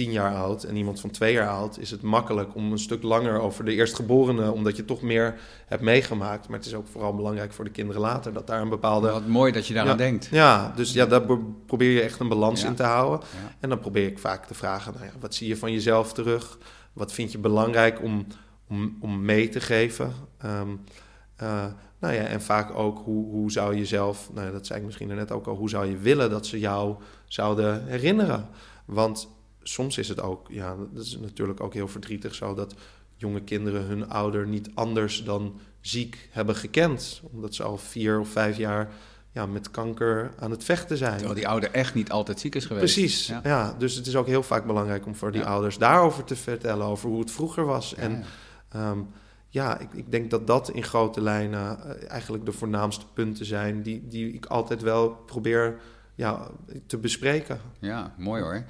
tien 0.00 0.12
jaar 0.12 0.34
oud 0.34 0.64
en 0.64 0.76
iemand 0.76 1.00
van 1.00 1.10
twee 1.10 1.32
jaar 1.32 1.48
oud, 1.48 1.78
is 1.78 1.90
het 1.90 2.02
makkelijk 2.02 2.54
om 2.54 2.72
een 2.72 2.78
stuk 2.78 3.02
langer 3.02 3.40
over 3.40 3.64
de 3.64 3.72
eerstgeborene, 3.72 4.52
omdat 4.52 4.76
je 4.76 4.84
toch 4.84 5.02
meer 5.02 5.40
hebt 5.66 5.82
meegemaakt. 5.82 6.48
Maar 6.48 6.58
het 6.58 6.66
is 6.66 6.74
ook 6.74 6.86
vooral 6.86 7.14
belangrijk 7.14 7.52
voor 7.52 7.64
de 7.64 7.70
kinderen 7.70 8.00
later 8.00 8.32
dat 8.32 8.46
daar 8.46 8.62
een 8.62 8.68
bepaalde. 8.68 9.10
Wat 9.10 9.26
mooi 9.26 9.52
dat 9.52 9.66
je 9.66 9.74
daaraan 9.74 9.92
ja, 9.92 9.98
denkt. 9.98 10.28
Ja, 10.30 10.72
dus 10.76 10.92
ja, 10.92 11.06
daar 11.06 11.22
probeer 11.66 11.90
je 11.90 12.00
echt 12.00 12.20
een 12.20 12.28
balans 12.28 12.62
Ja. 12.62 12.68
in 12.68 12.74
te 12.74 12.82
houden. 12.82 13.20
Ja. 13.20 13.54
En 13.60 13.68
dan 13.68 13.78
probeer 13.78 14.06
ik 14.06 14.18
vaak 14.18 14.46
te 14.46 14.54
vragen: 14.54 14.92
nou 14.92 15.04
ja, 15.04 15.12
wat 15.20 15.34
zie 15.34 15.48
je 15.48 15.56
van 15.56 15.72
jezelf 15.72 16.12
terug? 16.12 16.58
Wat 16.92 17.12
vind 17.12 17.32
je 17.32 17.38
belangrijk 17.38 18.02
om, 18.02 18.26
om, 18.68 18.96
om 19.00 19.24
mee 19.24 19.48
te 19.48 19.60
geven? 19.60 20.12
Eh, 20.38 21.64
nou 21.98 22.14
ja, 22.14 22.22
en 22.22 22.42
vaak 22.42 22.74
ook 22.74 22.98
hoe, 23.04 23.30
hoe 23.30 23.52
zou 23.52 23.76
je 23.76 23.84
zelf, 23.84 24.30
nou 24.34 24.52
dat 24.52 24.66
zei 24.66 24.78
ik 24.78 24.84
misschien 24.84 25.08
net 25.08 25.32
ook 25.32 25.46
al, 25.46 25.56
hoe 25.56 25.68
zou 25.70 25.86
je 25.86 25.96
willen 25.96 26.30
dat 26.30 26.46
ze 26.46 26.58
jou 26.58 26.96
zouden 27.26 27.86
herinneren? 27.86 28.48
Want 28.84 29.28
soms 29.62 29.98
is 29.98 30.08
het 30.08 30.20
ook, 30.20 30.46
ja, 30.50 30.76
dat 30.92 31.04
is 31.04 31.18
natuurlijk 31.18 31.60
ook 31.60 31.74
heel 31.74 31.88
verdrietig 31.88 32.34
zo 32.34 32.54
dat 32.54 32.74
jonge 33.16 33.42
kinderen 33.42 33.82
hun 33.82 34.08
ouder 34.08 34.46
niet 34.46 34.70
anders 34.74 35.24
dan 35.24 35.60
ziek 35.80 36.28
hebben 36.30 36.56
gekend. 36.56 37.22
Omdat 37.32 37.54
ze 37.54 37.62
al 37.62 37.76
vier 37.76 38.20
of 38.20 38.28
vijf 38.28 38.56
jaar 38.56 38.92
ja, 39.32 39.46
met 39.46 39.70
kanker 39.70 40.30
aan 40.38 40.50
het 40.50 40.64
vechten 40.64 40.96
zijn. 40.96 41.16
Terwijl 41.16 41.34
die 41.34 41.48
ouder 41.48 41.70
echt 41.70 41.94
niet 41.94 42.10
altijd 42.10 42.40
ziek 42.40 42.54
is 42.54 42.66
geweest. 42.66 42.94
Precies, 42.94 43.26
ja. 43.26 43.40
Ja. 43.44 43.74
Dus 43.78 43.94
het 43.94 44.06
is 44.06 44.16
ook 44.16 44.26
heel 44.26 44.42
vaak 44.42 44.66
belangrijk 44.66 45.06
om 45.06 45.14
voor 45.14 45.32
die 45.32 45.40
Ja. 45.40 45.46
ouders 45.46 45.78
daarover 45.78 46.24
te 46.24 46.36
vertellen, 46.36 46.86
over 46.86 47.08
hoe 47.08 47.20
het 47.20 47.30
vroeger 47.30 47.64
was. 47.64 47.90
Ja, 47.90 47.96
En 47.96 48.24
ja. 48.72 48.90
um, 48.90 49.08
ja, 49.48 49.78
ik, 49.78 49.92
ik, 49.92 50.10
denk 50.10 50.30
dat 50.30 50.46
dat 50.46 50.70
in 50.70 50.82
grote 50.82 51.20
lijnen 51.20 51.78
uh, 51.86 52.10
eigenlijk 52.10 52.44
de 52.44 52.52
voornaamste 52.52 53.04
punten 53.12 53.46
zijn 53.46 53.82
die, 53.82 54.06
die 54.08 54.32
ik 54.32 54.46
altijd 54.46 54.82
wel 54.82 55.08
probeer 55.10 55.80
ja, 56.14 56.50
te 56.86 56.98
bespreken. 56.98 57.60
Ja, 57.78 58.14
mooi 58.18 58.42
hoor. 58.42 58.64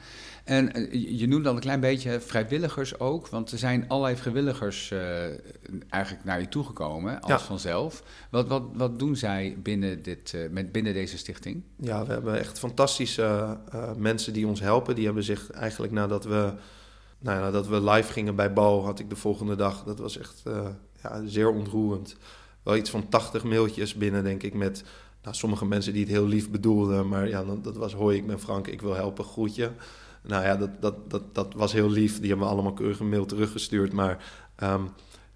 En 0.51 0.79
uh, 0.79 1.19
je 1.19 1.29
noemde 1.29 1.49
al 1.49 1.55
een 1.55 1.61
klein 1.61 1.81
beetje 1.81 2.21
vrijwilligers 2.21 2.99
ook, 2.99 3.29
want 3.29 3.51
er 3.53 3.59
zijn 3.59 3.85
allerlei 3.89 4.17
vrijwilligers 4.17 4.91
uh, 4.91 5.01
eigenlijk 5.89 6.25
naar 6.25 6.41
je 6.41 6.49
toegekomen, 6.49 7.21
als 7.21 7.31
Ja. 7.31 7.39
vanzelf. 7.39 8.03
Wat, 8.31 8.49
wat, 8.49 8.63
wat 8.73 8.99
doen 8.99 9.17
zij 9.17 9.57
binnen, 9.63 10.03
dit, 10.03 10.33
uh, 10.33 10.51
met, 10.51 10.73
binnen 10.73 10.95
deze 10.95 11.19
stichting? 11.19 11.63
Ja, 11.77 12.07
we 12.07 12.13
hebben 12.13 12.39
echt 12.39 12.59
fantastische 12.59 13.59
uh, 13.75 13.95
mensen 13.97 14.33
die 14.33 14.47
ons 14.47 14.61
helpen. 14.61 14.95
Die 14.95 15.05
hebben 15.05 15.23
zich 15.25 15.51
eigenlijk 15.51 15.93
nadat 15.93 16.25
we, 16.25 16.53
nou 17.19 17.39
ja, 17.39 17.45
nadat 17.45 17.67
we 17.67 17.91
live 17.91 18.13
gingen 18.13 18.35
bij 18.35 18.53
Bo, 18.53 18.83
had 18.83 18.99
ik 18.99 19.11
de 19.11 19.17
volgende 19.17 19.57
dag, 19.57 19.85
dat 19.85 19.99
was 19.99 20.19
echt 20.19 20.43
uh, 20.47 20.69
ja, 21.03 21.23
zeer 21.27 21.51
ontroerend. 21.51 22.17
Wel 22.63 22.77
iets 22.77 22.91
van 22.91 23.09
80 23.09 23.45
mailtjes 23.45 23.95
binnen, 23.95 24.25
denk 24.25 24.43
ik, 24.43 24.55
met 24.55 24.85
nou, 25.23 25.35
sommige 25.35 25.67
mensen 25.67 25.93
die 25.93 26.03
het 26.03 26.11
heel 26.11 26.27
lief 26.27 26.51
bedoelden. 26.51 27.09
Maar 27.09 27.29
ja, 27.29 27.45
dat 27.63 27.77
was 27.77 27.95
hoi, 27.95 28.17
ik 28.17 28.27
ben 28.27 28.41
Frank, 28.41 28.67
ik 28.67 28.81
wil 28.81 28.95
helpen, 28.95 29.25
groetje. 29.25 29.71
Nou 30.23 30.45
ja, 30.45 30.57
dat, 30.57 30.71
dat, 30.81 31.11
dat, 31.11 31.35
dat 31.35 31.55
was 31.55 31.73
heel 31.73 31.91
lief. 31.91 32.19
Die 32.19 32.29
hebben 32.29 32.47
we 32.47 32.53
allemaal 32.53 32.73
keurig 32.73 32.99
een 32.99 33.09
mail 33.09 33.27
teruggestuurd. 33.27 33.93
Maar, 33.93 34.25
um, 34.63 34.89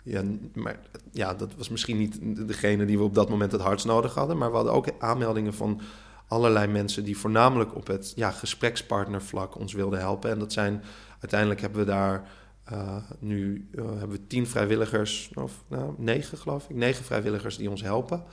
ja, 0.05 0.23
maar 0.55 0.79
ja, 1.13 1.35
dat 1.35 1.55
was 1.57 1.69
misschien 1.69 1.99
niet 1.99 2.19
degene 2.49 2.85
die 2.85 2.99
we 2.99 3.05
op 3.05 3.15
dat 3.15 3.29
moment 3.29 3.53
het 3.53 3.61
hardst 3.61 3.87
nodig 3.87 4.15
hadden. 4.15 4.39
Maar 4.39 4.51
we 4.51 4.57
hadden 4.57 4.75
ook 4.75 4.89
aanmeldingen 4.99 5.55
van 5.55 5.81
allerlei 6.29 6.67
mensen 6.67 7.05
die 7.05 7.19
voornamelijk 7.19 7.75
op 7.75 7.87
het 7.87 8.13
ja, 8.17 8.31
gesprekspartnervlak 8.31 9.59
ons 9.59 9.73
wilden 9.73 9.99
helpen. 9.99 10.31
En 10.31 10.39
dat 10.39 10.53
zijn, 10.53 10.83
uiteindelijk 11.21 11.61
hebben 11.61 11.79
we 11.79 11.87
daar 11.87 12.29
uh, 12.73 12.97
nu 13.19 13.69
uh, 13.73 13.85
hebben 13.85 14.11
we 14.11 14.27
tien 14.27 14.47
vrijwilligers, 14.47 15.31
of 15.35 15.65
nou, 15.69 15.95
negen 15.97 16.39
geloof 16.39 16.69
ik, 16.69 16.77
negen 16.77 17.05
vrijwilligers 17.05 17.57
die 17.57 17.71
ons 17.71 17.83
helpen. 17.83 18.25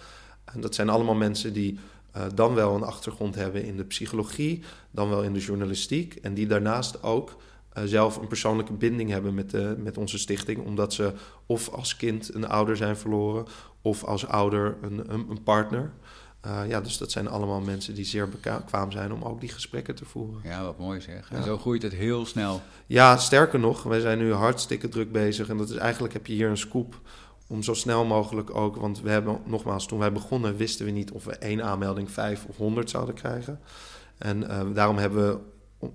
En 0.46 0.62
dat 0.62 0.76
zijn 0.76 0.90
allemaal 0.90 1.16
mensen 1.16 1.54
die 1.54 1.80
uh, 2.18 2.24
dan 2.36 2.54
wel 2.54 2.76
een 2.76 2.84
achtergrond 2.84 3.36
hebben 3.36 3.64
in 3.64 3.78
de 3.78 3.84
psychologie, 3.84 4.64
dan 4.92 5.10
wel 5.10 5.24
in 5.24 5.34
de 5.34 5.40
journalistiek. 5.40 6.16
En 6.16 6.34
die 6.34 6.48
daarnaast 6.48 7.04
ook 7.04 7.38
uh, 7.78 7.84
zelf 7.84 8.18
een 8.18 8.28
persoonlijke 8.28 8.74
binding 8.74 9.10
hebben 9.10 9.34
met, 9.34 9.50
de, 9.50 9.76
met 9.78 9.98
onze 9.98 10.18
stichting. 10.18 10.66
Omdat 10.66 10.94
ze 10.94 11.14
of 11.46 11.70
als 11.70 11.96
kind 11.96 12.34
een 12.34 12.48
ouder 12.48 12.78
zijn 12.78 12.98
verloren, 12.98 13.46
of 13.82 14.04
als 14.04 14.28
ouder 14.28 14.78
een, 14.82 15.14
een, 15.14 15.26
een 15.30 15.44
partner. 15.44 15.92
Uh, 16.46 16.62
ja, 16.68 16.82
dus 16.82 16.98
dat 16.98 17.12
zijn 17.12 17.28
allemaal 17.28 17.60
mensen 17.60 17.94
die 17.94 18.06
zeer 18.06 18.30
bekwaam 18.30 18.92
zijn 18.92 19.14
om 19.14 19.24
ook 19.24 19.40
die 19.40 19.50
gesprekken 19.50 19.96
te 19.96 20.06
voeren. 20.06 20.42
Ja, 20.44 20.64
wat 20.64 20.78
mooi 20.78 21.02
zeg. 21.02 21.32
En 21.32 21.44
zo 21.44 21.58
groeit 21.58 21.82
het 21.82 21.94
heel 21.94 22.26
snel. 22.26 22.62
Ja, 22.88 23.18
sterker 23.18 23.60
nog, 23.60 23.84
wij 23.84 24.00
zijn 24.00 24.18
nu 24.18 24.34
hartstikke 24.34 24.90
druk 24.90 25.12
bezig. 25.12 25.50
En 25.50 25.58
dat 25.58 25.70
is 25.70 25.76
eigenlijk 25.76 26.14
heb 26.14 26.28
je 26.28 26.34
hier 26.34 26.50
een 26.50 26.58
scoop 26.58 27.00
om 27.52 27.64
zo 27.64 27.74
snel 27.74 28.06
mogelijk 28.06 28.56
ook. 28.56 28.76
Want 28.76 29.02
we 29.02 29.10
hebben 29.10 29.40
nogmaals, 29.46 29.88
toen 29.88 30.00
wij 30.00 30.12
begonnen, 30.12 30.56
wisten 30.56 30.86
we 30.86 30.92
niet 30.92 31.12
of 31.12 31.24
we 31.24 31.36
één 31.36 31.64
aanmelding, 31.64 32.12
vijf 32.12 32.46
of 32.46 32.58
honderd 32.58 32.90
zouden 32.90 33.16
krijgen. 33.16 33.60
En 34.18 34.42
uh, 34.42 34.62
daarom 34.74 34.98
hebben 34.98 35.28
we 35.28 35.40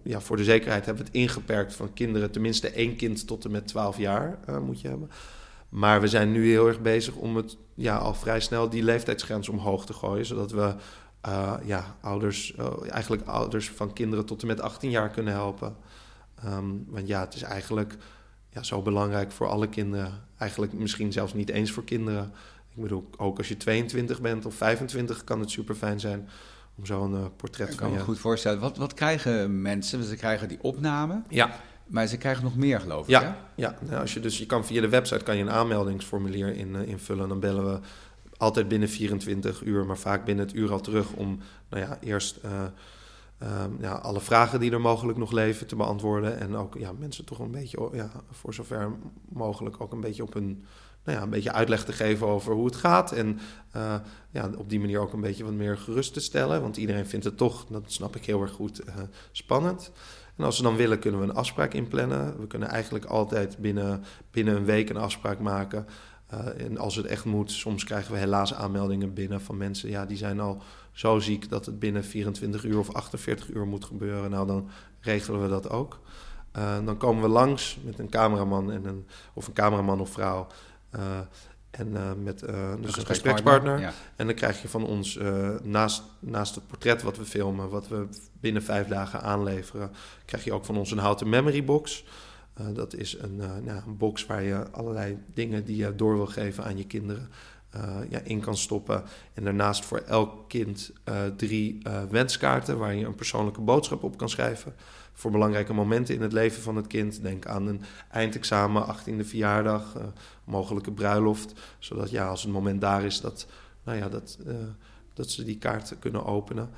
ja, 0.03 0.21
voor 0.21 0.37
de 0.37 0.45
zekerheid 0.45 0.87
hebben 0.87 1.05
we 1.05 1.09
het 1.09 1.19
ingeperkt 1.19 1.75
van 1.75 1.92
kinderen. 1.92 2.31
Tenminste 2.31 2.71
één 2.71 2.97
kind 2.97 3.27
tot 3.27 3.45
en 3.45 3.51
met 3.51 3.66
12 3.66 3.99
jaar 3.99 4.38
uh, 4.49 4.59
moet 4.59 4.81
je 4.81 4.88
hebben. 4.88 5.11
Maar 5.69 6.01
we 6.01 6.09
zijn 6.09 6.33
nu 6.33 6.51
heel 6.51 6.66
erg 6.66 6.81
bezig 6.81 7.14
om 7.14 7.37
het 7.37 7.57
ja, 7.75 7.97
al 7.97 8.14
vrij 8.14 8.40
snel 8.40 8.69
die 8.69 8.83
leeftijdsgrens 8.83 9.49
omhoog 9.49 9.87
te 9.87 9.92
gooien. 9.92 10.27
Zodat 10.27 10.51
we 10.51 10.75
uh, 11.29 11.55
ja, 11.64 11.97
ouders, 12.01 12.55
eigenlijk 12.88 13.27
ouders 13.27 13.71
van 13.71 13.92
kinderen 13.92 14.27
tot 14.27 14.40
en 14.40 14.47
met 14.47 14.61
18 14.61 14.90
jaar 14.90 15.11
kunnen 15.11 15.33
helpen. 15.33 15.77
Um, 16.45 16.85
want 16.88 17.09
ja, 17.09 17.21
het 17.21 17.35
is 17.35 17.42
eigenlijk 17.42 17.97
ja, 18.49 18.62
zo 18.62 18.83
belangrijk 18.83 19.33
voor 19.33 19.49
alle 19.49 19.69
kinderen. 19.69 20.25
Eigenlijk 20.38 20.72
misschien 20.72 21.12
zelfs 21.12 21.35
niet 21.35 21.49
eens 21.49 21.70
voor 21.70 21.85
kinderen. 21.85 22.33
Ik 22.75 22.83
bedoel, 22.83 23.11
ook 23.16 23.38
als 23.38 23.49
je 23.49 23.57
22 23.57 24.20
bent 24.20 24.46
of 24.46 24.55
25 24.55 25.25
kan 25.25 25.40
het 25.40 25.51
super 25.51 25.75
fijn 25.75 26.01
zijn 26.01 26.29
om 26.77 26.87
zo'n 26.87 27.12
uh, 27.12 27.25
portret 27.37 27.70
ik 27.70 27.77
kan 27.77 27.90
je... 27.90 27.96
me 27.96 28.03
goed 28.03 28.18
voorstellen. 28.18 28.61
Wat, 28.61 28.77
wat 28.77 28.94
krijgen 28.94 29.62
mensen? 29.62 30.05
Ze 30.05 30.16
krijgen 30.16 30.49
die 30.49 30.59
opname. 30.61 31.22
Ja. 31.29 31.61
Maar 31.87 32.07
ze 32.07 32.16
krijgen 32.16 32.44
nog 32.44 32.57
meer, 32.57 32.81
geloof 32.81 33.05
ik. 33.05 33.11
Ja, 33.11 33.22
hè? 33.22 33.33
ja. 33.62 33.79
Nou, 33.81 34.01
als 34.01 34.14
je, 34.14 34.20
dus, 34.20 34.38
je 34.38 34.46
kan 34.46 34.64
via 34.64 34.81
de 34.81 34.88
website 34.88 35.25
kan 35.25 35.37
je 35.37 35.42
een 35.42 35.51
aanmeldingsformulier 35.51 36.57
in, 36.57 36.75
uh, 36.75 36.88
invullen. 36.88 37.29
Dan 37.29 37.40
bellen 37.40 37.72
we 37.72 37.81
altijd 38.37 38.68
binnen 38.68 38.88
24 38.88 39.62
uur, 39.62 39.85
maar 39.85 39.99
vaak 39.99 40.25
binnen 40.25 40.46
het 40.46 40.55
uur 40.55 40.72
al 40.72 40.81
terug 40.81 41.12
om 41.12 41.40
nou 41.68 41.83
ja, 41.83 41.99
eerst 42.01 42.38
uh, 42.44 42.51
uh, 43.42 43.64
ja, 43.81 43.92
alle 43.92 44.20
vragen 44.20 44.61
die 44.61 44.70
er 44.70 44.81
mogelijk 44.81 45.18
nog 45.18 45.33
leven 45.33 45.66
te 45.66 45.77
beantwoorden. 45.77 46.38
En 46.38 46.57
ook 46.57 46.75
ja, 46.79 46.92
mensen 46.99 47.25
toch 47.25 47.38
een 47.38 47.51
beetje, 47.51 47.88
ja, 47.92 48.11
voor 48.31 48.55
zover 48.55 48.92
mogelijk, 49.29 49.81
ook 49.81 49.92
een 49.92 50.01
beetje 50.01 50.22
op 50.22 50.35
hun 50.35 50.64
nou 51.07 51.18
ja, 51.18 51.25
een 51.25 51.31
beetje 51.31 51.53
uitleg 51.53 51.85
te 51.85 51.92
geven 51.92 52.27
over 52.27 52.55
hoe 52.55 52.64
het 52.64 52.77
gaat. 52.77 53.12
En 53.12 53.38
uh, 53.77 53.94
ja, 54.31 54.51
op 54.57 54.70
die 54.70 54.81
manier 54.81 54.99
ook 54.99 55.12
een 55.12 55.20
beetje 55.20 55.44
wat 55.44 55.53
meer 55.53 55.79
gerust 55.79 56.12
te 56.12 56.20
stellen. 56.20 56.61
Want 56.61 56.77
iedereen 56.77 57.07
vindt 57.07 57.25
het 57.25 57.37
toch, 57.37 57.66
dat 57.66 57.83
snap 57.87 58.16
ik 58.16 58.25
heel 58.25 58.42
erg 58.42 58.51
goed, 58.51 58.81
uh, 58.88 58.94
spannend. 59.33 59.92
En 60.37 60.44
als 60.44 60.57
we 60.57 60.62
dan 60.62 60.77
willen, 60.77 60.99
kunnen 60.99 61.20
we 61.20 61.27
een 61.27 61.35
afspraak 61.35 61.75
inplannen. 61.75 62.40
We 62.40 62.46
kunnen 62.46 62.68
eigenlijk 62.68 63.05
altijd 63.05 63.59
binnen, 63.59 64.05
binnen 64.31 64.57
een 64.57 64.64
week 64.64 64.90
een 64.90 64.96
afspraak 64.96 65.38
maken. 65.38 65.87
Uh, 66.35 66.64
en 66.66 66.79
als 66.79 66.96
het 66.96 67.07
echt 67.07 67.25
moet, 67.25 67.51
soms 67.51 67.85
krijgen 67.85 68.12
we 68.12 68.18
helaas 68.18 68.55
aanmeldingen 68.55 69.14
binnen 69.14 69.40
van 69.40 69.57
mensen... 69.57 69.90
ja, 69.90 70.07
die 70.07 70.16
zijn 70.16 70.40
al 70.40 70.62
zo 70.96 71.18
ziek 71.18 71.48
dat 71.48 71.66
het 71.66 71.78
binnen 71.78 72.04
24 72.04 72.64
uur 72.64 72.78
of 72.78 72.92
48 72.92 73.48
uur 73.48 73.66
moet 73.66 73.85
gebeuren. 73.85 74.30
Nou, 74.30 74.46
dan 74.46 74.68
regelen 75.00 75.42
we 75.42 75.48
dat 75.48 75.70
ook. 75.70 76.00
dan 76.85 76.96
komen 76.96 77.22
we 77.22 77.28
langs 77.28 77.78
met 77.85 77.98
een 77.98 78.09
cameraman 78.09 78.72
en 78.72 78.85
een, 78.85 79.06
of 79.35 79.46
een 79.46 79.52
cameraman 79.52 80.00
of 80.00 80.11
vrouw... 80.11 80.46
Uh, 80.94 81.00
en 81.70 81.88
uh, 81.88 82.11
met 82.22 82.38
dus 82.38 82.96
een 82.96 83.06
gesprekspartner. 83.06 83.80
Ja. 83.80 83.92
En 84.16 84.26
dan 84.26 84.35
krijg 84.35 84.62
je 84.62 84.68
van 84.68 84.87
ons 84.87 85.18
naast, 85.62 86.02
naast 86.18 86.54
het 86.54 86.66
portret 86.66 87.02
wat 87.02 87.16
we 87.16 87.24
filmen, 87.24 87.68
wat 87.68 87.88
we 87.88 88.06
binnen 88.40 88.62
vijf 88.62 88.87
dagen 88.87 89.22
aanleveren, 89.22 89.90
krijg 90.24 90.44
je 90.44 90.52
ook 90.52 90.64
van 90.64 90.76
ons 90.76 90.90
een 90.90 90.98
houten 90.98 91.28
memory 91.28 91.64
box. 91.64 92.04
dat 92.72 92.94
is 92.94 93.18
een, 93.18 93.37
nou, 93.37 93.82
een 93.87 93.96
box 93.96 94.26
waar 94.26 94.42
je 94.42 94.70
allerlei 94.70 95.18
dingen 95.35 95.64
die 95.64 95.76
je 95.76 95.94
door 95.94 96.14
wil 96.14 96.26
geven 96.26 96.64
aan 96.64 96.76
je 96.76 96.87
kinderen 96.87 97.28
ja, 98.09 98.20
in 98.24 98.40
kan 98.40 98.57
stoppen. 98.57 99.05
En 99.35 99.44
daarnaast 99.44 99.85
voor 99.85 99.98
elk 99.98 100.48
kind 100.48 100.92
drie 101.37 101.83
wenskaarten 102.11 102.79
waar 102.79 102.94
je 102.94 103.07
een 103.07 103.14
persoonlijke 103.14 103.61
boodschap 103.61 104.02
op 104.02 104.18
kan 104.18 104.29
schrijven 104.29 104.74
voor 105.12 105.31
belangrijke 105.31 105.72
momenten 105.72 106.14
in 106.14 106.22
het 106.22 106.33
leven 106.33 106.62
van 106.62 106.76
het 106.76 106.87
kind. 106.87 107.22
Denk 107.22 107.46
aan 107.46 107.66
een 107.66 107.83
eindexamen, 108.11 108.96
18e 108.96 109.26
verjaardag, 109.26 109.96
mogelijke 110.44 110.92
bruiloft. 110.92 111.52
Zodat 111.79 112.11
ja, 112.11 112.29
als 112.29 112.42
het 112.42 112.52
moment 112.52 112.81
daar 112.81 113.05
is, 113.05 113.20
dat, 113.20 113.46
nou 113.85 113.98
ja, 113.98 114.09
dat, 114.09 114.38
dat 115.14 115.31
ze 115.31 115.44
die 115.44 115.59
kaarten 115.59 115.98
kunnen 115.98 116.24
openen. 116.24 116.70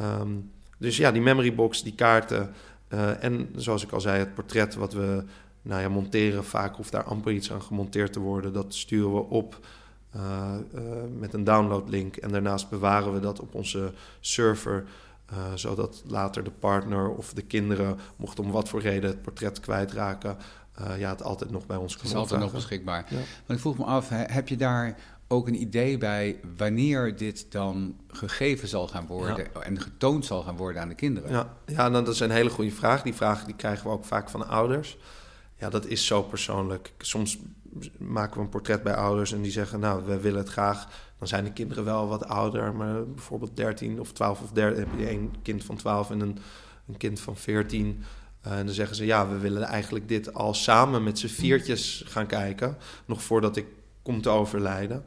Um, 0.00 0.50
dus 0.78 0.96
ja, 0.96 1.12
die 1.12 1.22
memory 1.22 1.54
box, 1.54 1.82
die 1.82 1.94
kaarten. 1.94 2.54
En 3.20 3.48
zoals 3.56 3.84
ik 3.84 3.92
al 3.92 4.00
zei, 4.00 4.18
het 4.18 4.34
portret 4.34 4.74
wat 4.74 4.92
we 4.92 5.24
nou 5.62 5.82
ja, 5.82 5.88
monteren. 5.88 6.44
Vaak 6.44 6.76
hoeft 6.76 6.92
daar 6.92 7.04
amper 7.04 7.32
iets 7.32 7.52
aan 7.52 7.62
gemonteerd 7.62 8.12
te 8.12 8.20
worden. 8.20 8.52
Dat 8.52 8.74
sturen 8.74 9.14
we 9.14 9.20
op. 9.20 9.66
met 11.18 11.34
een 11.34 11.44
downloadlink. 11.44 12.16
En 12.16 12.30
daarnaast 12.30 12.68
bewaren 12.68 13.12
we 13.12 13.20
dat 13.20 13.40
op 13.40 13.54
onze 13.54 13.92
server 14.20 14.84
uh, 15.32 15.38
zodat 15.54 16.02
later 16.06 16.44
de 16.44 16.50
partner 16.50 17.08
of 17.08 17.32
de 17.32 17.42
kinderen, 17.42 17.98
mocht 18.16 18.38
om 18.38 18.50
wat 18.50 18.68
voor 18.68 18.80
reden 18.80 19.10
het 19.10 19.22
portret 19.22 19.60
kwijtraken, 19.60 20.36
uh, 20.80 20.98
ja, 20.98 21.10
het 21.10 21.22
altijd 21.22 21.50
nog 21.50 21.66
bij 21.66 21.76
ons 21.76 21.92
kan 21.92 22.02
Het 22.02 22.12
is 22.12 22.18
altijd 22.18 22.40
nog 22.40 22.52
beschikbaar. 22.52 23.06
Ja. 23.08 23.16
Maar 23.16 23.56
ik 23.56 23.62
vroeg 23.62 23.78
me 23.78 23.84
af, 23.84 24.08
heb 24.10 24.48
je 24.48 24.56
daar 24.56 24.96
ook 25.28 25.48
een 25.48 25.60
idee 25.60 25.98
bij 25.98 26.40
wanneer 26.56 27.16
dit 27.16 27.46
dan 27.52 27.96
gegeven 28.08 28.68
zal 28.68 28.88
gaan 28.88 29.06
worden 29.06 29.36
ja. 29.54 29.60
en 29.60 29.80
getoond 29.80 30.24
zal 30.24 30.42
gaan 30.42 30.56
worden 30.56 30.82
aan 30.82 30.88
de 30.88 30.94
kinderen? 30.94 31.30
Ja, 31.30 31.56
ja 31.66 31.88
nou, 31.88 32.04
dat 32.04 32.14
is 32.14 32.20
een 32.20 32.30
hele 32.30 32.50
goede 32.50 32.70
vraag. 32.70 33.02
Die 33.02 33.14
vraag 33.14 33.44
die 33.44 33.54
krijgen 33.54 33.86
we 33.86 33.92
ook 33.92 34.04
vaak 34.04 34.30
van 34.30 34.48
ouders. 34.48 34.98
Ja, 35.58 35.70
dat 35.70 35.86
is 35.86 36.06
zo 36.06 36.22
persoonlijk. 36.22 36.92
Soms 36.98 37.38
maken 37.98 38.36
we 38.36 38.40
een 38.40 38.48
portret 38.48 38.82
bij 38.82 38.94
ouders 38.94 39.32
en 39.32 39.42
die 39.42 39.52
zeggen, 39.52 39.80
nou, 39.80 40.04
we 40.04 40.20
willen 40.20 40.38
het 40.38 40.48
graag 40.48 40.88
dan 41.18 41.28
zijn 41.28 41.44
de 41.44 41.52
kinderen 41.52 41.84
wel 41.84 42.08
wat 42.08 42.28
ouder, 42.28 42.74
maar 42.74 43.06
bijvoorbeeld 43.06 43.56
13 43.56 44.00
of 44.00 44.12
12 44.12 44.42
of 44.42 44.50
13 44.50 44.78
heb 44.78 44.98
je 44.98 45.10
een 45.10 45.34
kind 45.42 45.64
van 45.64 45.76
12 45.76 46.10
en 46.10 46.20
een, 46.20 46.38
een 46.88 46.96
kind 46.96 47.20
van 47.20 47.36
14. 47.36 48.04
Uh, 48.46 48.58
en 48.58 48.66
dan 48.66 48.74
zeggen 48.74 48.96
ze, 48.96 49.04
ja, 49.06 49.28
we 49.28 49.38
willen 49.38 49.62
eigenlijk 49.62 50.08
dit 50.08 50.34
al 50.34 50.54
samen 50.54 51.02
met 51.02 51.18
z'n 51.18 51.26
viertjes 51.26 52.04
gaan 52.06 52.26
kijken, 52.26 52.76
nog 53.06 53.22
voordat 53.22 53.56
ik 53.56 53.66
kom 54.02 54.20
te 54.20 54.28
overlijden. 54.28 55.04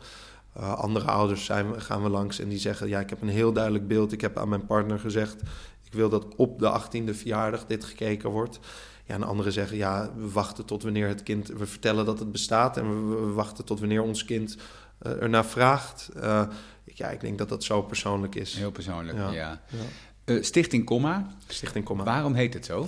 Uh, 0.58 0.74
andere 0.74 1.06
ouders 1.06 1.46
zijn, 1.46 1.82
gaan 1.82 2.04
we 2.04 2.10
langs 2.10 2.40
en 2.40 2.50
die 2.50 2.58
zeggen, 2.58 2.88
ja, 2.88 3.00
ik 3.00 3.10
heb 3.10 3.22
een 3.22 3.30
heel 3.30 3.54
duidelijk 3.54 3.88
beeld. 3.88 4.12
Ik 4.12 4.22
heb 4.22 4.38
aan 4.38 4.50
mijn 4.50 4.66
partner 4.66 5.00
gezegd, 5.00 5.42
ik 5.84 5.94
wil 5.94 6.10
dat 6.10 6.36
op 6.36 6.60
de 6.60 6.82
18e 6.82 7.16
verjaardag 7.16 7.66
dit 7.66 7.84
gekeken 7.84 8.30
wordt. 8.30 8.60
Ja, 9.10 9.16
en 9.16 9.24
anderen 9.24 9.54
zeggen, 9.54 9.78
ja, 9.78 10.12
we 10.16 10.32
wachten 10.32 10.66
tot 10.66 10.84
wanneer 10.84 11.08
het 11.08 11.24
kind, 11.24 11.48
we 11.48 11.66
vertellen 11.66 12.06
dat 12.06 12.20
het 12.20 12.32
bestaat 12.32 12.78
en 12.78 13.10
we, 13.10 13.16
we 13.16 13.32
wachten 13.32 13.66
tot 13.66 13.80
wanneer 13.80 14.02
ons 14.02 14.26
kind 14.26 14.58
uh, 15.02 15.22
ernaar 15.22 15.46
vraagt. 15.46 16.10
Uh, 16.18 16.48
ja, 16.84 17.10
ik 17.10 17.20
denk 17.20 17.38
dat 17.38 17.50
dat 17.50 17.64
zo 17.64 17.82
persoonlijk 17.82 18.36
is. 18.36 18.54
Heel 18.54 18.72
persoonlijk, 18.72 19.18
ja. 19.18 19.32
ja. 19.32 19.62
ja. 19.68 19.78
Uh, 20.26 20.44
Stichting 20.44 20.86
Comma. 20.86 21.28
Stichting 21.48 21.86
Comma. 21.86 22.04
Waarom 22.04 22.34
heet 22.34 22.54
het 22.54 22.66
zo? 22.66 22.88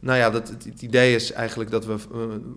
Nou 0.00 0.18
ja, 0.18 0.30
dat, 0.30 0.48
het, 0.48 0.64
het, 0.64 0.82
idee 0.82 1.14
is 1.14 1.32
eigenlijk 1.32 1.70
dat 1.70 1.84
we 1.86 1.96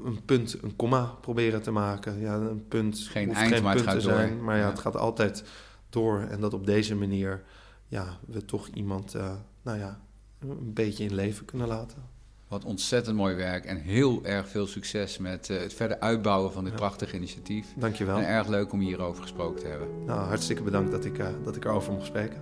een 0.06 0.22
punt, 0.26 0.58
een 0.62 0.76
komma 0.76 1.04
proberen 1.22 1.62
te 1.62 1.72
maken. 1.72 2.20
Ja, 2.20 2.36
een 2.36 2.68
punt 2.68 3.00
geen 3.00 3.34
eind, 3.34 3.54
geen 3.54 3.64
maar 3.64 3.76
het 3.76 3.84
gaat 3.84 4.02
zijn, 4.02 4.36
door. 4.36 4.44
Maar 4.44 4.56
ja, 4.56 4.62
ja, 4.62 4.70
het 4.70 4.80
gaat 4.80 4.98
altijd 4.98 5.44
door. 5.90 6.22
En 6.22 6.40
dat 6.40 6.54
op 6.54 6.66
deze 6.66 6.96
manier 6.96 7.44
ja, 7.88 8.18
we 8.26 8.46
toch 8.46 8.68
iemand 8.68 9.16
nou 9.62 9.78
ja, 9.78 10.00
een 10.40 10.74
beetje 10.74 11.04
in 11.04 11.16
leven 11.16 11.46
kunnen 11.46 11.68
laten. 11.68 12.09
Wat 12.50 12.66
ontzettend 12.66 13.16
mooi 13.16 13.36
werk 13.36 13.66
en 13.66 13.78
heel 13.78 14.26
erg 14.26 14.48
veel 14.50 14.68
succes 14.68 15.18
met 15.18 15.50
uh, 15.50 15.60
het 15.60 15.74
verder 15.74 16.00
uitbouwen 16.00 16.52
van 16.52 16.64
dit 16.64 16.74
ja. 16.74 16.80
prachtige 16.80 17.16
initiatief. 17.16 17.68
Dankjewel. 17.76 18.18
En 18.18 18.28
erg 18.28 18.48
leuk 18.48 18.72
om 18.72 18.80
hierover 18.80 19.22
gesproken 19.22 19.62
te 19.62 19.68
hebben. 19.68 19.88
Nou, 20.06 20.20
hartstikke 20.20 20.64
bedankt 20.64 20.92
dat 20.92 21.06
ik, 21.06 21.18
uh, 21.18 21.28
dat 21.44 21.56
ik 21.56 21.66
erover 21.66 21.94
mocht 21.94 22.06
spreken. 22.06 22.42